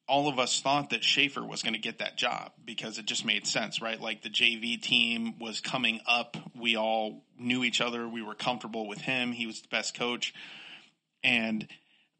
all 0.10 0.28
of 0.28 0.40
us 0.40 0.60
thought 0.60 0.90
that 0.90 1.04
Schaefer 1.04 1.44
was 1.44 1.62
going 1.62 1.76
to 1.76 1.80
get 1.80 2.00
that 2.00 2.18
job 2.18 2.52
because 2.66 2.98
it 2.98 3.06
just 3.06 3.24
made 3.24 3.46
sense, 3.46 3.80
right? 3.80 4.02
Like 4.02 4.24
the 4.24 4.30
JV 4.30 4.82
team 4.82 5.38
was 5.40 5.62
coming 5.62 6.02
up. 6.08 6.36
We 6.60 6.76
all 6.76 7.24
knew 7.38 7.64
each 7.64 7.80
other. 7.80 8.10
We 8.10 8.24
were 8.24 8.34
comfortable 8.34 8.88
with 8.88 9.00
him. 9.00 9.32
He 9.32 9.46
was 9.46 9.62
the 9.62 9.68
best 9.70 9.96
coach. 9.96 10.34
And 11.24 11.68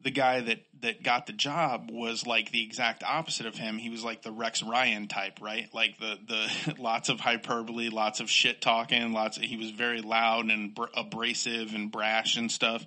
the 0.02 0.10
guy 0.10 0.40
that 0.40 0.60
that 0.82 1.02
got 1.02 1.26
the 1.26 1.32
job 1.32 1.90
was 1.92 2.26
like 2.26 2.50
the 2.50 2.62
exact 2.62 3.02
opposite 3.04 3.44
of 3.44 3.54
him. 3.54 3.76
He 3.76 3.90
was 3.90 4.02
like 4.02 4.22
the 4.22 4.32
Rex 4.32 4.62
Ryan 4.62 5.08
type, 5.08 5.40
right? 5.40 5.68
Like 5.74 5.98
the 5.98 6.18
the 6.26 6.74
lots 6.78 7.08
of 7.08 7.20
hyperbole, 7.20 7.90
lots 7.90 8.20
of 8.20 8.30
shit 8.30 8.60
talking, 8.60 9.12
lots. 9.12 9.36
Of, 9.36 9.44
he 9.44 9.56
was 9.56 9.70
very 9.70 10.00
loud 10.00 10.46
and 10.46 10.74
br- 10.74 10.84
abrasive 10.94 11.74
and 11.74 11.90
brash 11.90 12.36
and 12.36 12.50
stuff. 12.50 12.84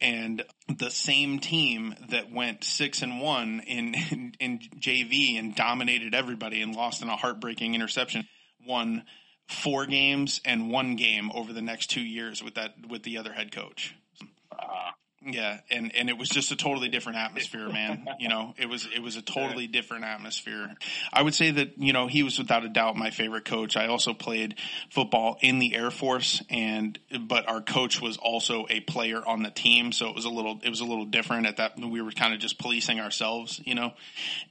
And 0.00 0.44
the 0.68 0.90
same 0.90 1.38
team 1.38 1.94
that 2.10 2.30
went 2.30 2.64
six 2.64 3.02
and 3.02 3.20
one 3.20 3.60
in, 3.60 3.94
in 4.10 4.34
in 4.38 4.58
JV 4.78 5.38
and 5.38 5.54
dominated 5.54 6.14
everybody 6.14 6.60
and 6.60 6.74
lost 6.74 7.02
in 7.02 7.08
a 7.08 7.16
heartbreaking 7.16 7.74
interception 7.74 8.26
won 8.66 9.04
four 9.48 9.86
games 9.86 10.40
and 10.44 10.70
one 10.70 10.96
game 10.96 11.30
over 11.34 11.52
the 11.52 11.62
next 11.62 11.88
two 11.88 12.00
years 12.00 12.42
with 12.42 12.54
that 12.54 12.74
with 12.88 13.02
the 13.02 13.18
other 13.18 13.32
head 13.32 13.52
coach. 13.52 13.94
Uh, 14.50 14.90
yeah, 15.24 15.60
and 15.70 15.94
and 15.94 16.08
it 16.08 16.18
was 16.18 16.28
just 16.28 16.50
a 16.52 16.56
totally 16.56 16.88
different 16.88 17.18
atmosphere, 17.18 17.68
man. 17.68 18.06
You 18.18 18.28
know, 18.28 18.54
it 18.56 18.68
was 18.68 18.86
it 18.94 19.02
was 19.02 19.16
a 19.16 19.22
totally 19.22 19.66
different 19.66 20.04
atmosphere. 20.04 20.76
I 21.12 21.22
would 21.22 21.34
say 21.34 21.50
that 21.50 21.78
you 21.78 21.92
know 21.92 22.06
he 22.06 22.22
was 22.22 22.38
without 22.38 22.64
a 22.64 22.68
doubt 22.68 22.94
my 22.94 23.10
favorite 23.10 23.44
coach. 23.44 23.76
I 23.76 23.88
also 23.88 24.14
played 24.14 24.56
football 24.90 25.38
in 25.40 25.58
the 25.58 25.74
Air 25.74 25.90
Force, 25.90 26.42
and 26.50 26.98
but 27.26 27.48
our 27.48 27.60
coach 27.60 28.00
was 28.00 28.16
also 28.18 28.66
a 28.70 28.80
player 28.80 29.26
on 29.26 29.42
the 29.42 29.50
team, 29.50 29.92
so 29.92 30.08
it 30.08 30.14
was 30.14 30.24
a 30.24 30.28
little 30.28 30.60
it 30.62 30.68
was 30.68 30.80
a 30.80 30.84
little 30.84 31.06
different 31.06 31.46
at 31.46 31.56
that. 31.56 31.78
We 31.78 32.00
were 32.00 32.12
kind 32.12 32.32
of 32.32 32.38
just 32.38 32.58
policing 32.58 33.00
ourselves, 33.00 33.60
you 33.64 33.74
know, 33.74 33.92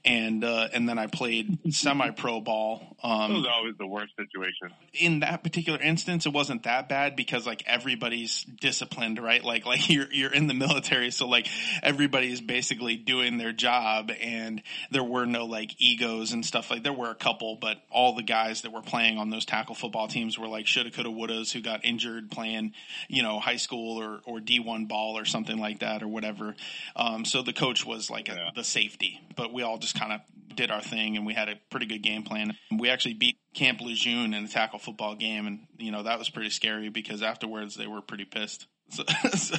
and 0.04 0.44
uh, 0.44 0.68
and 0.74 0.88
then 0.88 0.98
I 0.98 1.06
played 1.06 1.72
semi 1.72 2.10
pro 2.10 2.40
ball. 2.40 2.96
Um, 3.02 3.32
it 3.32 3.34
was 3.36 3.46
always 3.46 3.74
the 3.78 3.86
worst 3.86 4.12
situation. 4.16 4.70
In 4.92 5.20
that 5.20 5.42
particular 5.42 5.80
instance, 5.80 6.26
it 6.26 6.32
wasn't 6.32 6.64
that 6.64 6.88
bad 6.88 7.16
because 7.16 7.46
like 7.46 7.62
everybody's 7.66 8.44
disciplined, 8.44 9.22
right? 9.22 9.42
Like 9.42 9.64
like 9.64 9.88
you're 9.88 10.12
you're 10.12 10.32
in 10.32 10.46
the 10.46 10.54
military, 10.66 11.10
so 11.10 11.26
like 11.26 11.48
everybody 11.82 12.32
is 12.32 12.40
basically 12.40 12.96
doing 12.96 13.38
their 13.38 13.52
job, 13.52 14.10
and 14.20 14.62
there 14.90 15.04
were 15.04 15.26
no 15.26 15.46
like 15.46 15.80
egos 15.80 16.32
and 16.32 16.44
stuff. 16.44 16.70
Like 16.70 16.82
there 16.82 16.92
were 16.92 17.10
a 17.10 17.14
couple, 17.14 17.56
but 17.60 17.78
all 17.90 18.14
the 18.14 18.22
guys 18.22 18.62
that 18.62 18.72
were 18.72 18.82
playing 18.82 19.18
on 19.18 19.30
those 19.30 19.44
tackle 19.44 19.74
football 19.74 20.08
teams 20.08 20.38
were 20.38 20.48
like 20.48 20.66
shoulda, 20.66 20.90
coulda, 20.90 21.10
wouldas 21.10 21.52
who 21.52 21.60
got 21.60 21.84
injured 21.84 22.30
playing, 22.30 22.72
you 23.08 23.22
know, 23.22 23.38
high 23.38 23.56
school 23.56 24.00
or 24.00 24.20
or 24.24 24.40
D 24.40 24.60
one 24.60 24.86
ball 24.86 25.18
or 25.18 25.24
something 25.24 25.58
like 25.58 25.80
that 25.80 26.02
or 26.02 26.08
whatever. 26.08 26.54
Um, 26.96 27.24
so 27.24 27.42
the 27.42 27.52
coach 27.52 27.84
was 27.84 28.10
like 28.10 28.28
a, 28.28 28.52
the 28.54 28.64
safety, 28.64 29.20
but 29.36 29.52
we 29.52 29.62
all 29.62 29.78
just 29.78 29.98
kind 29.98 30.12
of 30.12 30.20
did 30.54 30.70
our 30.70 30.82
thing, 30.82 31.16
and 31.16 31.26
we 31.26 31.34
had 31.34 31.48
a 31.48 31.56
pretty 31.70 31.86
good 31.86 32.02
game 32.02 32.22
plan. 32.22 32.56
We 32.70 32.90
actually 32.90 33.14
beat 33.14 33.38
Camp 33.54 33.80
Lejeune 33.80 34.34
in 34.34 34.44
a 34.44 34.48
tackle 34.48 34.78
football 34.78 35.14
game, 35.14 35.46
and 35.46 35.66
you 35.78 35.90
know 35.90 36.02
that 36.02 36.18
was 36.18 36.30
pretty 36.30 36.50
scary 36.50 36.88
because 36.88 37.22
afterwards 37.22 37.74
they 37.74 37.86
were 37.86 38.00
pretty 38.00 38.24
pissed. 38.24 38.66
So, 38.92 39.04
so, 39.34 39.56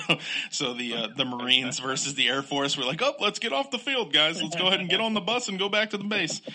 so 0.51 0.73
the 0.75 0.93
uh, 0.93 1.07
the 1.17 1.25
Marines 1.25 1.79
versus 1.79 2.13
the 2.13 2.27
Air 2.29 2.43
Force 2.43 2.77
were 2.77 2.83
like, 2.83 3.01
"Oh, 3.01 3.15
let's 3.19 3.39
get 3.39 3.51
off 3.51 3.71
the 3.71 3.79
field, 3.79 4.13
guys. 4.13 4.39
Let's 4.39 4.55
go 4.55 4.67
ahead 4.67 4.79
and 4.79 4.87
get 4.87 5.01
on 5.01 5.15
the 5.15 5.21
bus 5.21 5.49
and 5.49 5.57
go 5.57 5.69
back 5.69 5.89
to 5.89 5.97
the 5.97 6.03
base." 6.03 6.39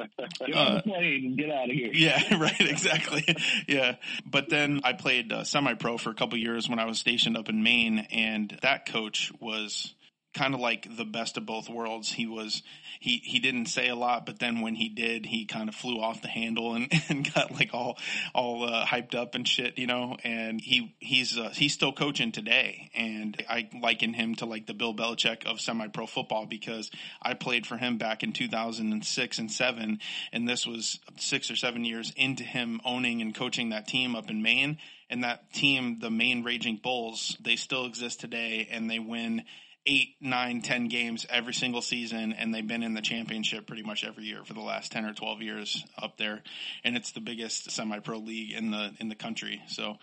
Get 0.46 0.56
on 0.56 0.76
the 0.76 0.82
plane 0.82 1.24
and 1.26 1.36
get 1.36 1.50
out 1.50 1.68
of 1.68 1.74
here. 1.74 1.90
Yeah, 1.92 2.36
right, 2.38 2.60
exactly. 2.60 3.24
Yeah, 3.66 3.96
but 4.24 4.48
then 4.48 4.80
I 4.84 4.92
played 4.92 5.32
uh, 5.32 5.44
semi-pro 5.44 5.98
for 5.98 6.10
a 6.10 6.14
couple 6.14 6.38
years 6.38 6.68
when 6.68 6.78
I 6.78 6.84
was 6.84 6.98
stationed 6.98 7.36
up 7.36 7.48
in 7.48 7.62
Maine, 7.62 8.06
and 8.10 8.56
that 8.62 8.86
coach 8.86 9.32
was 9.40 9.94
kind 10.32 10.54
of 10.54 10.60
like 10.60 10.86
the 10.96 11.04
best 11.04 11.36
of 11.36 11.46
both 11.46 11.68
worlds. 11.68 12.12
He 12.12 12.26
was 12.26 12.62
he 13.00 13.20
he 13.24 13.38
didn't 13.38 13.66
say 13.66 13.88
a 13.88 13.96
lot, 13.96 14.26
but 14.26 14.38
then 14.38 14.60
when 14.60 14.74
he 14.74 14.88
did, 14.88 15.26
he 15.26 15.44
kind 15.46 15.68
of 15.68 15.74
flew 15.74 16.00
off 16.00 16.22
the 16.22 16.28
handle 16.28 16.74
and, 16.74 16.92
and 17.08 17.32
got 17.34 17.50
like 17.50 17.70
all 17.72 17.98
all 18.34 18.64
uh, 18.64 18.84
hyped 18.84 19.14
up 19.14 19.34
and 19.34 19.46
shit, 19.46 19.78
you 19.78 19.86
know. 19.86 20.16
And 20.22 20.60
he 20.60 20.94
he's 21.00 21.38
uh, 21.38 21.50
he's 21.50 21.72
still 21.72 21.92
coaching 21.92 22.32
today, 22.32 22.90
and 22.94 23.42
I 23.48 23.68
liken 23.80 24.12
him 24.12 24.34
to 24.36 24.46
like 24.46 24.66
the 24.66 24.74
Bill 24.74 24.94
Belichick 24.94 25.46
of 25.46 25.60
semi-pro 25.60 26.06
football 26.06 26.46
because 26.46 26.90
I 27.22 27.34
played 27.34 27.66
for 27.66 27.76
him 27.76 27.98
back 27.98 28.22
in 28.22 28.32
2006 28.32 29.38
and 29.38 29.50
seven, 29.50 30.00
and 30.32 30.48
this 30.48 30.66
was 30.66 31.00
six 31.16 31.50
or 31.50 31.56
seven 31.56 31.84
years 31.84 32.12
into 32.16 32.44
him 32.44 32.80
owning 32.84 33.20
and 33.22 33.34
coaching 33.34 33.70
that 33.70 33.86
team 33.86 34.14
up 34.14 34.30
in 34.30 34.42
Maine 34.42 34.78
And 35.08 35.24
that 35.24 35.52
team, 35.52 35.98
the 36.00 36.10
Maine 36.10 36.44
Raging 36.44 36.76
Bulls, 36.76 37.36
they 37.40 37.56
still 37.56 37.86
exist 37.86 38.20
today 38.20 38.68
and 38.70 38.88
they 38.88 38.98
win 38.98 39.42
eight, 39.86 40.16
nine, 40.20 40.62
ten 40.62 40.88
games 40.88 41.26
every 41.28 41.54
single 41.54 41.82
season, 41.82 42.32
and 42.32 42.54
they've 42.54 42.66
been 42.66 42.82
in 42.82 42.94
the 42.94 43.00
championship 43.00 43.66
pretty 43.66 43.82
much 43.82 44.04
every 44.04 44.24
year 44.24 44.44
for 44.44 44.54
the 44.54 44.60
last 44.60 44.92
ten 44.92 45.04
or 45.04 45.14
twelve 45.14 45.42
years 45.42 45.84
up 45.96 46.16
there, 46.16 46.42
and 46.84 46.96
it's 46.96 47.12
the 47.12 47.20
biggest 47.20 47.70
semi-pro 47.70 48.18
league 48.18 48.52
in 48.52 48.70
the 48.70 48.92
in 49.00 49.08
the 49.08 49.14
country. 49.16 49.62
So. 49.68 49.96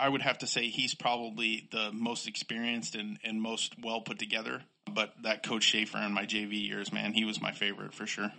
I 0.00 0.08
would 0.08 0.22
have 0.22 0.38
to 0.38 0.46
say 0.46 0.68
he's 0.68 0.94
probably 0.94 1.68
the 1.72 1.90
most 1.92 2.28
experienced 2.28 2.94
and, 2.94 3.18
and 3.24 3.42
most 3.42 3.74
well 3.82 4.00
put 4.00 4.20
together. 4.20 4.62
But 4.86 5.12
that 5.24 5.42
Coach 5.42 5.64
Schaefer 5.64 5.98
in 5.98 6.12
my 6.12 6.24
JV 6.24 6.68
years, 6.68 6.92
man, 6.92 7.12
he 7.12 7.24
was 7.24 7.42
my 7.42 7.50
favorite 7.50 7.92
for 7.92 8.06
sure. 8.06 8.32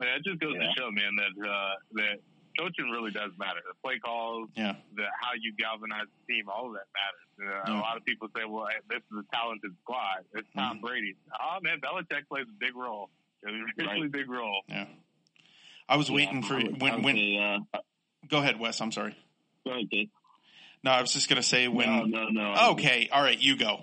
Man, 0.00 0.16
it 0.16 0.24
just 0.24 0.40
goes 0.40 0.54
yeah. 0.54 0.66
to 0.66 0.72
show, 0.76 0.90
man, 0.90 1.14
that 1.14 1.48
uh, 1.48 1.74
that 1.92 2.20
coaching 2.58 2.90
really 2.90 3.10
does 3.10 3.30
matter. 3.38 3.60
The 3.62 3.74
play 3.82 3.98
calls, 3.98 4.48
yeah, 4.54 4.74
the 4.94 5.04
how 5.20 5.32
you 5.40 5.54
galvanize 5.54 6.10
the 6.10 6.34
team, 6.34 6.48
all 6.48 6.66
of 6.66 6.74
that 6.74 6.88
matters. 6.90 7.28
Uh, 7.38 7.72
yeah. 7.72 7.78
A 7.78 7.80
lot 7.80 7.96
of 7.96 8.04
people 8.04 8.28
say, 8.34 8.42
"Well, 8.44 8.66
this 8.90 8.98
is 8.98 9.18
a 9.18 9.36
talented 9.36 9.72
squad. 9.82 10.26
It's 10.34 10.48
Tom 10.54 10.76
mm-hmm. 10.76 10.86
Brady." 10.86 11.16
Oh 11.32 11.58
man, 11.62 11.80
Belichick 11.80 12.26
plays 12.28 12.46
a 12.48 12.58
big 12.58 12.74
role. 12.76 13.10
A 13.46 13.52
really 13.52 14.02
right. 14.02 14.12
big 14.18 14.28
role. 14.28 14.62
Yeah. 14.68 14.86
I 15.88 15.96
was 15.96 16.10
waiting 16.10 16.42
yeah, 16.42 16.48
for 16.48 16.60
when 16.60 17.02
when. 17.02 17.64
Uh, 17.72 17.78
go 18.28 18.38
ahead, 18.38 18.58
Wes. 18.58 18.80
I'm 18.80 18.92
sorry. 18.92 19.16
Go 19.64 19.72
ahead, 19.72 19.88
Dave. 19.90 20.08
No, 20.84 20.90
I 20.92 21.00
was 21.00 21.12
just 21.12 21.28
going 21.28 21.40
to 21.40 21.46
say 21.46 21.66
when. 21.68 22.10
No, 22.10 22.28
no, 22.28 22.28
no. 22.28 22.70
Okay, 22.72 23.08
all 23.10 23.22
right, 23.22 23.38
you 23.38 23.56
go. 23.56 23.82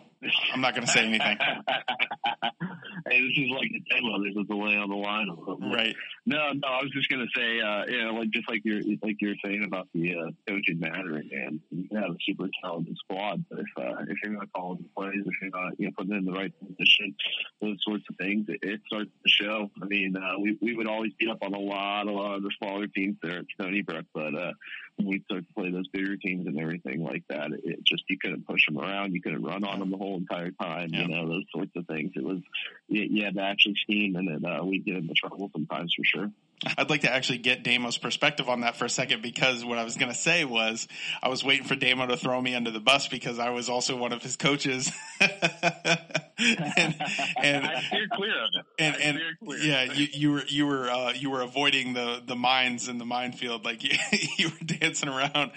I'm 0.53 0.61
not 0.61 0.75
going 0.75 0.85
to 0.85 0.91
say 0.91 1.05
anything. 1.05 1.37
hey, 3.07 3.21
this 3.21 3.37
is 3.37 3.49
like 3.51 3.69
the 3.71 3.81
demo. 3.89 4.21
There's 4.21 4.37
a 4.37 4.43
delay 4.43 4.77
on 4.77 4.89
the 4.89 4.95
line. 4.95 5.29
Right. 5.71 5.95
No, 6.25 6.51
no. 6.53 6.67
I 6.67 6.81
was 6.81 6.91
just 6.91 7.09
going 7.09 7.25
to 7.25 7.39
say, 7.39 7.59
uh, 7.61 7.85
you 7.87 8.03
know, 8.03 8.13
like 8.19 8.29
just 8.31 8.49
like 8.49 8.61
you're 8.63 8.81
like 9.01 9.17
you're 9.19 9.35
saying 9.43 9.63
about 9.65 9.87
the 9.93 10.15
uh, 10.15 10.31
coaching 10.47 10.79
mattering, 10.79 11.29
and 11.31 11.59
you 11.71 11.87
have 11.93 12.11
a 12.11 12.17
super 12.25 12.47
talented 12.63 12.97
squad, 12.97 13.43
but 13.49 13.59
if 13.59 13.67
uh, 13.77 14.03
if 14.07 14.17
you're 14.23 14.33
not 14.33 14.51
calling 14.55 14.79
the 14.79 14.89
plays, 14.95 15.23
if 15.25 15.33
you're 15.41 15.51
not 15.51 15.73
you 15.79 15.87
know 15.87 15.91
putting 15.97 16.11
them 16.11 16.19
in 16.19 16.25
the 16.25 16.39
right 16.39 16.53
position, 16.59 17.15
those 17.61 17.77
sorts 17.81 18.03
of 18.09 18.15
things, 18.17 18.47
it, 18.49 18.59
it 18.61 18.81
starts 18.87 19.09
to 19.23 19.29
show. 19.29 19.69
I 19.81 19.85
mean, 19.85 20.15
uh, 20.15 20.39
we 20.39 20.57
we 20.61 20.75
would 20.75 20.87
always 20.87 21.13
beat 21.17 21.29
up 21.29 21.39
on 21.41 21.53
a 21.53 21.59
lot, 21.59 22.07
a 22.07 22.11
lot 22.11 22.35
of 22.35 22.43
the 22.43 22.51
smaller 22.57 22.87
teams 22.87 23.17
there 23.21 23.39
at 23.39 23.45
Stony 23.53 23.81
Brook, 23.81 24.05
but 24.13 24.35
uh, 24.35 24.51
when 24.97 25.07
we 25.07 25.21
start 25.25 25.45
to 25.47 25.53
play 25.53 25.71
those 25.71 25.87
bigger 25.89 26.17
teams 26.17 26.47
and 26.47 26.59
everything 26.59 27.03
like 27.03 27.23
that, 27.29 27.51
it, 27.51 27.61
it 27.63 27.83
just 27.83 28.03
you 28.09 28.17
couldn't 28.17 28.47
push 28.47 28.65
them 28.65 28.77
around, 28.77 29.13
you 29.13 29.21
couldn't 29.21 29.43
run 29.43 29.63
on 29.63 29.79
them 29.79 29.91
the 29.91 29.97
whole 29.97 30.17
entire 30.17 30.51
time, 30.51 30.89
yeah. 30.93 31.01
you 31.01 31.07
know, 31.07 31.27
those 31.27 31.45
sorts 31.53 31.71
of 31.75 31.85
things. 31.87 32.11
It 32.15 32.23
was 32.23 32.39
you, 32.87 33.03
you 33.03 33.25
had 33.25 33.35
to 33.35 33.41
actually 33.41 33.75
scheme, 33.75 34.15
and 34.15 34.29
it, 34.29 34.45
uh, 34.45 34.63
we 34.63 34.79
get 34.79 34.97
into 34.97 35.13
trouble 35.13 35.49
sometimes 35.53 35.93
for 35.93 36.03
sure. 36.03 36.31
I'd 36.77 36.89
like 36.89 37.01
to 37.01 37.11
actually 37.11 37.39
get 37.39 37.63
Damo's 37.63 37.97
perspective 37.97 38.47
on 38.47 38.61
that 38.61 38.77
for 38.77 38.85
a 38.85 38.89
second 38.89 39.21
because 39.21 39.65
what 39.65 39.77
I 39.77 39.83
was 39.83 39.97
going 39.97 40.11
to 40.11 40.17
say 40.17 40.45
was 40.45 40.87
I 41.21 41.27
was 41.27 41.43
waiting 41.43 41.65
for 41.65 41.75
Damo 41.75 42.07
to 42.07 42.17
throw 42.17 42.41
me 42.41 42.55
under 42.55 42.71
the 42.71 42.79
bus 42.79 43.07
because 43.07 43.39
I 43.39 43.49
was 43.49 43.69
also 43.69 43.97
one 43.97 44.13
of 44.13 44.23
his 44.23 44.37
coaches. 44.37 44.91
and, 45.19 46.95
and 47.37 47.65
I 47.65 47.81
steer 47.81 48.07
clear 48.13 48.43
of 48.43 48.49
it. 48.53 48.65
And, 48.79 48.95
and 48.95 49.19
yeah, 49.61 49.83
you, 49.83 50.07
you 50.13 50.31
were 50.31 50.43
you 50.47 50.65
were 50.65 50.89
uh, 50.89 51.13
you 51.13 51.29
were 51.29 51.41
avoiding 51.41 51.93
the 51.93 52.21
the 52.25 52.35
mines 52.35 52.87
in 52.87 52.97
the 52.99 53.05
minefield, 53.05 53.65
like 53.65 53.83
you, 53.83 53.97
you 54.37 54.49
were 54.49 54.65
dancing 54.65 55.09
around. 55.09 55.51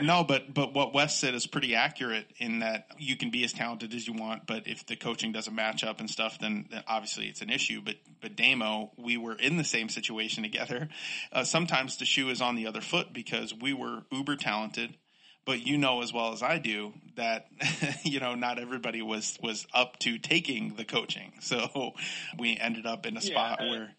No, 0.00 0.24
but 0.24 0.52
but 0.52 0.74
what 0.74 0.92
Wes 0.92 1.18
said 1.18 1.34
is 1.34 1.46
pretty 1.46 1.74
accurate 1.74 2.26
in 2.38 2.60
that 2.60 2.88
you 2.98 3.16
can 3.16 3.30
be 3.30 3.44
as 3.44 3.52
talented 3.52 3.94
as 3.94 4.06
you 4.06 4.12
want, 4.12 4.46
but 4.46 4.66
if 4.66 4.86
the 4.86 4.96
coaching 4.96 5.32
doesn't 5.32 5.54
match 5.54 5.84
up 5.84 6.00
and 6.00 6.10
stuff, 6.10 6.38
then, 6.38 6.66
then 6.70 6.82
obviously 6.86 7.26
it's 7.26 7.40
an 7.40 7.50
issue. 7.50 7.80
But 7.82 7.96
but 8.20 8.36
Damo, 8.36 8.92
we 8.96 9.16
were 9.16 9.34
in 9.34 9.56
the 9.56 9.64
same 9.64 9.88
situation 9.88 10.33
together. 10.42 10.88
Uh, 11.32 11.44
sometimes 11.44 11.96
the 11.96 12.04
shoe 12.04 12.28
is 12.28 12.40
on 12.40 12.56
the 12.56 12.66
other 12.66 12.80
foot 12.80 13.12
because 13.12 13.54
we 13.54 13.72
were 13.72 14.02
uber 14.10 14.36
talented, 14.36 14.96
but 15.44 15.66
you 15.66 15.78
know 15.78 16.02
as 16.02 16.12
well 16.12 16.32
as 16.32 16.42
I 16.42 16.58
do 16.58 16.92
that 17.16 17.46
you 18.02 18.20
know 18.20 18.34
not 18.34 18.58
everybody 18.58 19.02
was 19.02 19.38
was 19.42 19.66
up 19.72 19.98
to 20.00 20.18
taking 20.18 20.74
the 20.74 20.84
coaching. 20.84 21.32
So 21.40 21.92
we 22.38 22.56
ended 22.56 22.86
up 22.86 23.06
in 23.06 23.16
a 23.16 23.20
spot 23.20 23.58
yeah, 23.60 23.70
where. 23.70 23.90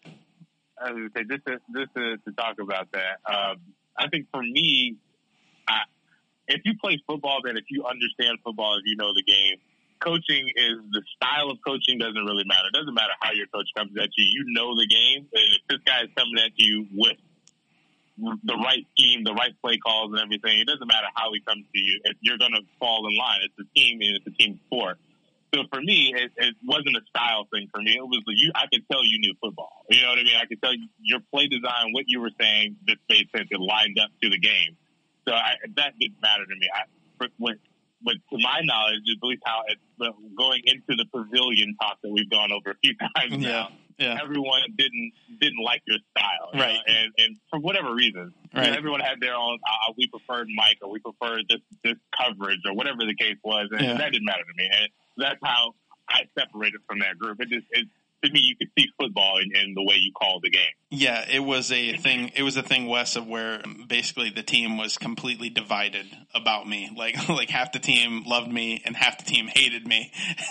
I 0.82 0.92
was 0.92 1.10
say 1.16 1.24
just 1.24 1.46
to, 1.46 1.58
just 1.74 1.94
to, 1.94 2.16
to 2.18 2.32
talk 2.32 2.58
about 2.60 2.88
that. 2.92 3.20
Um, 3.24 3.58
I 3.96 4.08
think 4.08 4.26
for 4.30 4.42
me, 4.42 4.96
I, 5.66 5.82
if 6.48 6.60
you 6.64 6.74
play 6.78 7.02
football, 7.06 7.40
then 7.42 7.56
if 7.56 7.64
you 7.70 7.84
understand 7.84 8.38
football, 8.44 8.76
if 8.76 8.82
you 8.84 8.96
know 8.96 9.14
the 9.14 9.22
game, 9.22 9.56
coaching 10.00 10.48
is 10.54 10.76
the 10.90 11.02
style 11.16 11.50
of 11.50 11.58
coaching 11.66 11.98
doesn't 11.98 12.24
really 12.24 12.44
matter. 12.44 12.68
It 12.72 12.76
doesn't 12.76 12.94
matter 12.94 13.12
how 13.20 13.32
your 13.32 13.46
coach 13.48 13.68
comes 13.76 13.92
at 13.98 14.10
you. 14.16 14.24
You 14.24 14.44
know 14.54 14.74
the 14.74 14.86
game. 14.86 15.28
And 15.32 15.46
if 15.54 15.62
this 15.68 15.78
guy 15.86 16.02
is 16.02 16.10
coming 16.16 16.38
at 16.38 16.52
you 16.56 16.86
with 16.94 17.16
the 18.18 18.56
right 18.56 18.86
scheme, 18.96 19.24
the 19.24 19.34
right 19.34 19.52
play 19.62 19.78
calls 19.78 20.12
and 20.12 20.20
everything, 20.20 20.60
it 20.60 20.66
doesn't 20.66 20.86
matter 20.86 21.08
how 21.14 21.32
he 21.32 21.40
comes 21.40 21.64
to 21.72 21.80
you. 21.80 22.00
If 22.04 22.16
you're 22.20 22.38
going 22.38 22.52
to 22.52 22.62
fall 22.78 23.06
in 23.06 23.16
line, 23.16 23.40
it's 23.44 23.58
a 23.60 23.68
team 23.78 23.98
and 24.00 24.16
it's 24.16 24.26
a 24.26 24.34
team 24.36 24.60
sport. 24.66 24.98
So 25.54 25.62
for 25.72 25.80
me, 25.80 26.12
it, 26.14 26.32
it 26.36 26.54
wasn't 26.64 26.96
a 26.96 27.04
style 27.08 27.46
thing 27.52 27.68
for 27.72 27.80
me. 27.80 27.96
It 27.96 28.02
was 28.02 28.22
you. 28.28 28.52
I 28.54 28.66
could 28.72 28.82
tell 28.90 29.04
you 29.04 29.18
knew 29.20 29.34
football. 29.40 29.84
You 29.90 30.02
know 30.02 30.10
what 30.10 30.18
I 30.18 30.24
mean? 30.24 30.36
I 30.36 30.46
could 30.46 30.60
tell 30.60 30.74
you 30.74 30.88
your 31.00 31.20
play 31.32 31.46
design, 31.46 31.92
what 31.92 32.04
you 32.08 32.20
were 32.20 32.34
saying, 32.40 32.76
this 32.86 32.96
made 33.08 33.28
sense. 33.34 33.48
It 33.50 33.60
lined 33.60 33.98
up 33.98 34.10
to 34.22 34.28
the 34.28 34.38
game. 34.38 34.76
So 35.26 35.34
I, 35.34 35.54
that 35.76 35.98
didn't 35.98 36.20
matter 36.20 36.44
to 36.44 36.54
me. 36.54 36.68
I, 36.74 36.82
when 37.38 37.58
but 38.02 38.14
to 38.30 38.38
my 38.38 38.60
knowledge, 38.62 39.00
at 39.10 39.26
least 39.26 39.42
how 39.44 39.62
it's 39.68 39.80
going 40.36 40.62
into 40.64 40.96
the 40.96 41.04
pavilion 41.12 41.74
talk 41.80 41.98
that 42.02 42.10
we've 42.10 42.30
gone 42.30 42.52
over 42.52 42.70
a 42.70 42.76
few 42.82 42.94
times 43.16 43.42
yeah. 43.42 43.48
now. 43.48 43.68
Yeah. 43.98 44.18
Everyone 44.22 44.60
didn't 44.76 45.12
didn't 45.40 45.64
like 45.64 45.80
your 45.86 45.96
style, 46.10 46.50
right? 46.52 46.74
Know? 46.74 46.94
And 46.94 47.12
and 47.16 47.36
for 47.48 47.58
whatever 47.58 47.94
reason, 47.94 48.34
right. 48.54 48.66
You 48.66 48.70
know, 48.72 48.76
everyone 48.76 49.00
had 49.00 49.20
their 49.20 49.34
own. 49.34 49.58
Uh, 49.66 49.92
we 49.96 50.06
preferred 50.08 50.48
Mike, 50.54 50.76
or 50.82 50.90
we 50.90 50.98
preferred 50.98 51.44
this 51.48 51.60
this 51.82 51.94
coverage, 52.12 52.60
or 52.66 52.74
whatever 52.74 53.06
the 53.06 53.14
case 53.14 53.36
was, 53.42 53.68
and 53.72 53.80
yeah. 53.80 53.96
that 53.96 54.12
didn't 54.12 54.26
matter 54.26 54.44
to 54.44 54.54
me. 54.54 54.68
And 54.80 54.88
that's 55.16 55.40
how 55.42 55.72
I 56.10 56.24
separated 56.38 56.80
from 56.86 56.98
that 56.98 57.18
group. 57.18 57.40
It 57.40 57.48
just 57.48 57.66
it 57.70 57.88
to 58.24 58.30
me, 58.30 58.40
you 58.40 58.56
could 58.56 58.68
see 58.78 58.88
football 58.98 59.38
in, 59.38 59.50
in, 59.60 59.74
the 59.74 59.82
way 59.82 59.96
you 59.96 60.12
call 60.12 60.40
the 60.42 60.50
game. 60.50 60.62
Yeah, 60.90 61.24
it 61.28 61.40
was 61.40 61.72
a 61.72 61.96
thing. 61.96 62.32
It 62.36 62.42
was 62.42 62.56
a 62.56 62.62
thing, 62.62 62.86
Wes, 62.86 63.16
of 63.16 63.26
where 63.26 63.62
basically 63.88 64.30
the 64.30 64.42
team 64.42 64.78
was 64.78 64.98
completely 64.98 65.50
divided 65.50 66.06
about 66.34 66.68
me. 66.68 66.90
Like, 66.96 67.28
like 67.28 67.50
half 67.50 67.72
the 67.72 67.78
team 67.78 68.24
loved 68.24 68.50
me 68.50 68.82
and 68.84 68.96
half 68.96 69.18
the 69.18 69.24
team 69.24 69.48
hated 69.48 69.86
me, 69.86 70.12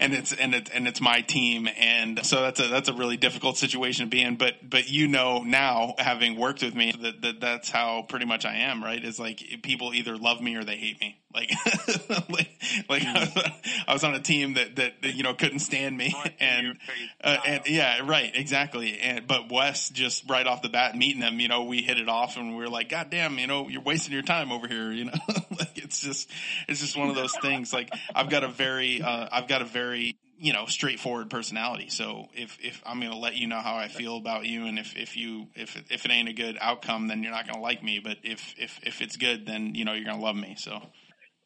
and 0.00 0.12
it's 0.12 0.32
and 0.32 0.54
it's 0.54 0.70
and 0.70 0.86
it's 0.88 1.00
my 1.00 1.20
team, 1.20 1.68
and 1.78 2.24
so 2.24 2.42
that's 2.42 2.60
a 2.60 2.68
that's 2.68 2.88
a 2.88 2.94
really 2.94 3.16
difficult 3.16 3.56
situation 3.56 4.06
to 4.06 4.10
be 4.10 4.22
in. 4.22 4.36
But 4.36 4.68
but 4.68 4.88
you 4.88 5.08
know 5.08 5.42
now, 5.42 5.94
having 5.98 6.36
worked 6.36 6.62
with 6.62 6.74
me, 6.74 6.92
that, 7.00 7.22
that 7.22 7.40
that's 7.40 7.70
how 7.70 8.02
pretty 8.02 8.26
much 8.26 8.44
I 8.44 8.56
am. 8.56 8.82
Right? 8.82 9.02
Is 9.02 9.18
like 9.18 9.42
people 9.62 9.94
either 9.94 10.16
love 10.16 10.40
me 10.40 10.56
or 10.56 10.64
they 10.64 10.76
hate 10.76 11.00
me. 11.00 11.22
Like, 11.34 11.50
like, 12.28 12.50
like 12.88 13.02
mm. 13.02 13.52
I 13.86 13.92
was 13.92 14.04
on 14.04 14.14
a 14.14 14.20
team 14.20 14.54
that, 14.54 14.76
that, 14.76 15.02
that 15.02 15.14
you 15.14 15.22
know 15.22 15.34
couldn't 15.34 15.60
stand 15.60 15.96
me, 15.96 16.14
and 16.40 16.78
uh, 17.22 17.36
and 17.46 17.62
yeah, 17.66 18.00
right, 18.04 18.30
exactly. 18.34 18.98
And 18.98 19.26
but 19.26 19.50
Wes 19.50 19.90
just 19.90 20.28
right 20.28 20.46
off 20.46 20.62
the 20.62 20.68
bat 20.68 20.96
meeting 20.96 21.22
him, 21.22 21.40
you 21.40 21.48
know, 21.48 21.64
we 21.64 21.82
hit 21.82 21.98
it 21.98 22.08
off, 22.08 22.36
and 22.36 22.56
we 22.56 22.64
are 22.64 22.68
like, 22.68 22.88
God 22.88 23.10
damn, 23.10 23.38
you 23.38 23.46
know, 23.46 23.68
you're 23.68 23.82
wasting 23.82 24.12
your 24.12 24.22
time 24.22 24.52
over 24.52 24.68
here, 24.68 24.90
you 24.92 25.06
know. 25.06 25.12
like 25.58 25.76
it's 25.76 26.00
just 26.00 26.30
it's 26.68 26.80
just 26.80 26.96
one 26.96 27.08
of 27.08 27.14
those 27.14 27.34
things. 27.42 27.72
Like 27.72 27.90
I've 28.14 28.30
got 28.30 28.44
a 28.44 28.48
very 28.48 29.02
uh, 29.02 29.28
I've 29.30 29.48
got 29.48 29.62
a 29.62 29.66
very 29.66 30.16
you 30.38 30.52
know 30.52 30.66
straightforward 30.66 31.30
personality. 31.30 31.88
So 31.88 32.28
if 32.34 32.58
if 32.60 32.82
I'm 32.84 32.98
going 32.98 33.12
to 33.12 33.18
let 33.18 33.36
you 33.36 33.46
know 33.46 33.60
how 33.60 33.76
I 33.76 33.88
feel 33.88 34.16
about 34.16 34.44
you, 34.46 34.66
and 34.66 34.78
if 34.78 34.96
if 34.96 35.16
you 35.16 35.48
if 35.54 35.76
if 35.90 36.04
it 36.04 36.10
ain't 36.10 36.28
a 36.28 36.32
good 36.32 36.58
outcome, 36.60 37.08
then 37.08 37.22
you're 37.22 37.32
not 37.32 37.46
going 37.46 37.56
to 37.56 37.62
like 37.62 37.82
me. 37.82 38.00
But 38.00 38.18
if 38.22 38.54
if 38.58 38.80
if 38.82 39.00
it's 39.00 39.16
good, 39.16 39.46
then 39.46 39.74
you 39.74 39.84
know 39.84 39.92
you're 39.92 40.04
going 40.04 40.18
to 40.18 40.24
love 40.24 40.36
me. 40.36 40.56
So. 40.58 40.80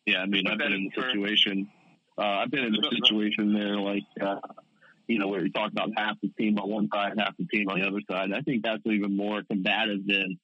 Yeah, 0.06 0.18
I 0.18 0.26
mean, 0.26 0.46
I've 0.46 0.58
been 0.58 0.72
in 0.72 0.84
the 0.84 1.02
situation. 1.02 1.68
Uh, 2.16 2.22
I've 2.22 2.50
been 2.50 2.64
in 2.64 2.72
the 2.72 2.88
situation 2.90 3.52
there, 3.52 3.76
like 3.76 4.04
uh, 4.20 4.36
you 5.06 5.18
know, 5.18 5.28
where 5.28 5.44
you 5.44 5.52
talk 5.52 5.72
about 5.72 5.90
half 5.96 6.16
the 6.22 6.28
team 6.38 6.58
on 6.58 6.68
one 6.68 6.88
side, 6.92 7.14
half 7.18 7.36
the 7.38 7.46
team 7.46 7.68
on 7.68 7.80
the 7.80 7.86
other 7.86 8.00
side. 8.10 8.32
I 8.32 8.40
think 8.40 8.62
that's 8.62 8.82
even 8.84 9.16
more 9.16 9.42
combative 9.48 10.06
than 10.06 10.38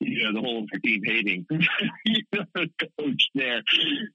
you 0.00 0.24
know 0.24 0.32
the 0.32 0.40
whole 0.40 0.66
team 0.82 1.02
hating 1.04 1.46
coach 2.98 3.28
there. 3.34 3.62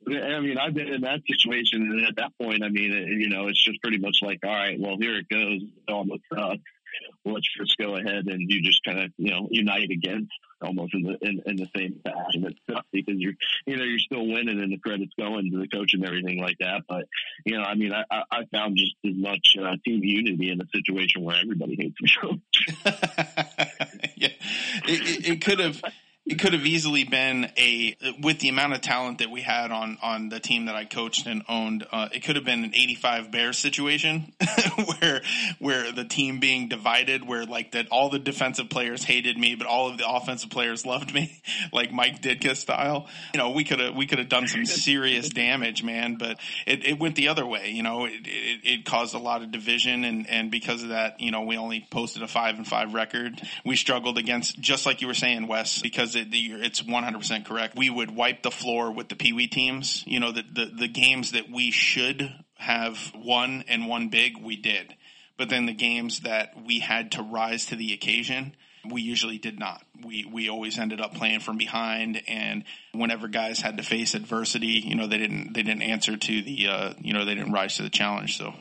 I 0.08 0.40
mean, 0.40 0.58
I've 0.58 0.74
been 0.74 0.88
in 0.88 1.02
that 1.02 1.22
situation, 1.28 1.82
and 1.84 2.06
at 2.06 2.16
that 2.18 2.32
point, 2.42 2.64
I 2.64 2.70
mean, 2.70 2.92
it, 2.92 3.08
you 3.08 3.30
know, 3.30 3.48
it's 3.48 3.64
just 3.64 3.82
pretty 3.82 4.00
much 4.00 4.18
like, 4.22 4.40
all 4.44 4.52
right, 4.52 4.80
well, 4.80 4.98
here 5.00 5.18
it 5.18 5.30
goes, 5.30 5.62
almost 5.88 6.24
sucks 6.34 6.62
let's 7.26 7.48
just 7.58 7.78
go 7.78 7.96
ahead 7.96 8.28
and 8.28 8.50
you 8.50 8.62
just 8.62 8.84
kind 8.84 9.00
of 9.00 9.12
you 9.18 9.32
know 9.32 9.48
unite 9.52 9.90
against 9.92 10.32
almost 10.62 10.94
in 10.94 11.04
the 11.04 11.18
in, 11.22 11.42
in 11.46 11.56
the 11.58 11.68
same 11.76 12.00
fashion. 12.04 12.46
It's 12.46 12.60
tough 12.70 12.86
because 12.92 13.16
you're 13.18 13.34
you 13.66 13.78
know 13.78 13.84
you're 13.84 14.00
still 14.00 14.26
winning 14.26 14.62
and 14.62 14.72
the 14.72 14.78
credit's 14.78 15.14
going 15.18 15.52
to 15.52 15.60
the 15.60 15.68
coach 15.68 15.94
and 15.94 16.06
everything 16.06 16.40
like 16.40 16.58
that. 16.60 16.84
But 16.88 17.06
you 17.46 17.58
know, 17.58 17.64
I 17.64 17.76
mean, 17.76 17.94
I 17.94 18.04
I 18.32 18.46
found 18.52 18.78
just 18.78 18.96
as 19.06 19.16
much 19.16 19.56
uh, 19.62 19.76
team 19.86 20.04
unity 20.04 20.52
in 20.52 20.62
a 20.62 20.68
situation 20.74 21.24
where 21.24 21.38
everybody 21.42 21.76
hates 21.76 21.96
the 22.00 22.10
coach. 22.22 22.68
yeah, 24.16 24.30
it, 24.88 25.02
it, 25.02 25.30
it 25.30 25.46
could 25.46 25.60
have 25.60 25.82
it 26.26 26.40
could 26.40 26.54
have 26.54 26.66
easily 26.66 27.04
been 27.04 27.52
a 27.56 27.96
with 28.20 28.40
the 28.40 28.50
amount 28.50 28.74
of 28.74 28.82
talent 28.82 29.20
that 29.20 29.30
we 29.30 29.42
had 29.42 29.72
on 29.72 30.00
on 30.02 30.30
the 30.30 30.40
team 30.40 30.66
that 30.66 30.76
I 30.76 30.86
coached 30.86 31.28
and 31.28 31.44
owned. 31.48 31.86
Uh, 31.92 32.10
it 32.12 32.24
could 32.24 32.36
have 32.36 32.44
been 32.44 32.64
an 32.64 32.72
85 32.74 33.32
Bears 33.32 33.60
situation 33.60 34.34
where 35.00 35.22
where 35.60 35.92
the 35.92 36.04
team 36.04 36.40
being 36.40 36.68
divided, 36.68 37.28
where 37.28 37.46
like 37.46 37.74
that 37.74 37.90
all 37.90 38.10
the 38.10 38.18
defensive 38.18 38.72
players 38.72 39.04
hated 39.04 39.38
me, 39.38 39.54
but 39.54 39.68
all 39.68 39.88
of 39.88 40.00
the 40.00 40.10
offensive 40.10 40.50
players 40.50 40.84
loved 40.84 41.14
me, 41.14 41.42
like 41.74 41.92
Mike 41.92 42.24
Ditka 42.24 42.56
style. 42.56 43.08
You 43.36 43.38
know, 43.38 43.52
we 43.52 43.64
could 43.64 43.80
have 43.80 43.96
we 43.96 44.08
could 44.08 44.18
have 44.18 44.30
done 44.30 44.48
some 44.48 44.66
serious 44.66 45.30
damage, 45.30 45.84
man. 45.84 46.16
But 46.16 46.40
it, 46.66 46.86
it 46.86 47.00
went 47.00 47.16
the 47.16 47.28
other 47.28 47.46
way. 47.46 47.70
You 47.70 47.84
know, 47.84 48.06
it, 48.06 48.22
it, 48.26 48.62
it 48.64 48.86
caused 48.86 49.14
a 49.14 49.20
lot 49.20 49.44
of 49.44 49.52
division, 49.52 50.04
and 50.04 50.28
and 50.28 50.50
because 50.50 50.82
of 50.82 50.90
that, 50.90 51.20
you 51.20 51.30
know, 51.30 51.44
we 51.44 51.56
only 51.58 51.86
posted 51.92 52.24
a 52.24 52.28
five 52.28 52.56
and 52.56 52.68
five 52.68 52.96
record. 52.96 53.40
We 53.64 53.76
struggled 53.76 54.18
against 54.18 54.60
just 54.60 54.88
like 54.88 55.02
you 55.02 55.08
were 55.08 55.14
saying, 55.14 55.46
Wes, 55.46 55.84
because 55.84 56.15
it, 56.16 56.28
it's 56.32 56.82
100% 56.82 57.46
correct. 57.46 57.76
We 57.78 57.90
would 57.90 58.12
wipe 58.12 58.44
the 58.44 58.52
floor 58.52 58.92
with 58.92 59.10
the 59.10 59.16
Pee 59.16 59.34
Wee 59.34 59.48
teams. 59.48 60.04
You 60.06 60.20
know, 60.20 60.32
the, 60.32 60.44
the, 60.44 60.72
the 60.80 60.88
games 60.88 61.32
that 61.32 61.50
we 61.50 61.72
should 61.72 62.34
have 62.56 63.12
won 63.16 63.64
and 63.68 63.88
won 63.88 64.10
big, 64.10 64.38
we 64.42 64.56
did. 64.56 64.96
But 65.38 65.50
then 65.50 65.66
the 65.66 65.74
games 65.74 66.22
that 66.22 66.54
we 66.66 66.80
had 66.80 67.14
to 67.14 67.22
rise 67.22 67.68
to 67.68 67.76
the 67.76 67.94
occasion, 67.94 68.56
we 68.90 69.02
usually 69.02 69.38
did 69.38 69.60
not. 69.60 69.84
We 70.04 70.26
we 70.26 70.50
always 70.50 70.80
ended 70.80 71.02
up 71.02 71.14
playing 71.16 71.42
from 71.42 71.58
behind, 71.58 72.22
and 72.28 72.64
whenever 72.94 73.28
guys 73.28 73.60
had 73.60 73.78
to 73.78 73.84
face 73.84 74.14
adversity, 74.14 74.84
you 74.86 74.96
know 74.96 75.08
they 75.08 75.18
didn't 75.18 75.54
they 75.54 75.64
didn't 75.64 75.82
answer 75.82 76.16
to 76.16 76.42
the 76.42 76.68
uh, 76.68 76.94
you 77.00 77.14
know 77.14 77.26
they 77.26 77.36
didn't 77.36 77.52
rise 77.52 77.78
to 77.78 77.84
the 77.84 77.90
challenge. 77.90 78.38
So 78.38 78.54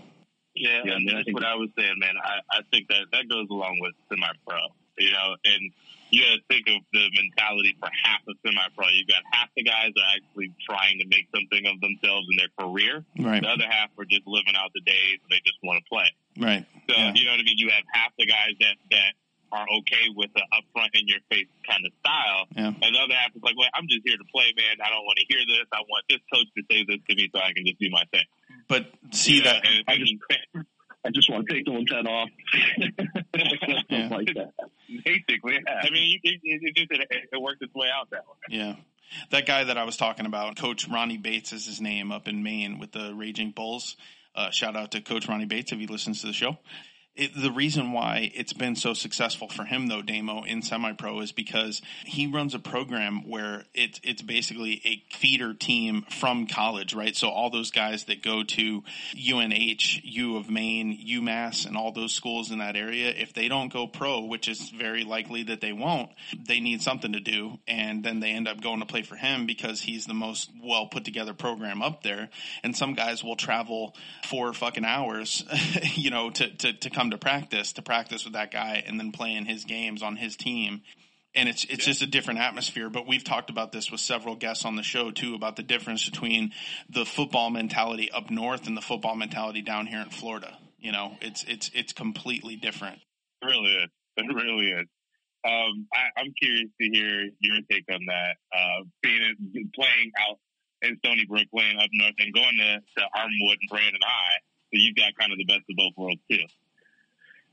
yeah, 0.54 0.80
yeah 0.84 0.94
that's 1.12 1.32
what 1.32 1.44
I 1.44 1.54
was 1.54 1.68
saying, 1.78 1.94
man. 1.98 2.14
I 2.22 2.58
I 2.58 2.62
think 2.70 2.88
that 2.88 3.06
that 3.12 3.28
goes 3.28 3.46
along 3.50 3.78
with 3.80 3.94
semi 4.08 4.26
pro, 4.46 4.56
you 4.98 5.12
know, 5.12 5.36
and 5.44 5.72
you 6.14 6.22
got 6.22 6.38
to 6.38 6.44
think 6.46 6.70
of 6.70 6.78
the 6.94 7.10
mentality 7.10 7.74
for 7.82 7.90
half 7.90 8.22
of 8.30 8.38
semi-pro. 8.46 8.86
You 8.94 9.02
got 9.10 9.26
half 9.34 9.50
the 9.58 9.66
guys 9.66 9.90
are 9.98 10.10
actually 10.14 10.54
trying 10.62 11.02
to 11.02 11.06
make 11.10 11.26
something 11.34 11.66
of 11.66 11.82
themselves 11.82 12.30
in 12.30 12.38
their 12.38 12.52
career. 12.54 13.02
Right. 13.18 13.42
The 13.42 13.50
other 13.50 13.66
half 13.66 13.90
are 13.98 14.06
just 14.06 14.22
living 14.26 14.54
out 14.54 14.70
the 14.74 14.86
days. 14.86 15.18
And 15.18 15.30
they 15.34 15.42
just 15.42 15.58
want 15.66 15.82
to 15.82 15.86
play. 15.90 16.08
Right. 16.38 16.62
So 16.88 16.94
yeah. 16.94 17.12
you 17.14 17.26
know 17.26 17.34
what 17.34 17.42
I 17.42 17.46
mean. 17.46 17.58
You 17.58 17.70
have 17.74 17.82
half 17.92 18.14
the 18.18 18.26
guys 18.26 18.54
that 18.60 18.78
that 18.90 19.12
are 19.52 19.66
okay 19.78 20.10
with 20.14 20.30
the 20.34 20.42
upfront 20.50 20.90
in 20.94 21.06
your 21.06 21.22
face 21.30 21.46
kind 21.68 21.86
of 21.86 21.92
style, 22.02 22.42
yeah. 22.58 22.74
and 22.74 22.90
the 22.94 22.98
other 22.98 23.14
half 23.14 23.30
is 23.36 23.42
like, 23.42 23.54
well, 23.56 23.70
I'm 23.72 23.86
just 23.86 24.02
here 24.04 24.18
to 24.18 24.26
play, 24.34 24.50
man. 24.58 24.82
I 24.82 24.90
don't 24.90 25.06
want 25.06 25.18
to 25.22 25.26
hear 25.30 25.38
this. 25.46 25.62
I 25.70 25.78
want 25.86 26.02
this 26.10 26.18
coach 26.32 26.50
to 26.58 26.62
say 26.70 26.82
this 26.82 26.98
to 27.08 27.14
me 27.14 27.30
so 27.32 27.40
I 27.40 27.52
can 27.54 27.64
just 27.64 27.78
do 27.78 27.88
my 27.90 28.02
thing. 28.10 28.26
But 28.68 28.90
see 29.14 29.38
yeah, 29.38 29.62
that 29.62 29.66
I 29.86 29.98
just 29.98 30.14
I 31.04 31.10
just 31.10 31.30
want 31.30 31.46
to 31.46 31.54
take 31.54 31.66
someone's 31.66 31.90
head 31.90 32.06
off. 32.06 32.28
yeah. 33.88 34.08
like 34.08 34.28
that. 34.34 34.52
Basically, 35.04 35.54
yeah. 35.54 35.82
I 35.82 35.90
mean, 35.90 36.20
it, 36.22 36.40
it, 36.42 36.60
it 36.62 36.76
just 36.76 36.90
it, 36.90 37.28
it 37.32 37.40
worked 37.40 37.62
its 37.62 37.74
way 37.74 37.88
out 37.94 38.10
that 38.10 38.26
way. 38.26 38.56
Yeah. 38.56 38.76
That 39.30 39.46
guy 39.46 39.64
that 39.64 39.76
I 39.76 39.84
was 39.84 39.96
talking 39.96 40.26
about, 40.26 40.56
Coach 40.56 40.88
Ronnie 40.88 41.18
Bates 41.18 41.52
is 41.52 41.66
his 41.66 41.80
name 41.80 42.10
up 42.10 42.26
in 42.26 42.42
Maine 42.42 42.78
with 42.78 42.92
the 42.92 43.14
Raging 43.14 43.50
Bulls. 43.50 43.96
Uh, 44.34 44.50
shout 44.50 44.76
out 44.76 44.92
to 44.92 45.00
Coach 45.00 45.28
Ronnie 45.28 45.44
Bates 45.44 45.72
if 45.72 45.78
he 45.78 45.86
listens 45.86 46.22
to 46.22 46.26
the 46.26 46.32
show. 46.32 46.58
It, 47.16 47.30
the 47.40 47.52
reason 47.52 47.92
why 47.92 48.32
it's 48.34 48.52
been 48.52 48.74
so 48.74 48.92
successful 48.92 49.48
for 49.48 49.64
him 49.64 49.86
though, 49.86 50.02
Damo 50.02 50.42
in 50.42 50.62
semi-pro 50.62 51.20
is 51.20 51.30
because 51.30 51.80
he 52.04 52.26
runs 52.26 52.54
a 52.54 52.58
program 52.58 53.28
where 53.28 53.64
it's, 53.72 54.00
it's 54.02 54.20
basically 54.20 54.82
a 54.84 55.14
feeder 55.14 55.54
team 55.54 56.04
from 56.10 56.48
college, 56.48 56.92
right? 56.92 57.14
So 57.14 57.28
all 57.28 57.50
those 57.50 57.70
guys 57.70 58.04
that 58.04 58.22
go 58.22 58.42
to 58.42 58.82
UNH, 59.14 60.00
U 60.02 60.36
of 60.36 60.50
Maine, 60.50 60.98
UMass, 61.06 61.66
and 61.66 61.76
all 61.76 61.92
those 61.92 62.12
schools 62.12 62.50
in 62.50 62.58
that 62.58 62.74
area, 62.74 63.10
if 63.10 63.32
they 63.32 63.46
don't 63.46 63.72
go 63.72 63.86
pro, 63.86 64.20
which 64.20 64.48
is 64.48 64.70
very 64.70 65.04
likely 65.04 65.44
that 65.44 65.60
they 65.60 65.72
won't, 65.72 66.10
they 66.36 66.58
need 66.58 66.82
something 66.82 67.12
to 67.12 67.20
do. 67.20 67.58
And 67.68 68.02
then 68.04 68.18
they 68.18 68.30
end 68.30 68.48
up 68.48 68.60
going 68.60 68.80
to 68.80 68.86
play 68.86 69.02
for 69.02 69.14
him 69.14 69.46
because 69.46 69.80
he's 69.80 70.06
the 70.06 70.14
most 70.14 70.50
well 70.62 70.86
put 70.86 71.04
together 71.04 71.32
program 71.32 71.80
up 71.80 72.02
there. 72.02 72.28
And 72.64 72.76
some 72.76 72.94
guys 72.94 73.22
will 73.22 73.36
travel 73.36 73.94
four 74.24 74.52
fucking 74.52 74.84
hours, 74.84 75.44
you 75.94 76.10
know, 76.10 76.30
to, 76.30 76.50
to, 76.56 76.72
to 76.72 76.90
come 76.90 77.03
come 77.04 77.10
to 77.10 77.18
practice 77.18 77.74
to 77.74 77.82
practice 77.82 78.24
with 78.24 78.32
that 78.32 78.50
guy 78.50 78.82
and 78.86 78.98
then 78.98 79.12
play 79.12 79.34
in 79.34 79.44
his 79.44 79.64
games 79.64 80.02
on 80.02 80.16
his 80.16 80.36
team. 80.36 80.80
And 81.34 81.48
it's 81.48 81.64
it's 81.64 81.80
yeah. 81.80 81.92
just 81.92 82.02
a 82.02 82.06
different 82.06 82.40
atmosphere. 82.40 82.88
But 82.88 83.06
we've 83.06 83.24
talked 83.24 83.50
about 83.50 83.72
this 83.72 83.90
with 83.90 84.00
several 84.00 84.36
guests 84.36 84.64
on 84.64 84.76
the 84.76 84.82
show 84.82 85.10
too 85.10 85.34
about 85.34 85.56
the 85.56 85.62
difference 85.62 86.08
between 86.08 86.52
the 86.88 87.04
football 87.04 87.50
mentality 87.50 88.10
up 88.10 88.30
north 88.30 88.66
and 88.66 88.76
the 88.76 88.80
football 88.80 89.16
mentality 89.16 89.60
down 89.60 89.86
here 89.86 90.00
in 90.00 90.08
Florida. 90.08 90.56
You 90.78 90.92
know, 90.92 91.16
it's 91.20 91.44
it's 91.44 91.70
it's 91.74 91.92
completely 91.92 92.56
different. 92.56 93.00
It 93.42 93.46
really 93.46 93.72
is. 93.72 93.90
It 94.16 94.34
really 94.34 94.66
is. 94.70 94.86
Um, 95.44 95.86
I, 95.92 96.20
am 96.20 96.32
curious 96.40 96.70
to 96.80 96.88
hear 96.88 97.28
your 97.40 97.58
take 97.70 97.84
on 97.92 98.00
that. 98.06 98.36
Uh, 98.50 98.84
being 99.02 99.70
playing 99.74 100.10
out 100.26 100.38
in 100.80 100.96
Stony 101.04 101.26
Brook, 101.28 101.44
playing 101.54 101.76
up 101.78 101.90
north, 101.92 102.14
and 102.18 102.32
going 102.32 102.56
to, 102.56 102.80
to 102.80 103.04
Armwood 103.14 103.58
and 103.60 103.68
Brandon 103.68 104.00
High, 104.02 104.38
so 104.72 104.80
you've 104.80 104.96
got 104.96 105.12
kind 105.20 105.32
of 105.32 105.38
the 105.38 105.44
best 105.44 105.68
of 105.68 105.76
both 105.76 105.92
worlds 105.98 106.22
too. 106.30 106.46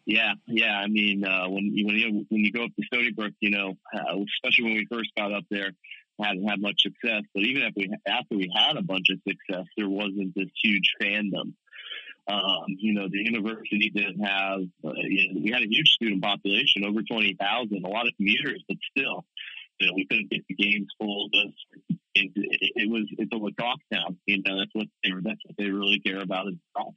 Yeah, 0.06 0.34
yeah. 0.48 0.78
I 0.78 0.88
mean, 0.88 1.24
uh, 1.24 1.48
when 1.50 1.72
you 1.76 1.86
when 1.86 1.96
you 1.96 2.26
when 2.30 2.42
you 2.42 2.52
go 2.52 2.66
up 2.66 2.72
to 2.76 2.84
Stony 2.86 3.12
Brook, 3.12 3.34
you 3.40 3.52
know, 3.52 3.78
uh, 3.94 4.18
especially 4.36 4.66
when 4.66 4.74
we 4.74 4.88
first 4.92 5.12
got 5.16 5.32
up 5.32 5.44
there, 5.50 5.72
hadn't 6.22 6.48
had 6.48 6.62
much 6.62 6.82
success. 6.82 7.24
But 7.34 7.44
even 7.44 7.64
if 7.64 7.74
we 7.76 7.90
after 8.08 8.36
we 8.36 8.52
had 8.56 8.78
a 8.78 8.84
bunch 8.84 9.08
of 9.12 9.20
success, 9.28 9.66
there 9.78 9.90
wasn't 9.90 10.34
this 10.36 10.50
huge 10.64 10.94
fandom. 11.02 11.54
Um, 12.28 12.66
you 12.68 12.94
know, 12.94 13.08
the 13.10 13.18
university 13.18 13.92
didn't 13.94 14.24
have. 14.24 14.62
Uh, 14.84 14.92
you 15.04 15.34
know, 15.34 15.42
we 15.44 15.52
had 15.52 15.64
a 15.64 15.70
huge 15.70 15.90
student 15.90 16.22
population, 16.24 16.86
over 16.86 17.02
twenty 17.04 17.36
thousand, 17.40 17.84
a 17.84 17.90
lot 17.90 18.08
of 18.08 18.14
commuters, 18.18 18.64
but 18.68 18.78
still, 18.96 19.26
you 19.80 19.88
know, 19.88 19.94
we 19.96 20.06
couldn't 20.06 20.30
get 20.30 20.42
the 20.48 20.56
games 20.56 20.88
full. 21.00 21.30
It, 21.34 21.54
it, 22.36 22.72
it 22.76 22.90
was 22.90 23.06
it's 23.18 23.32
a 23.34 23.38
lacrosse 23.38 23.80
town. 23.94 24.18
You 24.26 24.42
know, 24.46 24.60
that's 24.60 24.74
what 24.74 24.88
they 25.04 25.10
that's 25.22 25.42
what 25.46 25.58
they 25.58 25.70
really 25.70 26.00
care 26.00 26.22
about 26.22 26.48
is 26.48 26.56
golf. 26.76 26.96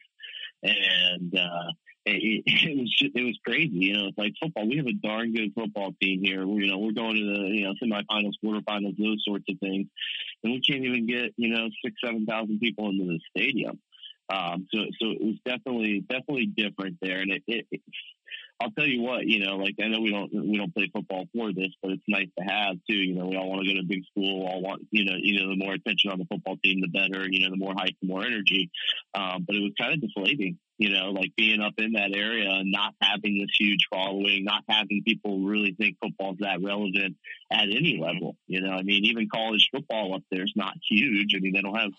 And 0.63 1.35
uh, 1.37 1.73
it, 2.07 2.43
it 2.47 2.79
was 2.79 2.95
just, 2.97 3.17
it 3.17 3.25
was 3.25 3.39
crazy. 3.45 3.71
You 3.73 3.95
know, 3.95 4.07
it's 4.09 4.19
like 4.19 4.35
football. 4.41 4.69
We 4.69 4.77
have 4.77 4.87
a 4.87 4.93
darn 4.93 5.33
good 5.33 5.53
football 5.55 5.95
team 6.01 6.21
here. 6.23 6.47
We're, 6.47 6.61
you 6.61 6.71
know, 6.71 6.79
we're 6.79 6.93
going 6.93 7.17
to 7.17 7.25
the 7.25 7.49
you 7.49 7.65
know 7.65 7.75
semifinals, 7.83 8.35
quarterfinals, 8.45 8.97
those 8.99 9.23
sorts 9.25 9.45
of 9.49 9.59
things, 9.59 9.89
and 10.43 10.53
we 10.53 10.61
can't 10.61 10.85
even 10.85 11.07
get 11.07 11.33
you 11.37 11.51
know 11.51 11.69
six, 11.85 11.97
seven 12.05 12.27
thousand 12.27 12.61
people 12.61 12.91
into 12.91 13.05
the 13.05 13.21
stadium. 13.37 13.81
Um, 14.29 14.67
so, 14.73 14.79
so 15.01 15.11
it 15.11 15.21
was 15.21 15.37
definitely, 15.45 16.01
definitely 16.09 16.47
different 16.47 16.97
there. 17.03 17.21
And 17.21 17.31
it, 17.31 17.43
it, 17.47 17.67
it, 17.71 17.83
I'll 18.61 18.71
tell 18.71 18.87
you 18.87 19.03
what, 19.03 19.27
you 19.27 19.45
know, 19.45 19.57
like 19.57 19.75
I 19.83 19.89
know 19.89 20.01
we 20.01 20.11
don't, 20.11 20.33
we 20.33 20.57
don't 20.57 20.75
play 20.75 20.89
football 20.95 21.27
for 21.35 21.53
this, 21.53 21.75
but 21.83 21.93
it's 21.93 22.03
nice 22.09 22.29
to 22.39 22.45
have 22.45 22.77
too. 22.89 22.97
You 22.97 23.15
know, 23.15 23.27
we 23.27 23.37
all 23.37 23.51
want 23.51 23.67
to 23.67 23.75
go 23.75 23.81
to 23.81 23.87
big 23.87 24.05
school. 24.11 24.47
All 24.47 24.63
want, 24.63 24.87
you 24.91 25.05
know, 25.05 25.17
you 25.19 25.41
know, 25.41 25.51
the 25.51 25.57
more 25.57 25.75
attention 25.75 26.11
on 26.11 26.19
the 26.19 26.25
football 26.25 26.57
team, 26.63 26.81
the 26.81 26.89
better. 26.89 27.27
You 27.29 27.45
know, 27.45 27.51
the 27.51 27.63
more 27.63 27.75
hype, 27.77 27.97
the 28.01 28.09
more 28.09 28.25
energy. 28.25 28.71
Um, 29.15 29.45
but 29.47 29.57
it 29.57 29.61
was 29.61 29.73
kind 29.79 29.93
of 29.93 30.01
deflating 30.01 30.59
you 30.77 30.91
know, 30.91 31.11
like 31.11 31.33
being 31.37 31.61
up 31.61 31.75
in 31.79 31.93
that 31.93 32.11
area 32.15 32.51
and 32.51 32.73
not 32.73 32.95
having 33.01 33.39
this 33.39 33.55
huge 33.59 33.87
following, 33.93 34.45
not 34.45 34.65
having 34.69 35.03
people 35.05 35.41
really 35.41 35.73
think 35.73 35.97
football's 36.03 36.39
that 36.41 36.63
relevant 36.63 37.17
at 37.51 37.69
any 37.69 37.99
level. 38.01 38.37
You 38.47 38.61
know, 38.61 38.73
I 38.73 38.83
mean, 38.83 39.05
even 39.05 39.29
college 39.33 39.69
football 39.73 40.15
up 40.15 40.23
there 40.31 40.43
is 40.43 40.53
not 40.57 40.75
huge. 40.89 41.35
I 41.37 41.41
mean, 41.41 41.53
they 41.53 41.61
don't 41.61 41.77
have, 41.77 41.93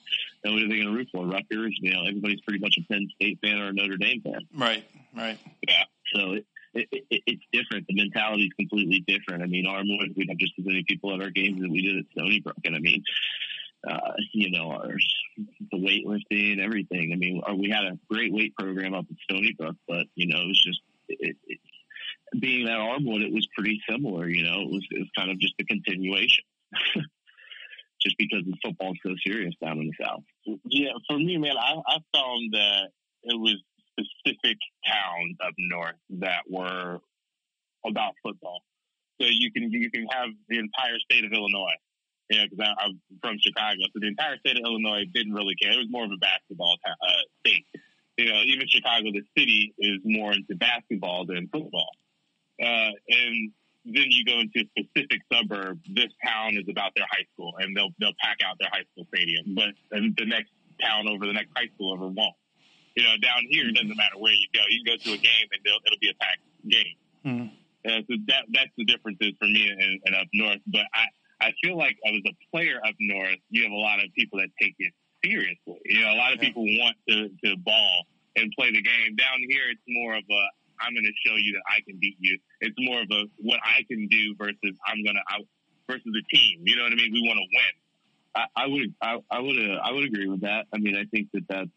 you 0.43 0.51
know, 0.51 0.53
what 0.53 0.63
are 0.63 0.67
they 0.67 0.75
going 0.75 0.87
to 0.87 0.93
root 0.93 1.07
for? 1.13 1.25
Rutgers? 1.25 1.77
You 1.81 1.93
know, 1.93 2.01
everybody's 2.05 2.41
pretty 2.41 2.59
much 2.59 2.75
a 2.77 2.93
Penn 2.93 3.07
State 3.15 3.39
fan 3.41 3.59
or 3.59 3.69
a 3.69 3.73
Notre 3.73 3.97
Dame 3.97 4.21
fan. 4.21 4.41
Right, 4.53 4.83
right. 5.15 5.37
Yeah. 5.67 5.83
So 6.13 6.31
it, 6.33 6.45
it, 6.73 7.05
it, 7.09 7.21
it's 7.25 7.43
different. 7.53 7.87
The 7.87 7.95
mentality 7.95 8.45
is 8.45 8.53
completely 8.59 9.05
different. 9.07 9.41
I 9.41 9.45
mean, 9.45 9.65
Armwood, 9.65 10.15
we 10.17 10.27
have 10.27 10.37
just 10.37 10.53
as 10.59 10.65
many 10.65 10.83
people 10.85 11.13
at 11.13 11.21
our 11.21 11.29
games 11.29 11.63
as 11.63 11.69
we 11.69 11.81
did 11.81 11.97
at 11.97 12.05
Stony 12.11 12.41
Brook. 12.41 12.57
And 12.65 12.75
I 12.75 12.79
mean, 12.79 13.03
uh, 13.89 14.13
you 14.33 14.51
know, 14.51 14.71
our 14.71 14.95
the 15.71 15.77
weightlifting, 15.77 16.59
everything. 16.59 17.11
I 17.13 17.17
mean, 17.17 17.41
our, 17.45 17.55
we 17.55 17.69
had 17.69 17.83
a 17.85 17.97
great 18.09 18.33
weight 18.33 18.55
program 18.55 18.93
up 18.93 19.05
at 19.09 19.17
Stony 19.29 19.53
Brook, 19.57 19.75
but 19.87 20.05
you 20.15 20.27
know, 20.27 20.41
it 20.41 20.47
was 20.47 20.63
just 20.63 20.81
it, 21.07 21.35
it, 21.47 21.59
being 22.39 22.67
at 22.67 22.77
Armwood, 22.77 23.21
it 23.21 23.33
was 23.33 23.47
pretty 23.55 23.81
similar. 23.89 24.27
You 24.27 24.43
know, 24.43 24.61
it 24.61 24.71
was 24.71 24.85
it 24.91 24.99
was 24.99 25.09
kind 25.17 25.31
of 25.31 25.39
just 25.39 25.53
a 25.59 25.65
continuation. 25.65 26.43
just 28.01 28.17
because 28.17 28.43
the 28.45 28.55
football's 28.63 28.97
so 29.03 29.15
serious 29.25 29.55
down 29.63 29.79
in 29.79 29.87
the 29.87 30.05
south. 30.05 30.23
Yeah, 30.65 30.91
for 31.09 31.17
me, 31.17 31.37
man, 31.37 31.55
I, 31.57 31.73
I 31.87 31.97
found 32.13 32.53
that 32.53 32.89
it 33.23 33.39
was 33.39 33.55
specific 33.97 34.57
towns 34.85 35.37
up 35.43 35.53
north 35.57 35.95
that 36.21 36.43
were 36.47 36.99
about 37.85 38.13
football. 38.21 38.61
So 39.19 39.27
you 39.29 39.51
can 39.51 39.71
you 39.71 39.89
can 39.89 40.05
have 40.11 40.29
the 40.49 40.59
entire 40.59 40.99
state 40.99 41.23
of 41.23 41.31
Illinois 41.31 41.77
yeah, 42.29 42.45
because 42.49 42.73
I'm 42.79 42.99
from 43.21 43.37
Chicago, 43.39 43.81
so 43.93 43.99
the 43.99 44.07
entire 44.07 44.37
state 44.39 44.57
of 44.57 44.63
Illinois 44.65 45.05
didn't 45.13 45.33
really 45.33 45.55
care. 45.61 45.71
It 45.71 45.77
was 45.77 45.91
more 45.91 46.05
of 46.05 46.11
a 46.11 46.17
basketball 46.17 46.75
uh, 46.85 47.23
state. 47.45 47.65
You 48.17 48.31
know, 48.31 48.41
even 48.45 48.67
Chicago, 48.67 49.11
the 49.11 49.21
city, 49.37 49.73
is 49.77 49.99
more 50.03 50.33
into 50.33 50.55
basketball 50.55 51.25
than 51.25 51.49
football. 51.51 51.89
Uh, 52.61 52.89
and 53.09 53.51
then 53.85 54.07
you 54.09 54.25
go 54.25 54.39
into 54.39 54.65
a 54.65 54.65
specific 54.73 55.21
suburb. 55.31 55.79
This 55.93 56.09
town 56.25 56.57
is 56.57 56.65
about 56.69 56.93
their 56.95 57.05
high 57.11 57.25
school, 57.33 57.53
and 57.59 57.77
they'll 57.77 57.93
they'll 57.99 58.17
pack 58.23 58.37
out 58.43 58.57
their 58.59 58.69
high 58.71 58.85
school 58.93 59.05
stadium. 59.13 59.53
But 59.53 59.77
the 59.91 60.25
next 60.25 60.51
town 60.81 61.07
over, 61.07 61.27
the 61.27 61.33
next 61.33 61.51
high 61.55 61.69
school 61.75 61.93
over, 61.93 62.07
won't. 62.07 62.33
You 62.95 63.03
know, 63.03 63.17
down 63.21 63.43
here, 63.49 63.67
it 63.67 63.75
doesn't 63.75 63.95
matter 63.95 64.17
where 64.17 64.33
you 64.33 64.47
go. 64.53 64.61
You 64.69 64.81
can 64.81 64.95
go 64.95 64.97
to 64.97 65.11
a 65.13 65.21
game, 65.21 65.47
and 65.51 65.61
they'll 65.63 65.83
it'll 65.85 66.01
be 66.01 66.09
a 66.09 66.17
packed 66.17 66.45
game. 66.65 66.97
Mm-hmm. 67.25 67.47
Uh, 67.85 68.01
so 68.09 68.17
that 68.27 68.45
that's 68.49 68.71
the 68.77 68.85
differences 68.85 69.33
for 69.37 69.45
me 69.45 69.69
and, 69.69 70.01
and 70.05 70.15
up 70.15 70.27
north. 70.33 70.63
But 70.65 70.89
I 70.95 71.05
I 71.41 71.51
feel 71.63 71.77
like 71.77 71.97
as 72.07 72.15
a 72.25 72.33
player 72.51 72.79
up 72.85 72.95
north, 72.99 73.37
you 73.49 73.63
have 73.63 73.71
a 73.71 73.75
lot 73.75 74.03
of 74.03 74.11
people 74.17 74.39
that 74.39 74.49
take 74.61 74.75
it 74.79 74.93
seriously. 75.23 75.79
You 75.85 76.01
know, 76.01 76.13
a 76.13 76.17
lot 76.17 76.33
of 76.33 76.39
Yeah. 76.39 76.49
people 76.49 76.65
want 76.79 76.95
to 77.09 77.29
to 77.43 77.57
ball 77.57 78.05
and 78.35 78.51
play 78.57 78.71
the 78.71 78.81
game. 78.81 79.15
Down 79.15 79.39
here, 79.49 79.69
it's 79.69 79.81
more 79.87 80.15
of 80.15 80.23
a 80.29 80.41
I'm 80.81 80.93
going 80.93 81.05
to 81.05 81.13
show 81.25 81.35
you 81.37 81.53
that 81.53 81.63
I 81.71 81.79
can 81.87 81.97
beat 81.99 82.17
you. 82.19 82.37
It's 82.61 82.75
more 82.79 83.01
of 83.01 83.07
a 83.11 83.23
what 83.37 83.59
I 83.63 83.83
can 83.89 84.07
do 84.07 84.35
versus 84.37 84.77
I'm 84.85 85.03
going 85.03 85.15
to 85.15 85.45
versus 85.87 86.03
the 86.05 86.23
team. 86.35 86.61
You 86.63 86.75
know 86.77 86.83
what 86.83 86.91
I 86.91 86.95
mean? 86.95 87.13
We 87.13 87.21
want 87.27 87.37
to 87.37 87.47
win. 87.55 87.73
I, 88.35 88.63
I 88.63 88.67
would, 88.67 88.93
I, 89.01 89.17
I 89.31 89.39
would, 89.39 89.57
uh, 89.57 89.79
I 89.81 89.91
would 89.93 90.03
agree 90.03 90.27
with 90.27 90.41
that. 90.41 90.65
I 90.73 90.77
mean, 90.79 90.97
I 90.97 91.05
think 91.05 91.29
that 91.33 91.43
that's, 91.47 91.69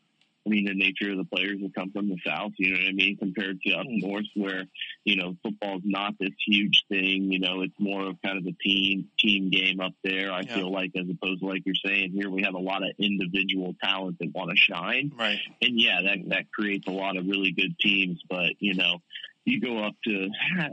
I 0.49 0.51
mean, 0.51 0.65
the 0.65 0.75
nature 0.75 1.11
of 1.11 1.19
the 1.19 1.25
players 1.25 1.59
that 1.61 1.75
come 1.75 1.91
from 1.93 2.09
the 2.09 2.17
South, 2.27 2.53
you 2.57 2.73
know 2.73 2.79
what 2.79 2.89
I 2.89 2.93
mean, 2.93 3.19
compared 3.19 3.61
to 3.61 3.75
up 3.75 3.87
mm. 3.87 4.03
north 4.03 4.25
where, 4.35 4.65
you 5.05 5.17
know, 5.17 5.37
football's 5.43 5.83
not 5.85 6.15
this 6.19 6.31
huge 6.47 6.85
thing. 6.89 7.31
You 7.31 7.39
know, 7.39 7.61
it's 7.61 7.75
more 7.79 8.07
of 8.07 8.17
kind 8.25 8.39
of 8.39 8.47
a 8.47 8.57
team, 8.63 9.09
team 9.19 9.51
game 9.51 9.81
up 9.81 9.93
there. 10.03 10.33
I 10.33 10.41
Yeah. 10.41 10.55
feel 10.57 10.73
like 10.73 10.93
as 10.97 11.05
opposed 11.11 11.41
to 11.41 11.47
like 11.47 11.63
you're 11.67 11.75
saying 11.85 12.13
here, 12.13 12.31
we 12.31 12.43
have 12.45 12.55
a 12.55 12.59
lot 12.59 12.83
of 12.83 12.91
individual 12.99 13.75
talent 13.83 14.19
that 14.21 14.35
want 14.35 14.51
to 14.51 14.57
shine. 14.57 15.13
Right. 15.19 15.39
and 15.61 15.79
yeah, 15.79 16.01
that 16.03 16.19
that 16.29 16.51
creates 16.51 16.87
a 16.89 16.93
lot 16.93 17.17
of 17.19 17.27
really 17.27 17.53
good 17.53 17.79
teams. 17.79 18.23
But 18.29 18.53
you 18.61 18.75
know, 18.75 19.03
you 19.49 19.61
go 19.61 19.85
up 19.85 19.95
to 20.05 20.29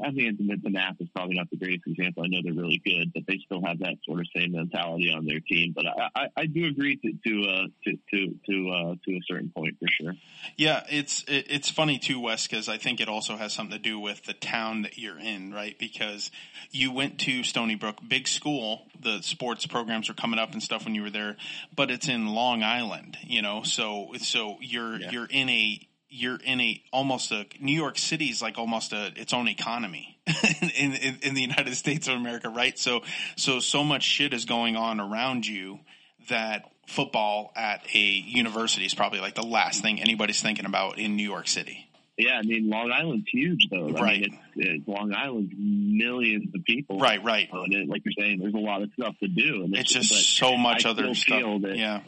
I 0.05 0.11
mean, 0.11 0.37
the, 0.37 0.57
the 0.61 0.69
Nap 0.69 0.95
is 0.99 1.07
probably 1.15 1.35
not 1.35 1.49
the 1.49 1.57
greatest 1.57 1.87
example. 1.87 2.23
I 2.23 2.27
know 2.27 2.39
they're 2.43 2.53
really 2.53 2.81
good, 2.85 3.11
but 3.13 3.23
they 3.27 3.39
still 3.45 3.61
have 3.65 3.79
that 3.79 3.95
sort 4.05 4.19
of 4.19 4.27
same 4.35 4.51
mentality 4.51 5.11
on 5.11 5.25
their 5.25 5.39
team. 5.39 5.73
But 5.75 5.85
I, 5.87 6.09
I, 6.15 6.27
I 6.37 6.45
do 6.45 6.65
agree 6.67 6.97
to 6.97 7.11
to 7.27 7.49
uh, 7.49 7.67
to 7.85 7.97
to 8.13 8.35
to, 8.49 8.69
uh, 8.69 8.95
to 9.05 9.11
a 9.15 9.21
certain 9.27 9.51
point 9.55 9.77
for 9.79 9.87
sure. 9.87 10.13
Yeah, 10.57 10.83
it's 10.89 11.23
it, 11.27 11.47
it's 11.49 11.69
funny 11.69 11.99
too, 11.99 12.19
Wes, 12.19 12.47
because 12.47 12.67
I 12.69 12.77
think 12.77 12.99
it 12.99 13.09
also 13.09 13.37
has 13.37 13.53
something 13.53 13.77
to 13.77 13.81
do 13.81 13.99
with 13.99 14.23
the 14.25 14.33
town 14.33 14.81
that 14.83 14.97
you're 14.97 15.19
in, 15.19 15.53
right? 15.53 15.77
Because 15.79 16.31
you 16.71 16.91
went 16.91 17.19
to 17.21 17.43
Stony 17.43 17.75
Brook, 17.75 17.97
big 18.07 18.27
school. 18.27 18.87
The 18.99 19.21
sports 19.21 19.65
programs 19.65 20.09
were 20.09 20.15
coming 20.15 20.39
up 20.39 20.53
and 20.53 20.61
stuff 20.61 20.85
when 20.85 20.95
you 20.95 21.03
were 21.03 21.09
there, 21.09 21.37
but 21.75 21.91
it's 21.91 22.07
in 22.07 22.27
Long 22.27 22.63
Island, 22.63 23.17
you 23.23 23.41
know. 23.41 23.63
So 23.63 24.11
so 24.17 24.57
you're 24.61 24.99
Yeah. 24.99 25.11
you're 25.11 25.27
in 25.29 25.49
a 25.49 25.79
you're 26.15 26.37
in 26.37 26.61
a 26.61 26.81
almost 26.91 27.31
a 27.31 27.45
New 27.59 27.73
York 27.75 27.97
City 27.97 28.25
is 28.27 28.41
like 28.41 28.57
almost 28.57 28.93
a 28.93 29.11
its 29.15 29.33
own 29.33 29.47
economy 29.47 30.17
in, 30.77 30.93
in 30.93 31.17
in 31.21 31.33
the 31.35 31.41
United 31.41 31.75
States 31.75 32.07
of 32.07 32.15
America, 32.15 32.49
right? 32.49 32.77
So 32.79 33.01
so 33.35 33.59
so 33.59 33.83
much 33.83 34.03
shit 34.03 34.33
is 34.33 34.45
going 34.45 34.75
on 34.75 34.99
around 34.99 35.45
you 35.47 35.79
that 36.29 36.71
football 36.87 37.51
at 37.55 37.85
a 37.93 37.97
university 37.99 38.85
is 38.85 38.93
probably 38.93 39.19
like 39.19 39.35
the 39.35 39.43
last 39.45 39.81
thing 39.81 40.01
anybody's 40.01 40.41
thinking 40.41 40.65
about 40.65 40.97
in 40.99 41.15
New 41.15 41.27
York 41.27 41.47
City. 41.47 41.81
Yeah, 42.17 42.37
I 42.39 42.43
mean, 42.43 42.69
Long 42.69 42.91
Island's 42.93 43.27
huge 43.29 43.67
though. 43.69 43.89
I 43.89 43.91
Right. 44.01 44.21
mean, 44.21 44.39
it's, 44.55 44.69
it's 44.69 44.87
Long 44.87 45.13
Island's 45.13 45.51
millions 45.57 46.53
of 46.55 46.63
people. 46.63 46.97
Right, 46.97 47.21
right. 47.21 47.49
And 47.51 47.73
it, 47.73 47.89
like 47.89 48.03
you're 48.05 48.13
saying, 48.17 48.39
there's 48.39 48.53
a 48.53 48.57
lot 48.57 48.81
of 48.83 48.89
stuff 48.93 49.15
to 49.19 49.27
do, 49.27 49.63
and 49.65 49.75
It's 49.75 49.91
just 49.91 50.11
but 50.11 50.19
so 50.19 50.55
much 50.55 50.85
I 50.85 50.91
other 50.91 51.13
stuff. 51.13 51.61
that- 51.63 51.75
yeah. 51.75 52.01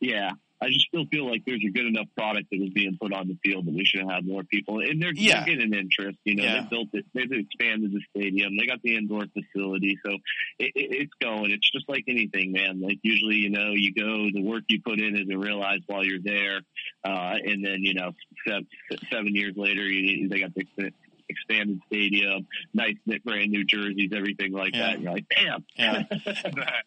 Yeah, 0.00 0.32
I 0.64 0.68
just 0.68 0.86
still 0.86 1.04
feel 1.06 1.28
like 1.30 1.42
there's 1.44 1.62
a 1.64 1.70
good 1.70 1.86
enough 1.86 2.06
product 2.16 2.48
that 2.50 2.60
was 2.60 2.70
being 2.70 2.96
put 3.00 3.12
on 3.12 3.28
the 3.28 3.36
field 3.44 3.66
that 3.66 3.74
we 3.74 3.84
should 3.84 4.08
have 4.08 4.24
more 4.24 4.42
people, 4.44 4.80
and 4.80 5.00
they're, 5.00 5.12
Yeah. 5.14 5.44
they're 5.44 5.54
getting 5.56 5.72
an 5.72 5.78
interest. 5.78 6.18
You 6.24 6.36
know, 6.36 6.44
Yeah. 6.44 6.62
they 6.62 6.68
built 6.68 6.88
it, 6.94 7.04
they've 7.12 7.30
expanded 7.30 7.92
the 7.92 8.00
stadium, 8.10 8.56
they 8.56 8.66
got 8.66 8.80
the 8.82 8.96
indoor 8.96 9.26
facility, 9.26 9.98
so 10.04 10.12
it, 10.58 10.72
it, 10.74 10.88
it's 11.02 11.12
going. 11.20 11.50
It's 11.50 11.70
just 11.70 11.88
like 11.88 12.04
anything, 12.08 12.52
man. 12.52 12.80
Like 12.80 12.98
usually, 13.02 13.36
you 13.36 13.50
know, 13.50 13.72
you 13.72 13.92
go, 13.92 14.30
the 14.32 14.42
work 14.42 14.64
you 14.68 14.80
put 14.80 15.00
in 15.00 15.14
isn't 15.16 15.38
realized 15.38 15.84
while 15.86 16.04
you're 16.04 16.20
there, 16.22 16.60
uh, 17.04 17.34
and 17.44 17.64
then 17.64 17.82
you 17.82 17.94
know, 17.94 18.12
seven, 18.46 18.66
seven 19.12 19.34
years 19.34 19.54
later, 19.56 19.82
you, 19.82 20.28
they 20.28 20.40
got 20.40 20.54
the 20.54 20.64
expanded 21.28 21.80
stadium, 21.86 22.46
nice 22.72 22.96
brand 23.24 23.50
new 23.50 23.64
jerseys, 23.64 24.10
everything 24.14 24.52
like 24.52 24.74
Yeah. 24.74 24.88
that. 24.92 25.00
You're 25.00 25.12
like, 25.12 25.26
damn. 25.28 25.64
Yeah. 25.76 26.02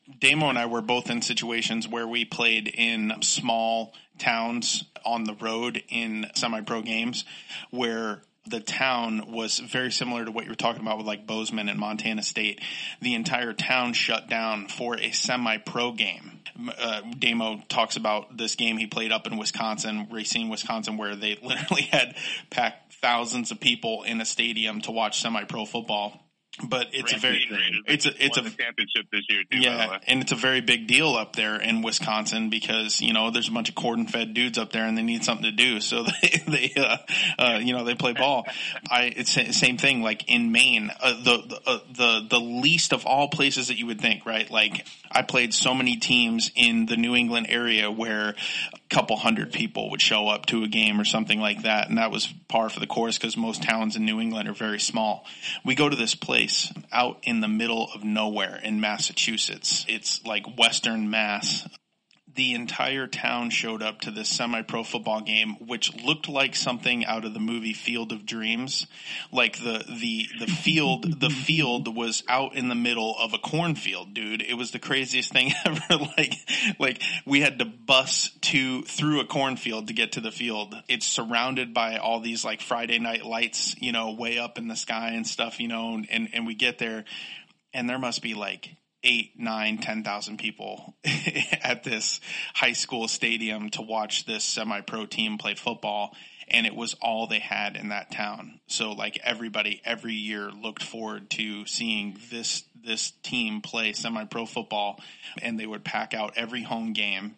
Damo 0.20 0.50
and 0.50 0.58
I 0.58 0.66
were 0.66 0.82
both 0.82 1.10
in 1.10 1.22
situations 1.22 1.88
where 1.88 2.08
we 2.08 2.26
played 2.26 2.68
in 2.68 3.14
small 3.22 3.94
towns 4.20 4.84
on 5.06 5.24
the 5.24 5.34
road 5.36 5.84
in 5.90 6.28
semi-pro 6.36 6.82
games 6.82 7.26
where 7.72 8.22
the 8.50 8.60
town 8.62 9.32
was 9.34 9.60
very 9.60 9.92
similar 9.92 10.24
to 10.24 10.32
what 10.32 10.46
you're 10.46 10.56
talking 10.56 10.82
about 10.82 10.98
with 10.98 11.06
like 11.06 11.28
Bozeman 11.28 11.68
and 11.68 11.78
Montana 11.78 12.24
State. 12.24 12.62
The 13.02 13.14
entire 13.16 13.52
town 13.54 13.92
shut 13.94 14.30
down 14.30 14.70
for 14.70 14.98
a 14.98 15.12
semi-pro 15.12 15.92
game. 15.92 16.32
Uh, 16.80 17.02
Damo 17.20 17.62
talks 17.68 17.98
about 17.98 18.38
this 18.38 18.56
game 18.56 18.78
he 18.78 18.88
played 18.88 19.12
up 19.12 19.28
in 19.28 19.38
Wisconsin, 19.38 20.08
Racine, 20.10 20.50
Wisconsin, 20.50 20.98
where 20.98 21.16
they 21.16 21.36
literally 21.44 21.84
had 21.84 22.16
packed 22.50 22.87
thousands 23.02 23.52
of 23.52 23.60
people 23.60 24.04
in 24.04 24.22
a 24.22 24.26
stadium 24.26 24.82
to 24.82 24.91
watch 24.91 25.22
semi-pro 25.22 25.66
football. 25.66 26.26
But 26.64 26.88
it's 26.91 27.14
a 27.14 27.20
very, 27.20 27.47
Raiders 27.51 27.82
it's 27.86 28.05
a, 28.08 28.26
it's 28.26 28.38
a, 28.38 28.41
championship 28.41 29.05
this 29.12 29.26
year 29.30 29.43
too. 29.51 29.60
yeah, 29.60 29.99
and 30.08 30.22
it's 30.22 30.32
a 30.32 30.36
very 30.36 30.62
big 30.62 30.88
deal 30.88 31.14
up 31.14 31.36
there 31.36 31.62
in 31.62 31.84
Wisconsin 31.84 32.49
because 32.49 32.99
you 32.99 33.14
know 33.14 33.30
there's 33.30 33.47
a 33.47 33.51
bunch 33.51 33.70
of 33.70 33.76
cordon 33.76 34.08
fed 34.08 34.34
dudes 34.34 34.58
up 34.58 34.72
there 34.72 34.86
and 34.86 34.97
they 34.97 35.03
need 35.03 35.24
something 35.24 35.43
to 35.43 35.51
do, 35.51 35.80
so 35.80 36.03
they 36.22 36.43
they 36.47 36.74
uh, 36.76 36.97
uh, 37.38 37.60
you 37.62 37.74
know 37.74 37.84
they 37.84 37.93
play 37.93 38.14
ball. 38.14 38.47
I 38.89 39.14
it's 39.16 39.38
same 39.55 39.78
thing 39.78 40.01
like 40.01 40.30
in 40.30 40.51
Maine, 40.51 40.91
uh, 40.99 41.22
the 41.24 41.38
the, 41.47 41.62
uh, 41.68 41.80
the 41.95 42.28
the 42.28 42.39
least 42.39 42.91
of 42.91 43.05
all 43.05 43.28
places 43.28 43.68
that 43.68 43.78
you 43.78 43.86
would 43.86 44.01
think, 44.01 44.26
right? 44.26 44.49
Like 44.49 44.88
I 45.12 45.22
played 45.22 45.53
so 45.53 45.76
many 45.76 45.97
teams 45.97 46.51
in 46.55 46.88
the 46.88 46.97
New 46.97 47.16
England 47.16 47.47
area 47.49 47.91
where 47.91 48.30
a 48.30 48.80
couple 48.89 49.16
hundred 49.16 49.53
people 49.53 49.91
would 49.91 50.01
show 50.01 50.28
up 50.28 50.47
to 50.47 50.64
a 50.64 50.68
game 50.68 50.99
or 50.99 51.05
something 51.05 51.39
like 51.39 51.64
that, 51.64 51.89
and 51.89 51.99
that 51.99 52.10
was 52.10 52.34
par 52.47 52.70
for 52.70 52.80
the 52.80 52.88
course 52.88 53.20
because 53.20 53.38
most 53.38 53.62
towns 53.62 53.95
in 53.95 54.05
New 54.05 54.20
England 54.20 54.49
are 54.49 54.53
very 54.53 54.80
small. 54.80 55.24
We 55.64 55.76
go 55.76 55.88
to 55.88 55.95
this 55.95 56.16
place 56.16 56.47
out 56.91 57.20
in 57.24 57.41
the 57.41 57.48
middle 57.48 57.89
of 57.93 58.04
nowhere 58.04 58.60
in 58.64 58.80
Massachusetts. 58.80 59.86
It's 59.88 60.26
like 60.26 60.58
Western 60.58 61.10
Mass. 61.10 61.68
The 62.38 62.54
entire 62.54 63.08
town 63.08 63.50
showed 63.50 63.82
up 63.82 64.02
to 64.02 64.12
this 64.12 64.30
semi-pro 64.30 64.84
football 64.84 65.22
game, 65.22 65.56
which 65.56 65.94
looked 66.04 66.30
like 66.30 66.56
something 66.56 67.04
out 67.04 67.26
of 67.26 67.34
the 67.34 67.40
movie 67.40 67.74
Field 67.74 68.12
of 68.12 68.28
Dreams. 68.28 68.86
Like 69.32 69.58
the 69.58 69.84
the 69.88 70.28
the 70.40 70.46
field 70.46 71.20
the 71.20 71.32
field 71.32 71.96
was 71.96 72.24
out 72.30 72.56
in 72.56 72.70
the 72.70 72.76
middle 72.76 73.16
of 73.18 73.34
a 73.34 73.40
cornfield, 73.40 74.14
dude. 74.14 74.44
It 74.44 74.54
was 74.54 74.70
the 74.70 74.78
craziest 74.78 75.34
thing 75.34 75.52
ever. 75.66 76.06
like 76.18 76.34
like 76.80 77.02
we 77.26 77.42
had 77.42 77.58
to 77.58 77.66
bus 77.66 78.30
to 78.42 78.84
through 78.84 79.20
a 79.20 79.26
cornfield 79.26 79.88
to 79.88 79.94
get 79.94 80.12
to 80.12 80.22
the 80.22 80.32
field. 80.32 80.76
It's 80.88 81.08
surrounded 81.08 81.74
by 81.74 81.98
all 81.98 82.20
these 82.20 82.46
like 82.46 82.62
Friday 82.62 83.00
night 83.00 83.26
lights, 83.26 83.76
you 83.80 83.92
know, 83.92 84.12
way 84.12 84.38
up 84.38 84.60
in 84.60 84.68
the 84.68 84.76
sky 84.76 85.14
and 85.16 85.26
stuff, 85.26 85.60
you 85.60 85.68
know, 85.68 86.02
and 86.10 86.30
and 86.32 86.46
we 86.46 86.54
get 86.54 86.78
there 86.78 87.04
and 87.74 87.90
there 87.90 88.00
must 88.00 88.22
be 88.22 88.34
like 88.34 88.76
eight, 89.04 89.34
nine, 89.38 89.78
ten 89.78 90.04
thousand 90.04 90.38
people 90.38 90.95
at 91.64 91.84
this 91.84 92.20
high 92.54 92.74
school 92.74 93.08
stadium 93.08 93.70
to 93.72 93.82
watch 93.82 94.26
this 94.26 94.43
semi-pro 94.43 95.06
team 95.06 95.38
play 95.38 95.56
football. 95.56 96.16
And 96.50 96.66
it 96.66 96.76
was 96.76 96.95
all 97.02 97.28
they 97.28 97.39
had 97.39 97.76
in 97.76 97.89
that 97.89 98.10
town. 98.10 98.62
So 98.68 98.93
like 98.93 99.20
everybody 99.24 99.82
every 99.84 100.14
year 100.14 100.50
looked 100.50 100.82
forward 100.82 101.30
to 101.32 101.66
seeing 101.66 102.18
this, 102.32 102.64
this 102.82 103.12
team 103.22 103.60
play 103.60 103.91
semi-pro 103.91 104.45
football 104.45 105.02
and 105.41 105.60
they 105.60 105.66
would 105.66 105.84
pack 105.84 106.14
out 106.14 106.34
every 106.38 106.64
home 106.64 106.93
game. 106.93 107.36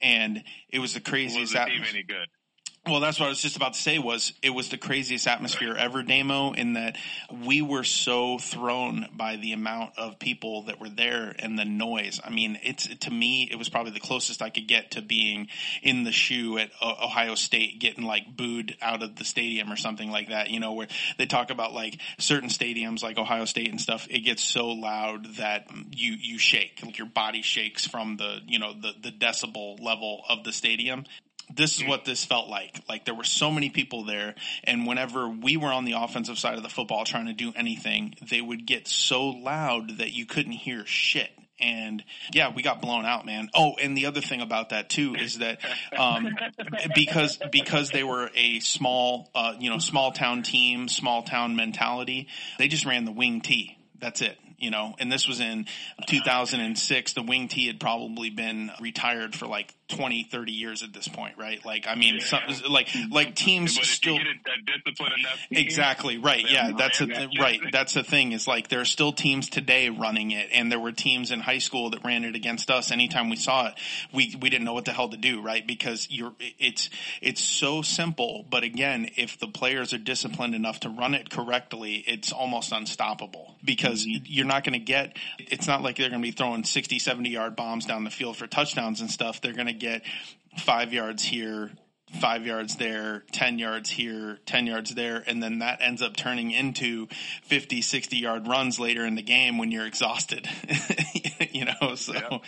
And 0.00 0.42
it 0.70 0.78
was 0.78 0.94
the 0.94 1.00
craziest. 1.00 1.38
Was 1.38 1.52
the 1.52 1.58
team 1.58 1.82
atmosphere. 1.82 1.96
any 1.98 2.02
good? 2.02 2.28
Well, 2.86 3.00
that's 3.00 3.20
what 3.20 3.26
I 3.26 3.28
was 3.28 3.42
just 3.42 3.56
about 3.56 3.74
to 3.74 3.80
say 3.80 3.98
was 3.98 4.32
it 4.42 4.50
was 4.50 4.70
the 4.70 4.78
craziest 4.78 5.26
atmosphere 5.28 5.74
ever, 5.74 6.02
Damo, 6.02 6.52
in 6.52 6.72
that 6.72 6.96
we 7.44 7.60
were 7.60 7.84
so 7.84 8.38
thrown 8.38 9.06
by 9.12 9.36
the 9.36 9.52
amount 9.52 9.98
of 9.98 10.18
people 10.18 10.62
that 10.62 10.80
were 10.80 10.88
there 10.88 11.34
and 11.38 11.58
the 11.58 11.66
noise. 11.66 12.22
I 12.24 12.30
mean, 12.30 12.58
it's 12.62 12.88
to 12.88 13.10
me, 13.10 13.46
it 13.52 13.56
was 13.56 13.68
probably 13.68 13.92
the 13.92 14.00
closest 14.00 14.40
I 14.40 14.48
could 14.48 14.66
get 14.66 14.92
to 14.92 15.02
being 15.02 15.48
in 15.82 16.04
the 16.04 16.10
shoe 16.10 16.56
at 16.56 16.70
Ohio 16.82 17.34
State, 17.34 17.80
getting 17.80 18.04
like 18.04 18.34
booed 18.34 18.74
out 18.80 19.02
of 19.02 19.14
the 19.14 19.24
stadium 19.24 19.70
or 19.70 19.76
something 19.76 20.10
like 20.10 20.30
that. 20.30 20.48
You 20.48 20.58
know, 20.58 20.72
where 20.72 20.88
they 21.18 21.26
talk 21.26 21.50
about 21.50 21.74
like 21.74 22.00
certain 22.18 22.48
stadiums 22.48 23.02
like 23.02 23.18
Ohio 23.18 23.44
State 23.44 23.68
and 23.68 23.80
stuff. 23.80 24.06
It 24.08 24.20
gets 24.20 24.42
so 24.42 24.68
loud 24.68 25.34
that 25.36 25.66
you 25.90 26.14
you 26.14 26.38
shake, 26.38 26.80
like 26.82 26.96
your 26.96 27.08
body 27.08 27.42
shakes 27.42 27.86
from 27.86 28.16
the 28.16 28.38
you 28.46 28.58
know 28.58 28.72
the 28.72 28.94
the 29.02 29.12
decibel 29.12 29.78
level 29.82 30.22
of 30.30 30.44
the 30.44 30.52
stadium 30.52 31.04
this 31.54 31.76
is 31.76 31.84
what 31.84 32.04
this 32.04 32.24
felt 32.24 32.48
like. 32.48 32.82
Like 32.88 33.04
there 33.04 33.14
were 33.14 33.24
so 33.24 33.50
many 33.50 33.70
people 33.70 34.04
there, 34.04 34.34
and 34.64 34.86
whenever 34.86 35.28
we 35.28 35.56
were 35.56 35.72
on 35.72 35.84
the 35.84 35.92
offensive 35.92 36.38
side 36.38 36.56
of 36.56 36.62
the 36.62 36.68
football 36.68 37.04
trying 37.04 37.26
to 37.26 37.32
do 37.32 37.52
anything, 37.54 38.14
they 38.28 38.40
would 38.40 38.66
get 38.66 38.88
so 38.88 39.28
loud 39.28 39.98
that 39.98 40.12
you 40.12 40.26
couldn't 40.26 40.52
hear 40.52 40.84
shit. 40.86 41.30
And 41.58 42.02
yeah, 42.32 42.52
we 42.54 42.62
got 42.62 42.80
blown 42.80 43.04
out, 43.04 43.26
man. 43.26 43.50
Oh, 43.54 43.74
and 43.80 43.94
the 43.96 44.06
other 44.06 44.22
thing 44.22 44.40
about 44.40 44.70
that 44.70 44.88
too 44.88 45.14
is 45.14 45.38
that 45.38 45.58
um, 45.96 46.28
because 46.94 47.38
because 47.52 47.90
they 47.90 48.02
were 48.02 48.30
a 48.34 48.60
small, 48.60 49.30
uh, 49.34 49.54
you 49.58 49.68
know, 49.68 49.78
small 49.78 50.12
town 50.12 50.42
team, 50.42 50.88
small 50.88 51.22
town 51.22 51.56
mentality, 51.56 52.28
they 52.58 52.68
just 52.68 52.86
ran 52.86 53.04
the 53.04 53.12
wing 53.12 53.42
T. 53.42 53.76
That's 53.98 54.22
it 54.22 54.38
you 54.60 54.70
know, 54.70 54.94
and 54.98 55.10
this 55.10 55.26
was 55.26 55.40
in 55.40 55.66
2006. 56.06 57.14
The 57.14 57.22
wing 57.22 57.48
T 57.48 57.66
had 57.66 57.80
probably 57.80 58.28
been 58.28 58.70
retired 58.78 59.34
for 59.34 59.46
like 59.46 59.74
20, 59.90 60.24
30 60.24 60.52
years 60.52 60.82
at 60.82 60.92
this 60.92 61.08
point, 61.08 61.36
right? 61.38 61.64
Like, 61.64 61.86
I 61.86 61.94
mean, 61.94 62.20
some, 62.20 62.40
like, 62.68 62.88
like 63.10 63.34
teams 63.34 63.76
But 63.76 63.86
still. 63.86 64.14
you 64.14 64.24
get 64.24 64.26
a, 64.28 65.02
a 65.04 65.06
enough 65.06 65.46
Exactly 65.50 66.18
right. 66.18 66.44
Yeah, 66.48 66.72
that's 66.76 67.00
a, 67.00 67.06
that 67.06 67.28
right. 67.38 67.60
That's 67.72 67.94
the 67.94 68.02
thing 68.02 68.32
is 68.32 68.46
like 68.46 68.68
there 68.68 68.80
are 68.80 68.86
still 68.86 69.12
teams 69.12 69.48
today 69.48 69.88
running 69.88 70.30
it, 70.30 70.48
and 70.52 70.70
there 70.70 70.78
were 70.78 70.92
teams 70.92 71.30
in 71.30 71.40
high 71.40 71.58
school 71.58 71.90
that 71.90 72.04
ran 72.04 72.24
it 72.24 72.34
against 72.34 72.70
us. 72.70 72.90
Anytime 72.90 73.30
we 73.30 73.36
saw 73.36 73.68
it, 73.68 73.74
we 74.12 74.36
we 74.40 74.50
didn't 74.50 74.64
know 74.64 74.74
what 74.74 74.84
the 74.84 74.92
hell 74.92 75.08
to 75.08 75.16
do, 75.16 75.42
right? 75.42 75.66
Because 75.66 76.08
you're 76.10 76.32
it's 76.58 76.90
it's 77.20 77.40
so 77.40 77.82
simple, 77.82 78.44
but 78.48 78.62
again, 78.62 79.10
if 79.16 79.38
the 79.38 79.48
players 79.48 79.92
are 79.92 79.98
disciplined 79.98 80.54
enough 80.54 80.80
to 80.80 80.88
run 80.88 81.14
it 81.14 81.30
correctly, 81.30 82.04
it's 82.06 82.32
almost 82.32 82.72
unstoppable 82.72 83.54
because 83.64 84.06
mm-hmm. 84.06 84.24
you're 84.26 84.46
not 84.46 84.64
going 84.64 84.74
to 84.74 84.78
get. 84.78 85.16
It's 85.38 85.66
not 85.66 85.82
like 85.82 85.96
they're 85.96 86.10
going 86.10 86.22
to 86.22 86.26
be 86.26 86.32
throwing 86.32 86.64
60, 86.64 86.98
70 86.98 87.28
yard 87.28 87.56
bombs 87.56 87.86
down 87.86 88.04
the 88.04 88.10
field 88.10 88.36
for 88.36 88.46
touchdowns 88.46 89.00
and 89.00 89.10
stuff. 89.10 89.40
They're 89.40 89.52
going 89.52 89.66
to 89.66 89.72
get 89.80 90.02
five 90.58 90.92
yards 90.92 91.24
here, 91.24 91.70
five 92.20 92.44
yards 92.44 92.76
there, 92.76 93.24
10 93.32 93.58
yards 93.58 93.88
here, 93.88 94.38
10 94.46 94.66
yards 94.66 94.94
there, 94.94 95.22
and 95.26 95.42
then 95.42 95.60
that 95.60 95.80
ends 95.80 96.02
up 96.02 96.16
turning 96.16 96.50
into 96.50 97.06
50, 97.44 97.82
60 97.82 98.16
yard 98.16 98.48
runs 98.48 98.80
later 98.80 99.04
in 99.06 99.14
the 99.14 99.22
game 99.22 99.58
when 99.58 99.70
you're 99.70 99.86
exhausted. 99.86 100.48
you 101.52 101.64
know, 101.64 101.94
so, 101.94 102.40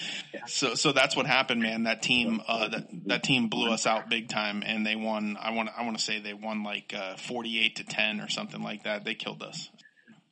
so, 0.47 0.75
so 0.75 0.93
that's 0.93 1.15
what 1.15 1.27
happened, 1.27 1.63
man. 1.63 1.85
That 1.85 2.03
team, 2.03 2.43
uh, 2.47 2.69
that, 2.69 2.89
that 3.07 3.23
team 3.23 3.49
blew 3.49 3.71
us 3.71 3.87
out 3.87 4.09
big 4.09 4.29
time 4.29 4.63
and 4.65 4.85
they 4.85 4.97
won, 4.97 5.37
I 5.41 5.53
want, 5.53 5.71
I 5.77 5.85
want 5.85 5.97
to 5.99 6.03
say 6.03 6.21
they 6.21 6.35
won 6.35 6.65
like, 6.65 6.93
uh, 6.97 7.17
48 7.17 7.77
to 7.77 7.85
10 7.85 8.21
or 8.21 8.29
something 8.29 8.63
like 8.63 8.85
that. 8.85 9.05
They 9.05 9.15
killed 9.15 9.43
us. 9.43 9.71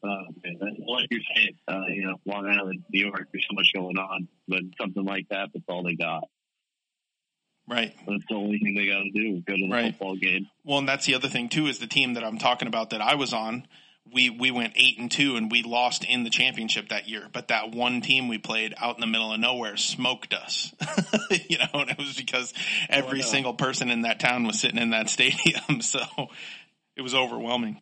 Uh, 0.03 0.25
that's 0.43 0.79
like 0.89 1.07
you're 1.11 1.21
saying, 1.37 1.57
uh, 1.69 1.83
you 1.89 2.07
know, 2.07 2.17
Long 2.25 2.47
Island, 2.47 2.85
New 2.91 3.07
York, 3.07 3.29
there's 3.33 3.47
so 3.49 3.55
much 3.55 3.71
going 3.75 3.99
on, 3.99 4.29
but 4.49 4.63
something 4.81 5.05
like 5.05 5.29
that, 5.29 5.51
that's 5.53 5.65
all 5.69 5.83
they 5.83 5.95
got. 5.95 6.25
Right. 7.71 7.95
That's 8.07 8.25
the 8.29 8.35
only 8.35 8.59
thing 8.59 8.75
they 8.75 8.87
got 8.89 9.03
to 9.03 9.11
do, 9.11 9.41
go 9.47 9.55
to 9.55 9.63
the 9.63 9.71
Right. 9.71 9.93
football 9.93 10.17
game. 10.17 10.49
Well, 10.65 10.79
and 10.79 10.89
that's 10.89 11.07
the 11.07 11.15
other 11.15 11.29
thing 11.29 11.49
too 11.49 11.69
is 11.69 11.79
the 11.79 11.87
team 11.87 12.15
that 12.15 12.25
I'm 12.25 12.39
talking 12.39 12.67
about 12.67 12.91
that 12.91 13.01
I 13.01 13.15
was 13.15 13.33
on. 13.33 13.67
We 14.13 14.29
we 14.29 14.51
went 14.51 14.73
eight 14.75 14.99
and 14.99 15.09
two 15.09 15.37
and 15.37 15.53
we 15.53 15.63
lost 15.63 16.03
in 16.05 16.25
the 16.25 16.31
championship 16.31 16.89
that 16.89 17.09
year. 17.09 17.29
But 17.33 17.47
that 17.49 17.71
one 17.71 18.01
team 18.01 18.27
we 18.27 18.39
played 18.39 18.75
out 18.77 18.97
in 18.97 19.01
the 19.01 19.07
middle 19.07 19.33
of 19.33 19.39
nowhere 19.39 19.77
smoked 19.77 20.35
us. 20.35 20.75
you 21.49 21.59
know, 21.59 21.69
and 21.75 21.91
it 21.91 21.99
was 21.99 22.17
because 22.17 22.53
every 22.89 23.21
no. 23.21 23.25
single 23.25 23.55
person 23.55 23.89
in 23.89 24.03
that 24.03 24.19
town 24.19 24.45
was 24.49 24.59
sitting 24.59 24.79
in 24.79 24.91
that 24.91 25.09
stadium. 25.09 25.81
So 25.81 26.01
it 26.97 27.03
was 27.03 27.15
overwhelming. 27.15 27.81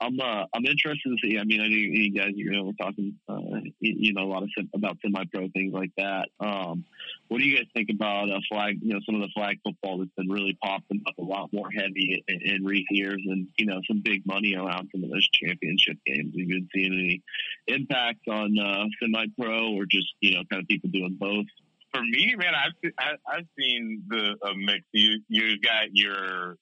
I'm 0.00 0.18
uh, 0.18 0.46
I'm 0.52 0.64
interested 0.64 1.10
to 1.10 1.16
see. 1.22 1.38
I 1.38 1.44
mean, 1.44 1.60
I 1.60 1.68
know 1.68 1.76
you 1.76 2.12
guys, 2.12 2.32
you 2.34 2.50
know, 2.50 2.64
we're 2.64 2.72
talking, 2.72 3.14
uh, 3.28 3.60
you 3.78 3.94
you 3.98 4.12
know, 4.14 4.22
a 4.22 4.30
lot 4.30 4.42
of 4.42 4.50
about 4.74 4.96
semi-pro 5.02 5.48
things 5.50 5.72
like 5.72 5.90
that. 5.98 6.28
Um, 6.40 6.84
what 7.30 7.38
do 7.38 7.44
you 7.44 7.56
guys 7.56 7.66
think 7.74 7.88
about 7.94 8.28
uh, 8.28 8.40
flag? 8.50 8.78
You 8.82 8.94
know, 8.94 9.00
some 9.06 9.14
of 9.14 9.22
the 9.22 9.30
flag 9.34 9.58
football 9.64 9.98
that's 9.98 10.10
been 10.16 10.28
really 10.28 10.58
popping 10.62 11.02
up 11.06 11.14
a 11.18 11.22
lot 11.22 11.48
more 11.52 11.68
heavy 11.72 12.22
in, 12.26 12.40
in 12.42 12.64
recent 12.64 12.90
years, 12.90 13.22
and 13.24 13.46
you 13.56 13.66
know, 13.66 13.80
some 13.88 14.02
big 14.04 14.26
money 14.26 14.54
around 14.54 14.90
some 14.92 15.04
of 15.04 15.10
those 15.10 15.28
championship 15.32 15.96
games. 16.04 16.26
Have 16.26 16.34
you 16.34 16.48
been 16.48 16.68
seeing 16.74 16.92
any 16.92 17.22
impact 17.68 18.26
on 18.28 18.58
uh, 18.58 18.84
semi-pro, 19.00 19.74
or 19.74 19.86
just 19.86 20.08
you 20.20 20.34
know, 20.34 20.42
kind 20.50 20.62
of 20.62 20.68
people 20.68 20.90
doing 20.90 21.16
both? 21.18 21.46
for 21.92 22.02
me, 22.02 22.34
man, 22.36 22.54
I've 22.54 23.18
I've 23.26 23.46
seen 23.58 24.02
the 24.08 24.36
a 24.44 24.54
mix. 24.54 24.84
You 24.92 25.20
you 25.28 25.60
got 25.60 25.88
your 25.92 26.56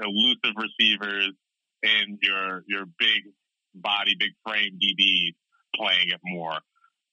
elusive 0.00 0.54
receivers 0.56 1.30
and 1.82 2.18
your 2.22 2.64
your 2.66 2.84
big 2.98 3.22
body, 3.74 4.14
big 4.18 4.32
frame 4.46 4.78
DBs 4.80 5.34
playing 5.74 6.08
it 6.08 6.20
more. 6.24 6.58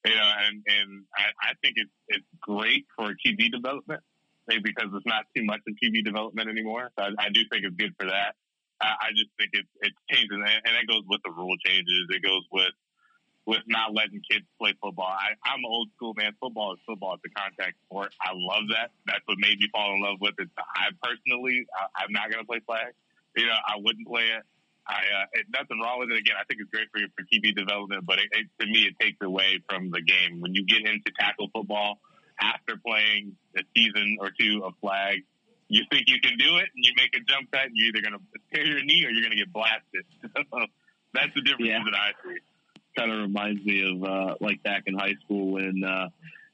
You 0.07 0.15
know, 0.15 0.31
and 0.47 0.63
and 0.67 1.03
I, 1.15 1.51
I 1.51 1.53
think 1.61 1.75
it's 1.75 1.91
it's 2.07 2.25
great 2.41 2.85
for 2.95 3.11
QB 3.25 3.51
development 3.51 4.01
because 4.47 4.89
it's 4.93 5.05
not 5.05 5.25
too 5.35 5.43
much 5.43 5.59
of 5.67 5.75
QB 5.83 6.05
development 6.05 6.49
anymore. 6.49 6.91
So 6.97 7.05
I, 7.05 7.27
I 7.27 7.29
do 7.29 7.41
think 7.51 7.65
it's 7.65 7.75
good 7.75 7.93
for 7.99 8.07
that. 8.07 8.35
I, 8.79 8.87
I 8.87 9.09
just 9.11 9.29
think 9.37 9.51
it's 9.53 9.69
it's 9.81 9.97
changing, 10.11 10.39
and, 10.39 10.61
and 10.63 10.73
that 10.75 10.87
goes 10.87 11.03
with 11.07 11.21
the 11.25 11.31
rule 11.31 11.55
changes. 11.65 12.07
It 12.09 12.23
goes 12.23 12.43
with 12.51 12.71
with 13.47 13.63
not 13.67 13.95
letting 13.95 14.21
kids 14.29 14.45
play 14.59 14.75
football. 14.83 15.07
I, 15.07 15.31
I'm 15.47 15.63
old 15.65 15.87
school, 15.95 16.13
man. 16.15 16.33
Football 16.39 16.73
is 16.73 16.79
football. 16.85 17.15
It's 17.15 17.23
a 17.31 17.39
contact 17.39 17.79
sport. 17.87 18.11
I 18.21 18.31
love 18.35 18.67
that. 18.75 18.91
That's 19.07 19.23
what 19.25 19.39
made 19.39 19.57
me 19.59 19.69
fall 19.71 19.95
in 19.95 20.03
love 20.03 20.17
with 20.19 20.35
it. 20.37 20.49
I 20.59 20.91
personally, 21.01 21.65
I, 21.71 22.03
I'm 22.03 22.11
not 22.11 22.29
going 22.29 22.43
to 22.43 22.47
play 22.47 22.59
flag. 22.67 22.91
You 23.37 23.47
know, 23.47 23.55
I 23.65 23.79
wouldn't 23.79 24.05
play 24.05 24.27
it. 24.35 24.43
I, 24.87 24.93
uh, 25.21 25.25
it, 25.33 25.45
nothing 25.51 25.79
wrong 25.81 25.99
with 25.99 26.11
it. 26.11 26.17
Again, 26.17 26.35
I 26.39 26.43
think 26.45 26.61
it's 26.61 26.69
great 26.71 26.87
for 26.91 26.99
your 26.99 27.09
for 27.15 27.23
QB 27.23 27.55
development, 27.55 28.05
but 28.05 28.19
it, 28.19 28.29
it, 28.31 28.47
to 28.61 28.65
me, 28.67 28.83
it 28.87 28.95
takes 28.99 29.17
away 29.21 29.59
from 29.69 29.91
the 29.91 30.01
game. 30.01 30.39
When 30.41 30.55
you 30.55 30.65
get 30.65 30.79
into 30.87 31.11
tackle 31.19 31.49
football 31.53 31.99
after 32.41 32.77
playing 32.85 33.35
a 33.57 33.61
season 33.75 34.17
or 34.21 34.31
two 34.39 34.61
of 34.63 34.73
flag, 34.79 35.23
you 35.69 35.83
think 35.91 36.05
you 36.07 36.19
can 36.21 36.37
do 36.37 36.55
it, 36.57 36.69
and 36.73 36.85
you 36.85 36.91
make 36.95 37.13
a 37.15 37.19
jump 37.27 37.51
cut, 37.51 37.65
and 37.65 37.71
you're 37.75 37.87
either 37.87 38.01
going 38.01 38.13
to 38.19 38.39
tear 38.55 38.65
your 38.65 38.83
knee 38.83 39.03
or 39.05 39.09
you're 39.11 39.21
going 39.23 39.35
to 39.35 39.43
get 39.43 39.51
blasted. 39.51 40.05
That's 41.13 41.33
the 41.35 41.41
difference 41.41 41.67
Yeah. 41.67 41.83
that 41.83 41.95
I 41.95 42.11
see. 42.23 42.37
kind 42.97 43.11
of 43.11 43.19
reminds 43.19 43.65
me 43.65 43.83
of 43.91 44.03
uh, 44.03 44.35
like 44.39 44.63
back 44.63 44.83
in 44.87 44.95
high 44.97 45.15
school 45.25 45.51
when 45.51 45.83
uh, 45.83 46.07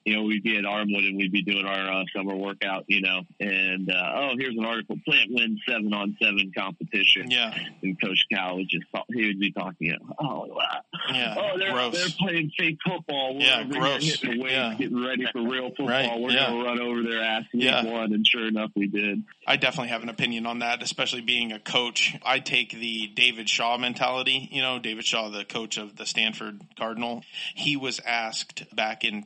you 0.05 0.15
know 0.15 0.23
we'd 0.23 0.43
be 0.43 0.57
at 0.57 0.63
Armwood 0.63 1.07
and 1.07 1.17
we'd 1.17 1.31
be 1.31 1.41
doing 1.43 1.65
our 1.65 1.91
uh, 1.91 2.03
summer 2.15 2.35
workout, 2.35 2.85
you 2.87 3.01
know, 3.01 3.21
and 3.39 3.89
uh, 3.89 4.11
oh 4.15 4.31
here's 4.37 4.55
an 4.57 4.65
article: 4.65 4.95
Plant 5.05 5.29
wins 5.31 5.59
seven 5.67 5.93
on 5.93 6.17
seven 6.21 6.51
competition, 6.55 7.29
Yeah. 7.31 7.53
and 7.81 7.99
Coach 8.01 8.23
Cal 8.31 8.57
would 8.57 8.69
just 8.69 8.85
talk, 8.93 9.05
he 9.13 9.27
would 9.27 9.39
be 9.39 9.51
talking, 9.51 9.95
oh 10.19 10.45
wow, 10.47 10.81
Yeah. 11.13 11.35
oh 11.37 11.57
they're 11.57 11.71
Gross. 11.71 11.93
they're 11.97 12.27
playing 12.27 12.51
fake 12.57 12.77
football, 12.85 13.35
we're 13.35 13.41
Yeah, 13.41 13.63
gross. 13.63 14.03
hitting 14.03 14.31
the 14.31 14.39
weights, 14.43 14.53
Yeah. 14.53 14.73
getting 14.77 15.03
ready 15.05 15.25
for 15.31 15.41
real 15.41 15.69
football, 15.69 15.87
Right, 15.87 16.19
we're 16.19 16.31
yeah. 16.31 16.47
gonna 16.47 16.63
run 16.63 16.79
over 16.81 17.03
their 17.03 17.21
ass 17.23 17.43
week 17.53 17.63
Yeah. 17.63 17.83
one, 17.83 18.13
and 18.13 18.25
sure 18.27 18.47
enough 18.47 18.71
we 18.75 18.87
did. 18.87 19.23
I 19.47 19.57
definitely 19.57 19.89
have 19.89 20.03
an 20.03 20.09
opinion 20.09 20.45
on 20.45 20.59
that, 20.59 20.81
especially 20.81 21.21
being 21.21 21.51
a 21.51 21.59
coach. 21.59 22.15
I 22.25 22.39
take 22.39 22.71
the 22.71 23.07
David 23.07 23.49
Shaw 23.49 23.77
mentality. 23.77 24.47
You 24.51 24.61
know, 24.61 24.79
David 24.79 25.05
Shaw, 25.05 25.29
the 25.29 25.43
coach 25.43 25.77
of 25.77 25.97
the 25.97 26.05
Stanford 26.05 26.61
Cardinal, 26.77 27.23
he 27.53 27.75
was 27.75 27.99
asked 28.05 28.63
back 28.75 29.03
in 29.03 29.25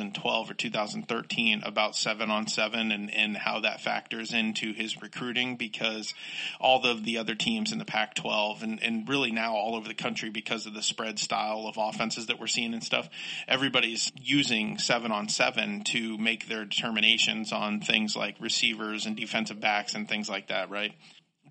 2012 0.00 0.50
or 0.50 0.54
2013 0.54 1.62
about 1.64 1.94
seven 1.94 2.30
on 2.30 2.46
seven 2.46 2.90
and, 2.90 3.12
and 3.12 3.36
how 3.36 3.60
that 3.60 3.80
factors 3.80 4.32
into 4.32 4.72
his 4.72 5.00
recruiting 5.00 5.56
because 5.56 6.14
all 6.58 6.84
of 6.84 7.04
the 7.04 7.18
other 7.18 7.34
teams 7.34 7.72
in 7.72 7.78
the 7.78 7.84
Pac 7.84 8.14
12 8.14 8.62
and, 8.62 8.82
and 8.82 9.08
really 9.08 9.30
now 9.30 9.54
all 9.54 9.74
over 9.76 9.86
the 9.86 9.94
country 9.94 10.30
because 10.30 10.66
of 10.66 10.74
the 10.74 10.82
spread 10.82 11.18
style 11.18 11.66
of 11.66 11.76
offenses 11.76 12.26
that 12.26 12.40
we're 12.40 12.46
seeing 12.46 12.72
and 12.72 12.82
stuff, 12.82 13.08
everybody's 13.46 14.10
using 14.16 14.78
seven 14.78 15.12
on 15.12 15.28
seven 15.28 15.84
to 15.84 16.16
make 16.18 16.48
their 16.48 16.64
determinations 16.64 17.52
on 17.52 17.80
things 17.80 18.16
like 18.16 18.36
receivers 18.40 19.06
and 19.06 19.16
defensive 19.16 19.60
backs 19.60 19.94
and 19.94 20.08
things 20.08 20.28
like 20.28 20.48
that, 20.48 20.70
right? 20.70 20.92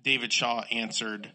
David 0.02 0.32
Shaw 0.32 0.64
answered, 0.70 1.32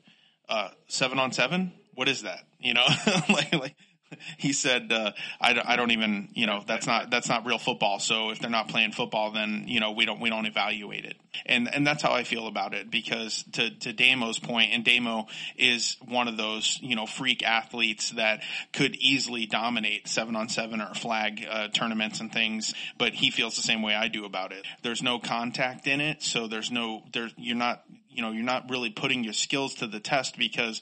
uh, 0.50 0.70
seven 0.88 1.20
on 1.20 1.32
seven? 1.32 1.72
What 1.94 2.10
is 2.10 2.24
that? 2.24 2.40
You 2.60 2.74
know, 2.74 2.86
like, 3.30 3.54
like, 3.54 3.76
he 4.38 4.54
said, 4.54 4.92
uh, 4.92 5.12
I, 5.40 5.54
don't- 5.54 5.68
I 5.68 5.76
don't 5.76 5.92
even, 5.92 6.30
you 6.34 6.46
know, 6.46 6.64
that's 6.66 6.88
not, 6.88 7.10
that's 7.10 7.30
not 7.30 7.46
real 7.46 7.58
football. 7.58 8.00
So 8.00 8.30
if 8.32 8.40
they're 8.40 8.50
not 8.50 8.68
playing 8.68 8.92
football, 8.92 9.32
then, 9.32 9.66
you 9.68 9.80
know, 9.80 9.92
we 9.92 10.06
don't, 10.06 10.20
we 10.20 10.30
don't 10.30 10.46
evaluate 10.46 11.06
it. 11.06 11.18
And, 11.46 11.74
and 11.74 11.86
that's 11.86 12.02
how 12.02 12.12
I 12.12 12.24
feel 12.24 12.48
about 12.48 12.74
it 12.74 12.90
because 12.90 13.44
to, 13.54 13.70
to 13.70 13.94
Damo's 13.94 14.40
point, 14.40 14.72
and 14.74 14.84
Damo 14.84 15.28
is 15.58 15.98
one 16.08 16.28
of 16.28 16.38
those, 16.38 16.80
you 16.82 16.96
know, 16.96 17.06
freak 17.06 17.44
athletes 17.44 18.12
that 18.12 18.42
could 18.74 18.96
easily 18.96 19.46
dominate 19.46 20.08
seven 20.08 20.36
on 20.36 20.50
seven 20.50 20.82
or 20.82 20.94
flag, 20.94 21.46
uh, 21.50 21.68
tournaments 21.70 22.20
and 22.20 22.32
things, 22.32 22.74
but 22.98 23.14
he 23.14 23.32
feels 23.32 23.56
the 23.56 23.62
same 23.62 23.82
way 23.82 23.96
I 23.96 24.08
do 24.08 24.26
about 24.26 24.52
it. 24.52 24.66
There's 24.82 25.04
no 25.04 25.20
contact 25.20 25.88
in 25.88 26.02
it. 26.02 26.24
So 26.24 26.48
there's 26.48 26.72
no, 26.72 27.04
there, 27.14 27.30
you're 27.38 27.56
not, 27.56 27.84
you 28.10 28.22
know, 28.22 28.32
you're 28.32 28.44
not 28.44 28.70
really 28.70 28.90
putting 28.90 29.24
your 29.24 29.34
skills 29.34 29.76
to 29.76 29.88
the 29.88 30.00
test 30.00 30.38
because 30.38 30.82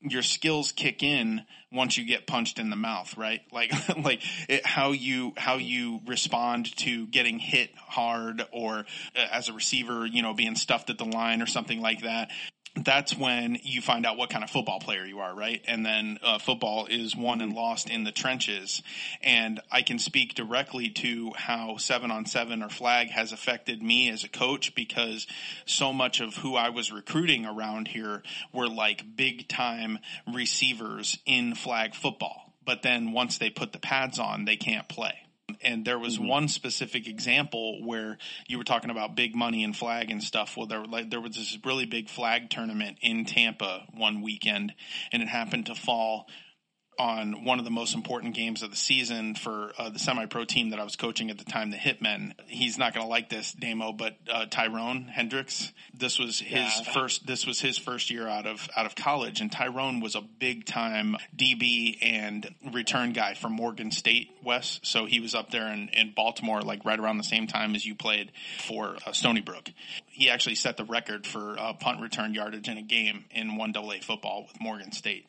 your 0.00 0.22
skills 0.22 0.72
kick 0.72 1.02
in 1.02 1.42
once 1.72 1.96
you 1.96 2.04
get 2.04 2.26
punched 2.26 2.58
in 2.58 2.70
the 2.70 2.76
mouth, 2.76 3.16
right? 3.16 3.40
Like, 3.52 3.72
like 3.98 4.22
it, 4.48 4.64
how 4.64 4.92
you, 4.92 5.34
how 5.36 5.56
you 5.56 6.00
respond 6.06 6.74
to 6.78 7.06
getting 7.06 7.38
hit 7.38 7.70
hard 7.76 8.42
or 8.52 8.86
uh, 9.16 9.26
as 9.30 9.48
a 9.48 9.52
receiver, 9.52 10.06
you 10.06 10.22
know, 10.22 10.32
being 10.32 10.54
stuffed 10.54 10.88
at 10.88 10.98
the 10.98 11.04
line 11.04 11.42
or 11.42 11.46
something 11.46 11.80
like 11.80 12.02
that. 12.02 12.30
That's 12.76 13.16
when 13.16 13.58
you 13.64 13.82
find 13.82 14.06
out 14.06 14.16
what 14.16 14.30
kind 14.30 14.44
of 14.44 14.50
football 14.50 14.78
player 14.78 15.04
you 15.04 15.18
are, 15.18 15.34
right? 15.34 15.60
And 15.66 15.84
then 15.84 16.18
uh, 16.22 16.38
football 16.38 16.86
is 16.86 17.16
won 17.16 17.40
and 17.40 17.52
lost 17.52 17.90
in 17.90 18.04
the 18.04 18.12
trenches. 18.12 18.82
And 19.22 19.60
I 19.72 19.82
can 19.82 19.98
speak 19.98 20.34
directly 20.34 20.88
to 20.90 21.32
how 21.34 21.78
seven 21.78 22.12
on 22.12 22.26
seven 22.26 22.62
or 22.62 22.68
flag 22.68 23.10
has 23.10 23.32
affected 23.32 23.82
me 23.82 24.08
as 24.08 24.22
a 24.22 24.28
coach 24.28 24.74
because 24.76 25.26
so 25.66 25.92
much 25.92 26.20
of 26.20 26.36
who 26.36 26.54
I 26.54 26.70
was 26.70 26.92
recruiting 26.92 27.44
around 27.44 27.88
here 27.88 28.22
were 28.52 28.68
like 28.68 29.16
big 29.16 29.48
time 29.48 29.98
receivers 30.32 31.18
in 31.26 31.56
flag 31.56 31.94
football. 31.94 32.54
But 32.64 32.82
then 32.82 33.10
once 33.10 33.38
they 33.38 33.50
put 33.50 33.72
the 33.72 33.80
pads 33.80 34.20
on, 34.20 34.44
they 34.44 34.56
can't 34.56 34.88
play. 34.88 35.14
And 35.62 35.84
there 35.84 35.98
was 35.98 36.18
mm-hmm. 36.18 36.28
one 36.28 36.48
specific 36.48 37.06
example 37.06 37.84
where 37.84 38.18
you 38.46 38.58
were 38.58 38.64
talking 38.64 38.90
about 38.90 39.16
big 39.16 39.34
money 39.34 39.64
and 39.64 39.76
flag 39.76 40.10
and 40.10 40.22
stuff. 40.22 40.56
Well, 40.56 40.66
there 40.66 40.84
like 40.84 41.10
there 41.10 41.20
was 41.20 41.36
this 41.36 41.56
really 41.64 41.86
big 41.86 42.08
flag 42.08 42.50
tournament 42.50 42.98
in 43.00 43.24
Tampa 43.24 43.86
one 43.94 44.22
weekend, 44.22 44.74
and 45.12 45.22
it 45.22 45.28
happened 45.28 45.66
to 45.66 45.74
fall 45.74 46.28
on 47.00 47.44
one 47.46 47.58
of 47.58 47.64
the 47.64 47.70
most 47.70 47.94
important 47.94 48.34
games 48.34 48.62
of 48.62 48.70
the 48.70 48.76
season 48.76 49.34
for 49.34 49.72
uh, 49.78 49.88
the 49.88 49.98
semi-pro 49.98 50.44
team 50.44 50.68
that 50.68 50.78
I 50.78 50.84
was 50.84 50.96
coaching 50.96 51.30
at 51.30 51.38
the 51.38 51.44
time, 51.44 51.70
the 51.70 51.78
Hitmen. 51.78 52.34
He's 52.46 52.76
not 52.76 52.92
going 52.92 53.06
to 53.06 53.08
like 53.08 53.30
this 53.30 53.52
Damo, 53.52 53.92
but 53.92 54.16
uh, 54.30 54.44
Tyrone 54.50 55.04
Hendricks. 55.04 55.72
This 55.94 56.18
was 56.18 56.38
his 56.38 56.60
yeah. 56.60 56.92
first. 56.92 57.26
This 57.26 57.46
was 57.46 57.58
his 57.58 57.78
first 57.78 58.10
year 58.10 58.28
out 58.28 58.46
of 58.46 58.68
out 58.76 58.84
of 58.84 58.94
college, 58.94 59.40
and 59.40 59.50
Tyrone 59.50 60.00
was 60.00 60.14
a 60.14 60.20
big 60.20 60.66
time 60.66 61.16
DB 61.34 61.96
and 62.02 62.54
return 62.70 63.14
guy 63.14 63.32
from 63.32 63.52
Morgan 63.52 63.92
State 63.92 64.28
Wes. 64.44 64.78
So 64.82 65.06
he 65.06 65.20
was 65.20 65.34
up 65.34 65.50
there 65.50 65.72
in, 65.72 65.88
in 65.88 66.12
Baltimore, 66.14 66.60
like 66.60 66.84
right 66.84 67.00
around 67.00 67.16
the 67.16 67.24
same 67.24 67.46
time 67.46 67.74
as 67.74 67.86
you 67.86 67.94
played 67.94 68.30
for 68.58 68.98
uh, 69.06 69.12
Stony 69.12 69.40
Brook. 69.40 69.70
He 70.06 70.28
actually 70.28 70.56
set 70.56 70.76
the 70.76 70.84
record 70.84 71.26
for 71.26 71.58
uh, 71.58 71.72
punt 71.72 72.02
return 72.02 72.34
yardage 72.34 72.68
in 72.68 72.76
a 72.76 72.82
game 72.82 73.24
in 73.30 73.56
one 73.56 73.74
AA 73.74 74.00
football 74.02 74.42
with 74.42 74.60
Morgan 74.60 74.92
State 74.92 75.24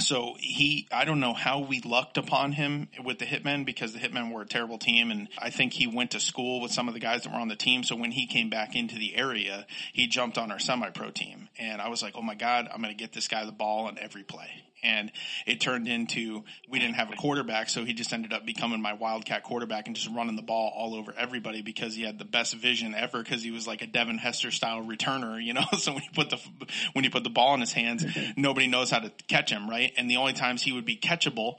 so 0.00 0.34
he 0.38 0.86
i 0.92 1.04
don't 1.04 1.20
know 1.20 1.34
how 1.34 1.60
we 1.60 1.80
lucked 1.80 2.18
upon 2.18 2.52
him 2.52 2.88
with 3.04 3.18
the 3.18 3.24
hitmen 3.24 3.64
because 3.64 3.92
the 3.92 3.98
hitmen 3.98 4.32
were 4.32 4.42
a 4.42 4.46
terrible 4.46 4.78
team 4.78 5.10
and 5.10 5.28
i 5.38 5.50
think 5.50 5.72
he 5.72 5.86
went 5.86 6.12
to 6.12 6.20
school 6.20 6.60
with 6.60 6.72
some 6.72 6.88
of 6.88 6.94
the 6.94 7.00
guys 7.00 7.22
that 7.22 7.32
were 7.32 7.38
on 7.38 7.48
the 7.48 7.56
team. 7.56 7.82
So 7.82 7.96
when 7.96 8.10
he 8.10 8.26
came 8.26 8.50
back 8.50 8.74
into 8.74 8.96
the 8.96 9.16
area 9.16 9.66
he 9.92 10.06
jumped 10.06 10.38
on 10.38 10.50
our 10.50 10.58
semi-pro 10.58 11.10
team. 11.10 11.48
And 11.58 11.80
i 11.80 11.88
was 11.88 12.02
like 12.02 12.14
oh 12.16 12.22
my 12.22 12.34
god 12.34 12.68
i'm 12.72 12.82
going 12.82 12.94
to 12.94 12.98
get 12.98 13.12
this 13.12 13.28
guy 13.28 13.44
the 13.44 13.52
ball 13.52 13.86
on 13.86 13.98
every 13.98 14.24
play 14.24 14.48
and 14.82 15.10
it 15.46 15.60
turned 15.60 15.88
into 15.88 16.44
we 16.68 16.78
didn't 16.78 16.94
have 16.94 17.12
a 17.12 17.16
quarterback, 17.16 17.68
so 17.68 17.84
he 17.84 17.92
just 17.92 18.12
ended 18.12 18.32
up 18.32 18.46
becoming 18.46 18.80
my 18.80 18.92
wildcat 18.92 19.42
quarterback 19.42 19.86
and 19.86 19.96
just 19.96 20.08
running 20.14 20.36
the 20.36 20.42
ball 20.42 20.72
all 20.74 20.94
over 20.94 21.14
everybody 21.16 21.62
because 21.62 21.94
he 21.94 22.02
had 22.02 22.18
the 22.18 22.24
best 22.24 22.54
vision 22.54 22.94
ever 22.94 23.22
because 23.22 23.42
he 23.42 23.50
was 23.50 23.66
like 23.66 23.82
a 23.82 23.86
Devin 23.86 24.18
Hester 24.18 24.50
style 24.50 24.82
returner, 24.82 25.42
you 25.42 25.54
know. 25.54 25.64
so 25.78 25.92
when 25.92 26.02
you 26.02 26.10
put 26.14 26.30
the 26.30 26.40
when 26.92 27.04
you 27.04 27.10
put 27.10 27.24
the 27.24 27.30
ball 27.30 27.54
in 27.54 27.60
his 27.60 27.72
hands, 27.72 28.04
mm-hmm. 28.04 28.40
nobody 28.40 28.66
knows 28.66 28.90
how 28.90 28.98
to 28.98 29.10
catch 29.28 29.50
him, 29.50 29.68
right? 29.68 29.92
And 29.96 30.10
the 30.10 30.16
only 30.16 30.32
times 30.32 30.62
he 30.62 30.72
would 30.72 30.84
be 30.84 30.96
catchable 30.96 31.58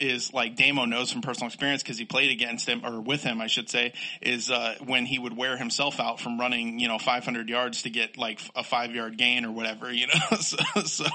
is 0.00 0.32
like 0.32 0.56
Damo 0.56 0.84
knows 0.84 1.12
from 1.12 1.22
personal 1.22 1.48
experience 1.48 1.82
because 1.82 1.98
he 1.98 2.04
played 2.04 2.30
against 2.30 2.68
him 2.68 2.84
or 2.84 3.00
with 3.00 3.22
him, 3.22 3.40
I 3.40 3.46
should 3.46 3.68
say, 3.68 3.92
is 4.20 4.50
uh, 4.50 4.74
when 4.84 5.06
he 5.06 5.18
would 5.18 5.36
wear 5.36 5.56
himself 5.56 6.00
out 6.00 6.20
from 6.20 6.40
running, 6.40 6.78
you 6.78 6.88
know, 6.88 6.98
500 6.98 7.48
yards 7.48 7.82
to 7.82 7.90
get 7.90 8.16
like 8.16 8.40
a 8.56 8.64
five 8.64 8.94
yard 8.94 9.16
gain 9.18 9.44
or 9.44 9.52
whatever, 9.52 9.92
you 9.92 10.06
know. 10.06 10.36
so, 10.40 10.56
so 10.84 11.06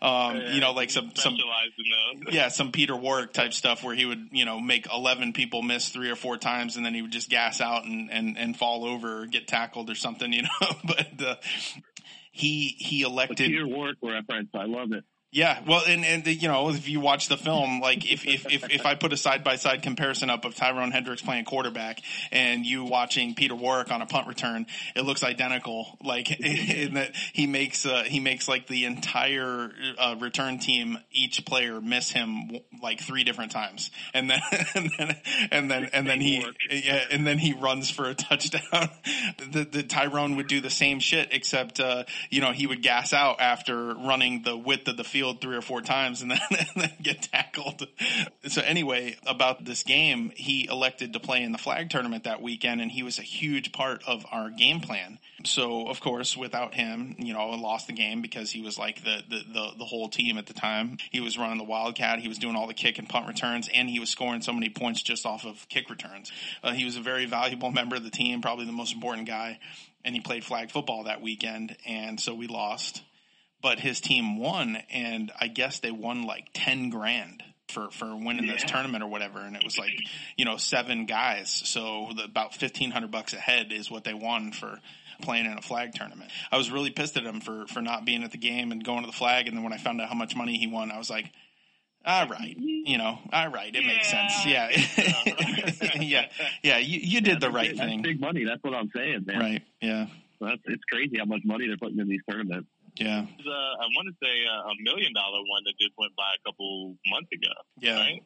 um, 0.00 0.36
yeah, 0.36 0.52
you 0.52 0.60
know, 0.60 0.72
like 0.72 0.90
some 0.90 1.12
some 1.14 1.36
yeah, 2.30 2.48
some 2.48 2.72
Peter 2.72 2.96
Warrick 2.96 3.32
type 3.32 3.52
stuff 3.52 3.82
where 3.82 3.94
he 3.94 4.06
would 4.06 4.28
you 4.30 4.44
know 4.44 4.60
make 4.60 4.86
11 4.92 5.32
people 5.32 5.62
miss 5.62 5.88
three 5.88 6.10
or 6.10 6.16
four 6.16 6.36
times 6.36 6.76
and 6.76 6.86
then 6.86 6.94
he 6.94 7.02
would 7.02 7.12
just 7.12 7.28
gas 7.28 7.60
out 7.60 7.84
and 7.84 8.10
and 8.10 8.38
and 8.38 8.56
fall 8.56 8.84
over 8.84 9.22
or 9.22 9.26
get 9.26 9.48
tackled 9.48 9.90
or 9.90 9.94
something, 9.94 10.32
you 10.32 10.42
know. 10.42 10.48
but 10.84 11.22
uh, 11.22 11.36
he 12.32 12.68
he 12.78 13.02
elected 13.02 13.38
the 13.38 13.48
Peter 13.48 13.66
Warrick 13.66 13.98
reference. 14.02 14.50
I 14.54 14.64
love 14.64 14.92
it. 14.92 15.04
Yeah, 15.32 15.60
well, 15.64 15.82
and 15.86 16.04
and 16.04 16.24
the, 16.24 16.34
you 16.34 16.48
know, 16.48 16.70
if 16.70 16.88
you 16.88 16.98
watch 16.98 17.28
the 17.28 17.36
film, 17.36 17.78
like 17.80 18.10
if 18.10 18.26
if 18.26 18.50
if, 18.50 18.68
if 18.68 18.84
I 18.84 18.96
put 18.96 19.12
a 19.12 19.16
side 19.16 19.44
by 19.44 19.54
side 19.54 19.80
comparison 19.80 20.28
up 20.28 20.44
of 20.44 20.56
Tyrone 20.56 20.90
Hendricks 20.90 21.22
playing 21.22 21.44
quarterback 21.44 22.00
and 22.32 22.66
you 22.66 22.82
watching 22.82 23.36
Peter 23.36 23.54
Warrick 23.54 23.92
on 23.92 24.02
a 24.02 24.06
punt 24.06 24.26
return, 24.26 24.66
it 24.96 25.02
looks 25.02 25.22
identical. 25.22 25.96
Like 26.02 26.40
in 26.40 26.94
that 26.94 27.14
he 27.14 27.46
makes 27.46 27.86
uh, 27.86 28.02
he 28.04 28.18
makes 28.18 28.48
like 28.48 28.66
the 28.66 28.86
entire 28.86 29.70
uh, 29.98 30.16
return 30.18 30.58
team, 30.58 30.98
each 31.12 31.46
player 31.46 31.80
miss 31.80 32.10
him 32.10 32.50
like 32.82 32.98
three 32.98 33.22
different 33.22 33.52
times, 33.52 33.92
and 34.12 34.28
then 34.28 34.40
and 34.74 34.90
then 34.98 35.16
and 35.52 35.70
then 35.70 35.90
and 35.92 36.08
then 36.08 36.20
he 36.20 36.44
yeah, 36.68 37.04
and 37.12 37.24
then 37.24 37.38
he 37.38 37.52
runs 37.52 37.88
for 37.88 38.06
a 38.06 38.14
touchdown. 38.16 38.90
the, 39.52 39.64
the 39.70 39.84
Tyrone 39.84 40.34
would 40.34 40.48
do 40.48 40.60
the 40.60 40.70
same 40.70 40.98
shit, 40.98 41.28
except 41.30 41.78
uh, 41.78 42.02
you 42.30 42.40
know 42.40 42.50
he 42.50 42.66
would 42.66 42.82
gas 42.82 43.12
out 43.12 43.40
after 43.40 43.94
running 43.94 44.42
the 44.42 44.56
width 44.56 44.88
of 44.88 44.96
the 44.96 45.04
field 45.04 45.19
field 45.20 45.40
three 45.42 45.56
or 45.56 45.60
four 45.60 45.82
times 45.82 46.22
and 46.22 46.30
then, 46.30 46.40
and 46.50 46.68
then 46.76 46.92
get 47.02 47.20
tackled. 47.20 47.86
So 48.48 48.62
anyway, 48.62 49.18
about 49.26 49.66
this 49.66 49.82
game, 49.82 50.32
he 50.34 50.66
elected 50.66 51.12
to 51.12 51.20
play 51.20 51.42
in 51.42 51.52
the 51.52 51.58
flag 51.58 51.90
tournament 51.90 52.24
that 52.24 52.40
weekend 52.40 52.80
and 52.80 52.90
he 52.90 53.02
was 53.02 53.18
a 53.18 53.22
huge 53.22 53.70
part 53.72 54.02
of 54.06 54.24
our 54.32 54.48
game 54.48 54.80
plan. 54.80 55.18
So 55.44 55.88
of 55.88 56.00
course, 56.00 56.38
without 56.38 56.72
him, 56.72 57.16
you 57.18 57.34
know, 57.34 57.40
I 57.40 57.56
lost 57.56 57.86
the 57.86 57.92
game 57.92 58.22
because 58.22 58.50
he 58.50 58.62
was 58.62 58.78
like 58.78 59.04
the, 59.04 59.22
the, 59.28 59.42
the, 59.52 59.70
the, 59.78 59.84
whole 59.84 60.08
team 60.08 60.38
at 60.38 60.46
the 60.46 60.54
time. 60.54 60.96
He 61.10 61.20
was 61.20 61.36
running 61.36 61.58
the 61.58 61.64
Wildcat. 61.64 62.20
He 62.20 62.28
was 62.28 62.38
doing 62.38 62.56
all 62.56 62.66
the 62.66 62.74
kick 62.74 62.98
and 62.98 63.08
punt 63.08 63.28
returns 63.28 63.68
and 63.72 63.90
he 63.90 64.00
was 64.00 64.08
scoring 64.08 64.40
so 64.40 64.54
many 64.54 64.70
points 64.70 65.02
just 65.02 65.26
off 65.26 65.44
of 65.44 65.68
kick 65.68 65.90
returns. 65.90 66.32
Uh, 66.64 66.72
he 66.72 66.86
was 66.86 66.96
a 66.96 67.00
very 67.00 67.26
valuable 67.26 67.70
member 67.70 67.96
of 67.96 68.04
the 68.04 68.10
team, 68.10 68.40
probably 68.40 68.64
the 68.64 68.72
most 68.72 68.94
important 68.94 69.28
guy. 69.28 69.58
And 70.02 70.14
he 70.14 70.22
played 70.22 70.44
flag 70.44 70.70
football 70.70 71.04
that 71.04 71.20
weekend. 71.20 71.76
And 71.86 72.18
so 72.18 72.34
we 72.34 72.46
lost 72.46 73.02
but 73.62 73.78
his 73.78 74.00
team 74.00 74.38
won, 74.38 74.78
and 74.90 75.32
I 75.38 75.48
guess 75.48 75.80
they 75.80 75.90
won 75.90 76.22
like 76.22 76.48
ten 76.54 76.90
grand 76.90 77.42
for 77.68 77.90
for 77.90 78.16
winning 78.16 78.44
yeah. 78.44 78.54
this 78.54 78.64
tournament 78.64 79.02
or 79.02 79.08
whatever. 79.08 79.38
And 79.38 79.56
it 79.56 79.64
was 79.64 79.78
like 79.78 79.92
you 80.36 80.44
know 80.44 80.56
seven 80.56 81.06
guys, 81.06 81.50
so 81.50 82.08
the, 82.16 82.24
about 82.24 82.54
fifteen 82.54 82.90
hundred 82.90 83.10
bucks 83.10 83.32
a 83.32 83.36
head 83.36 83.72
is 83.72 83.90
what 83.90 84.04
they 84.04 84.14
won 84.14 84.52
for 84.52 84.78
playing 85.22 85.46
in 85.46 85.58
a 85.58 85.62
flag 85.62 85.94
tournament. 85.94 86.30
I 86.50 86.56
was 86.56 86.70
really 86.70 86.90
pissed 86.90 87.16
at 87.16 87.24
him 87.24 87.40
for 87.40 87.66
for 87.66 87.80
not 87.80 88.04
being 88.04 88.22
at 88.22 88.32
the 88.32 88.38
game 88.38 88.72
and 88.72 88.84
going 88.84 89.02
to 89.02 89.06
the 89.06 89.16
flag. 89.16 89.46
And 89.46 89.56
then 89.56 89.64
when 89.64 89.72
I 89.72 89.78
found 89.78 90.00
out 90.00 90.08
how 90.08 90.14
much 90.14 90.36
money 90.36 90.58
he 90.58 90.66
won, 90.66 90.90
I 90.90 90.98
was 90.98 91.10
like. 91.10 91.26
All 92.02 92.26
right, 92.28 92.56
you 92.56 92.96
know, 92.96 93.18
all 93.30 93.50
right, 93.50 93.76
it 93.76 93.82
yeah. 93.82 93.86
makes 93.86 94.08
sense. 94.08 94.46
Yeah, 94.46 94.70
yeah, 96.00 96.28
yeah. 96.62 96.78
You 96.78 96.98
you 96.98 97.20
did 97.20 97.42
the 97.42 97.50
right 97.50 97.76
thing. 97.76 98.00
big 98.00 98.18
money. 98.18 98.46
That's 98.46 98.64
what 98.64 98.72
I'm 98.72 98.90
saying, 98.96 99.24
man. 99.26 99.38
Right. 99.38 99.62
Yeah. 99.82 100.06
That's 100.40 100.62
it's 100.64 100.84
crazy 100.84 101.18
how 101.18 101.26
much 101.26 101.42
money 101.44 101.66
they're 101.66 101.76
putting 101.76 101.98
in 101.98 102.08
these 102.08 102.22
tournaments. 102.28 102.68
Yeah. 102.96 103.20
I 103.20 103.86
want 103.96 104.08
to 104.08 104.14
say 104.22 104.44
a 104.46 104.82
million 104.82 105.12
dollar 105.14 105.38
one 105.38 105.62
that 105.64 105.74
just 105.80 105.92
went 105.98 106.14
by 106.16 106.34
a 106.38 106.48
couple 106.48 106.96
months 107.06 107.30
ago. 107.32 107.52
Yeah. 107.78 107.96
Right? 107.96 108.22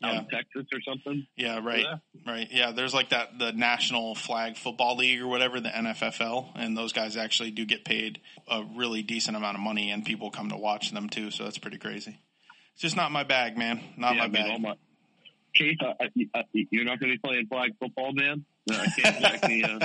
Yeah. 0.00 0.22
Texas 0.30 0.64
or 0.72 0.80
something. 0.86 1.26
Yeah, 1.36 1.58
right, 1.60 1.82
yeah. 1.82 1.96
right. 2.24 2.48
Yeah, 2.52 2.70
there's 2.70 2.94
like 2.94 3.08
that 3.10 3.36
the 3.40 3.50
National 3.50 4.14
Flag 4.14 4.56
Football 4.56 4.96
League 4.96 5.20
or 5.20 5.26
whatever, 5.26 5.58
the 5.58 5.70
NFFL, 5.70 6.52
and 6.54 6.76
those 6.76 6.92
guys 6.92 7.16
actually 7.16 7.50
do 7.50 7.64
get 7.64 7.84
paid 7.84 8.20
a 8.46 8.62
really 8.76 9.02
decent 9.02 9.36
amount 9.36 9.56
of 9.56 9.60
money, 9.60 9.90
and 9.90 10.04
people 10.04 10.30
come 10.30 10.50
to 10.50 10.56
watch 10.56 10.92
them 10.92 11.08
too. 11.08 11.32
So 11.32 11.42
that's 11.42 11.58
pretty 11.58 11.78
crazy. 11.78 12.16
It's 12.74 12.82
just 12.82 12.94
not 12.94 13.10
my 13.10 13.24
bag, 13.24 13.58
man. 13.58 13.80
Not 13.96 14.14
yeah, 14.14 14.20
my 14.20 14.28
bag. 14.28 14.60
My, 14.60 14.74
Keith, 15.52 15.78
you're 16.52 16.84
not 16.84 17.00
going 17.00 17.10
to 17.10 17.16
be 17.16 17.20
playing 17.24 17.46
flag 17.48 17.72
football, 17.80 18.12
man. 18.12 18.44
I 18.70 18.86
can't 18.86 19.16
exactly. 19.16 19.64
Uh, 19.64 19.78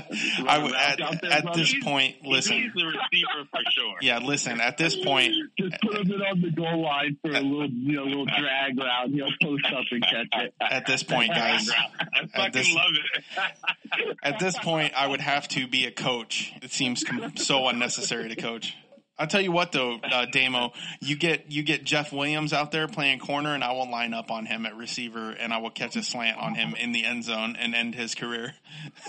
I 0.48 0.58
would, 0.64 0.74
at, 0.74 1.24
at 1.24 1.54
this 1.54 1.76
point, 1.84 2.16
listen. 2.26 2.62
He's 2.62 2.74
the 2.74 2.86
receiver 2.86 3.48
for 3.52 3.60
sure. 3.72 3.96
Yeah, 4.02 4.20
listen. 4.20 4.62
At 4.62 4.78
this 4.78 4.96
point, 4.96 5.34
just 5.60 5.82
put 5.82 5.96
him 5.98 6.22
on 6.22 6.42
the 6.42 6.52
goal 6.52 6.84
line 6.84 7.18
for 7.22 7.30
a 7.32 7.42
little, 7.42 7.70
you 7.70 7.96
know, 7.96 8.04
little 8.04 8.26
drag 8.26 8.78
route. 8.78 9.10
He'll 9.10 9.28
post 9.42 9.66
up 9.68 9.86
and 9.92 10.04
catch 10.04 10.44
it. 10.44 10.54
At 10.60 10.86
this 10.86 11.04
point, 11.04 11.30
guys, 11.36 11.70
I 11.70 12.28
fucking 12.28 12.52
this, 12.52 12.74
love 12.74 12.92
it. 12.94 14.18
at 14.24 14.40
this 14.40 14.58
point, 14.60 14.94
I 14.96 15.08
would 15.08 15.22
have 15.22 15.48
to 15.50 15.68
be 15.68 15.86
a 15.86 15.92
coach. 15.92 16.54
It 16.62 16.72
seems 16.72 17.04
so 17.36 17.68
unnecessary 17.68 18.30
to 18.30 18.36
coach. 18.36 18.76
I'll 19.18 19.28
tell 19.28 19.42
you 19.42 19.52
what 19.52 19.72
though, 19.72 20.00
uh, 20.04 20.26
Damo, 20.26 20.74
you 21.00 21.16
get 21.16 21.52
you 21.52 21.62
get 21.64 21.84
Jeff 21.84 22.12
Williams 22.12 22.52
out 22.52 22.72
there 22.72 22.88
playing 22.88 23.20
corner, 23.20 23.54
and 23.54 23.64
I 23.64 23.72
will 23.74 23.90
line 23.90 24.14
up 24.14 24.32
on 24.32 24.46
him 24.46 24.66
at 24.66 24.76
receiver, 24.76 25.32
and 25.32 25.54
I 25.54 25.60
will 25.60 25.70
catch 25.70 25.96
a 25.96 26.04
slant 26.04 26.38
on 26.38 26.56
him 26.56 26.74
in 26.76 26.94
the 26.94 27.06
end 27.06 27.24
zone 27.24 27.56
and 27.58 27.76
end 27.76 27.94
his 27.94 28.16
career. 28.16 28.54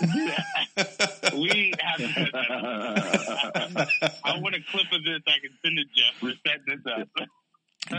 we 0.01 1.73
have. 1.79 1.99
I 4.23 4.37
want 4.39 4.55
a 4.55 4.59
clip 4.71 4.91
of 4.91 5.03
this. 5.03 5.21
I 5.27 5.39
can 5.41 5.51
send 5.63 5.79
it, 5.79 5.87
Jeff. 5.95 6.21
We're 6.21 6.35
setting 6.45 6.65
this 6.67 6.85
up 6.85 7.09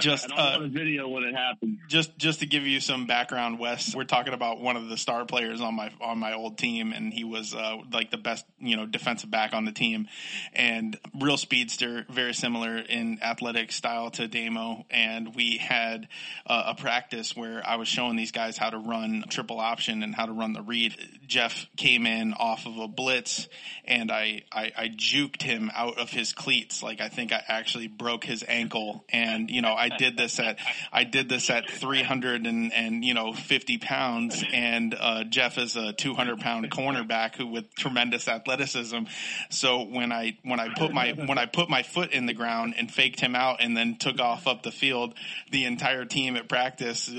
just 0.01 0.31
uh, 0.31 0.59
a 0.63 0.69
video 0.69 1.09
when 1.09 1.25
it 1.25 1.35
happened. 1.35 1.79
Just 1.89 2.17
just 2.19 2.41
to 2.41 2.47
give 2.47 2.67
you 2.67 2.81
some 2.81 3.07
background, 3.07 3.59
Wes, 3.59 3.95
we're 3.95 4.05
talking 4.05 4.35
about 4.35 4.61
one 4.61 4.77
of 4.77 4.89
the 4.89 4.97
star 4.97 5.25
players 5.25 5.61
on 5.61 5.75
my 5.75 5.91
on 6.01 6.19
my 6.19 6.33
old 6.33 6.59
team, 6.59 6.93
and 6.93 7.13
he 7.13 7.25
was 7.25 7.55
uh, 7.55 7.77
like 7.93 8.11
the 8.11 8.19
best 8.19 8.45
you 8.59 8.77
know 8.77 8.87
defensive 8.87 9.31
back 9.31 9.55
on 9.55 9.65
the 9.65 9.73
team, 9.73 10.09
and 10.53 10.99
real 11.21 11.37
speedster, 11.37 12.05
very 12.11 12.35
similar 12.35 12.77
in 12.77 13.23
athletic 13.23 13.71
style 13.71 14.11
to 14.11 14.27
Damo. 14.27 14.85
And 14.91 15.35
we 15.35 15.59
had 15.59 16.09
uh, 16.47 16.65
a 16.69 16.75
practice 16.75 17.37
where 17.37 17.63
I 17.65 17.77
was 17.77 17.89
showing 17.89 18.17
these 18.17 18.33
guys 18.33 18.59
how 18.59 18.71
to 18.71 18.79
run 18.79 19.25
triple 19.29 19.61
option 19.61 20.03
and 20.03 20.15
how 20.15 20.27
to 20.27 20.33
run 20.33 20.53
the 20.53 20.63
read. 20.63 20.97
Jeff 21.27 21.67
came 21.77 22.07
in 22.07 22.35
off 22.35 22.67
of 22.67 22.79
a 22.79 22.89
blitz, 22.89 23.49
and 23.85 24.11
I 24.11 24.43
I, 24.51 24.73
I 24.77 24.89
juked 24.89 25.43
him 25.43 25.71
out 25.75 25.99
of 25.99 26.11
his 26.11 26.33
cleats. 26.33 26.83
Like 26.83 27.01
I 27.01 27.09
think 27.09 27.33
I 27.33 27.43
actually 27.47 27.87
broke 27.87 28.25
his 28.25 28.45
ankle, 28.47 29.05
and 29.11 29.49
you 29.49 29.63
know 29.63 29.76
I 29.77 29.91
did 29.97 30.17
this 30.17 30.41
at 30.41 30.59
I 30.93 31.05
did 31.05 31.29
this 31.29 31.51
at 31.51 31.71
300 31.71 32.47
and, 32.47 32.73
and 32.73 33.05
you 33.05 33.15
know 33.15 33.33
50 33.33 33.79
pounds, 33.79 34.43
and 34.53 34.95
uh, 34.99 35.25
Jeff 35.25 35.59
is 35.59 35.77
a 35.77 35.93
200 35.93 36.41
pound 36.41 36.71
cornerback 36.71 37.37
who 37.37 37.47
with 37.47 37.75
tremendous 37.75 38.29
athleticism. 38.29 39.05
So 39.51 39.83
when 39.83 40.13
I 40.13 40.39
when 40.43 40.61
I 40.61 40.73
put 40.75 40.93
my 40.93 41.13
when 41.13 41.39
I 41.39 41.47
put 41.47 41.69
my 41.69 41.83
foot 41.83 42.13
in 42.13 42.27
the 42.27 42.35
ground 42.35 42.75
and 42.77 42.91
faked 42.91 43.21
him 43.21 43.35
out, 43.35 43.59
and 43.61 43.77
then 43.77 43.97
took 43.97 44.21
off 44.21 44.47
up 44.47 44.63
the 44.63 44.73
field, 44.73 45.15
the 45.51 45.65
entire 45.65 46.05
team 46.05 46.37
at 46.37 46.49
practice, 46.49 47.11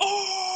oh, 0.00 0.52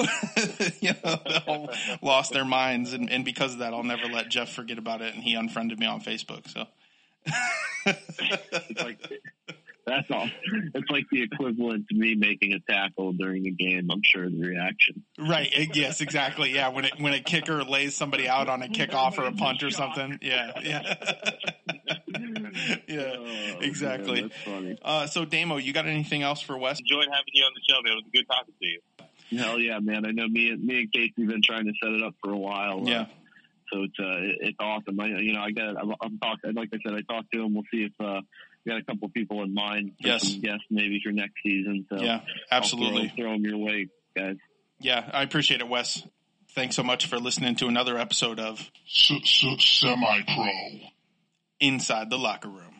you 0.80 0.92
know, 1.04 1.68
lost 2.02 2.32
their 2.32 2.44
minds, 2.44 2.92
and, 2.92 3.10
and 3.10 3.24
because 3.24 3.54
of 3.54 3.58
that, 3.60 3.72
I'll 3.74 3.82
never 3.82 4.06
let 4.06 4.28
Jeff 4.28 4.52
forget 4.52 4.78
about 4.78 5.02
it, 5.02 5.14
and 5.14 5.22
he 5.22 5.34
unfriended 5.34 5.78
me 5.78 5.86
on 5.86 6.00
Facebook. 6.00 6.48
So. 6.48 6.66
it's 7.86 8.82
like 8.82 8.98
That's 9.90 10.10
all. 10.10 10.28
It's 10.74 10.88
like 10.90 11.04
the 11.10 11.22
equivalent 11.22 11.88
to 11.88 11.94
me 11.96 12.14
making 12.14 12.52
a 12.52 12.60
tackle 12.72 13.12
during 13.12 13.46
a 13.46 13.50
game. 13.50 13.90
I'm 13.90 14.02
sure 14.04 14.28
the 14.30 14.40
reaction. 14.40 15.02
Right. 15.18 15.50
Yes. 15.74 16.00
Exactly. 16.00 16.52
Yeah. 16.54 16.68
When 16.68 16.84
it 16.84 16.92
when 17.00 17.12
a 17.12 17.20
kicker 17.20 17.64
lays 17.64 17.94
somebody 17.96 18.28
out 18.28 18.48
on 18.48 18.62
a 18.62 18.68
kickoff 18.68 19.18
or 19.18 19.24
a 19.24 19.32
punt 19.32 19.62
or 19.64 19.70
something. 19.70 20.18
Yeah. 20.22 20.52
Yeah. 20.62 20.94
yeah. 22.88 23.14
Oh, 23.18 23.58
exactly. 23.60 24.20
man, 24.22 24.30
that's 24.30 24.42
funny. 24.44 24.78
Uh, 24.82 25.06
so 25.06 25.24
Damo, 25.24 25.56
you 25.56 25.72
got 25.72 25.86
anything 25.86 26.22
else 26.22 26.40
for 26.40 26.56
Wes? 26.58 26.78
Enjoyed 26.80 27.06
having 27.10 27.24
you 27.32 27.44
on 27.44 27.52
the 27.54 27.60
show, 27.72 27.80
man. 27.82 27.92
It 27.92 27.96
was 27.96 28.04
a 28.06 28.16
good 28.16 28.26
talking 28.28 28.54
to 28.60 28.66
you. 28.66 28.80
Hell 29.38 29.58
yeah, 29.60 29.78
man! 29.78 30.04
I 30.06 30.10
know 30.10 30.26
me 30.26 30.50
and 30.50 30.64
me 30.64 30.80
and 30.80 30.92
Casey 30.92 31.14
have 31.18 31.28
been 31.28 31.42
trying 31.42 31.64
to 31.66 31.72
set 31.82 31.92
it 31.92 32.02
up 32.02 32.14
for 32.22 32.32
a 32.32 32.36
while. 32.36 32.80
uh, 32.80 32.90
Yeah. 32.90 33.06
so 33.72 33.84
it's 33.84 33.98
uh, 34.00 34.46
it's 34.48 34.56
awesome. 34.58 34.98
I, 34.98 35.06
you 35.06 35.32
know, 35.32 35.40
I 35.40 35.52
got 35.52 35.76
I'm, 35.80 35.94
I'm 36.02 36.18
talking. 36.18 36.52
Like 36.54 36.70
I 36.74 36.78
said, 36.84 36.94
I 36.96 37.02
talked 37.12 37.30
to 37.34 37.42
him. 37.44 37.54
We'll 37.54 37.62
see 37.72 37.84
if 37.84 37.92
uh, 38.00 38.20
we 38.22 38.26
got 38.66 38.78
a 38.78 38.82
couple 38.82 39.08
people 39.08 39.42
in 39.42 39.54
mind. 39.54 39.92
Yes, 39.98 40.34
yes, 40.34 40.58
maybe 40.70 41.00
for 41.04 41.12
next 41.12 41.34
season. 41.42 41.86
So 41.90 42.00
yeah, 42.02 42.20
absolutely. 42.50 43.12
Throw, 43.16 43.24
throw 43.24 43.32
them 43.32 43.44
your 43.44 43.58
way, 43.58 43.88
guys. 44.16 44.36
Yeah, 44.80 45.08
I 45.12 45.22
appreciate 45.22 45.60
it, 45.60 45.68
Wes. 45.68 46.02
Thanks 46.54 46.74
so 46.74 46.82
much 46.82 47.06
for 47.06 47.18
listening 47.18 47.56
to 47.56 47.66
another 47.66 47.96
episode 47.96 48.40
of 48.40 48.70
Semi 48.86 50.22
Pro 50.22 50.50
Inside 51.60 52.10
the 52.10 52.18
Locker 52.18 52.48
Room. 52.48 52.74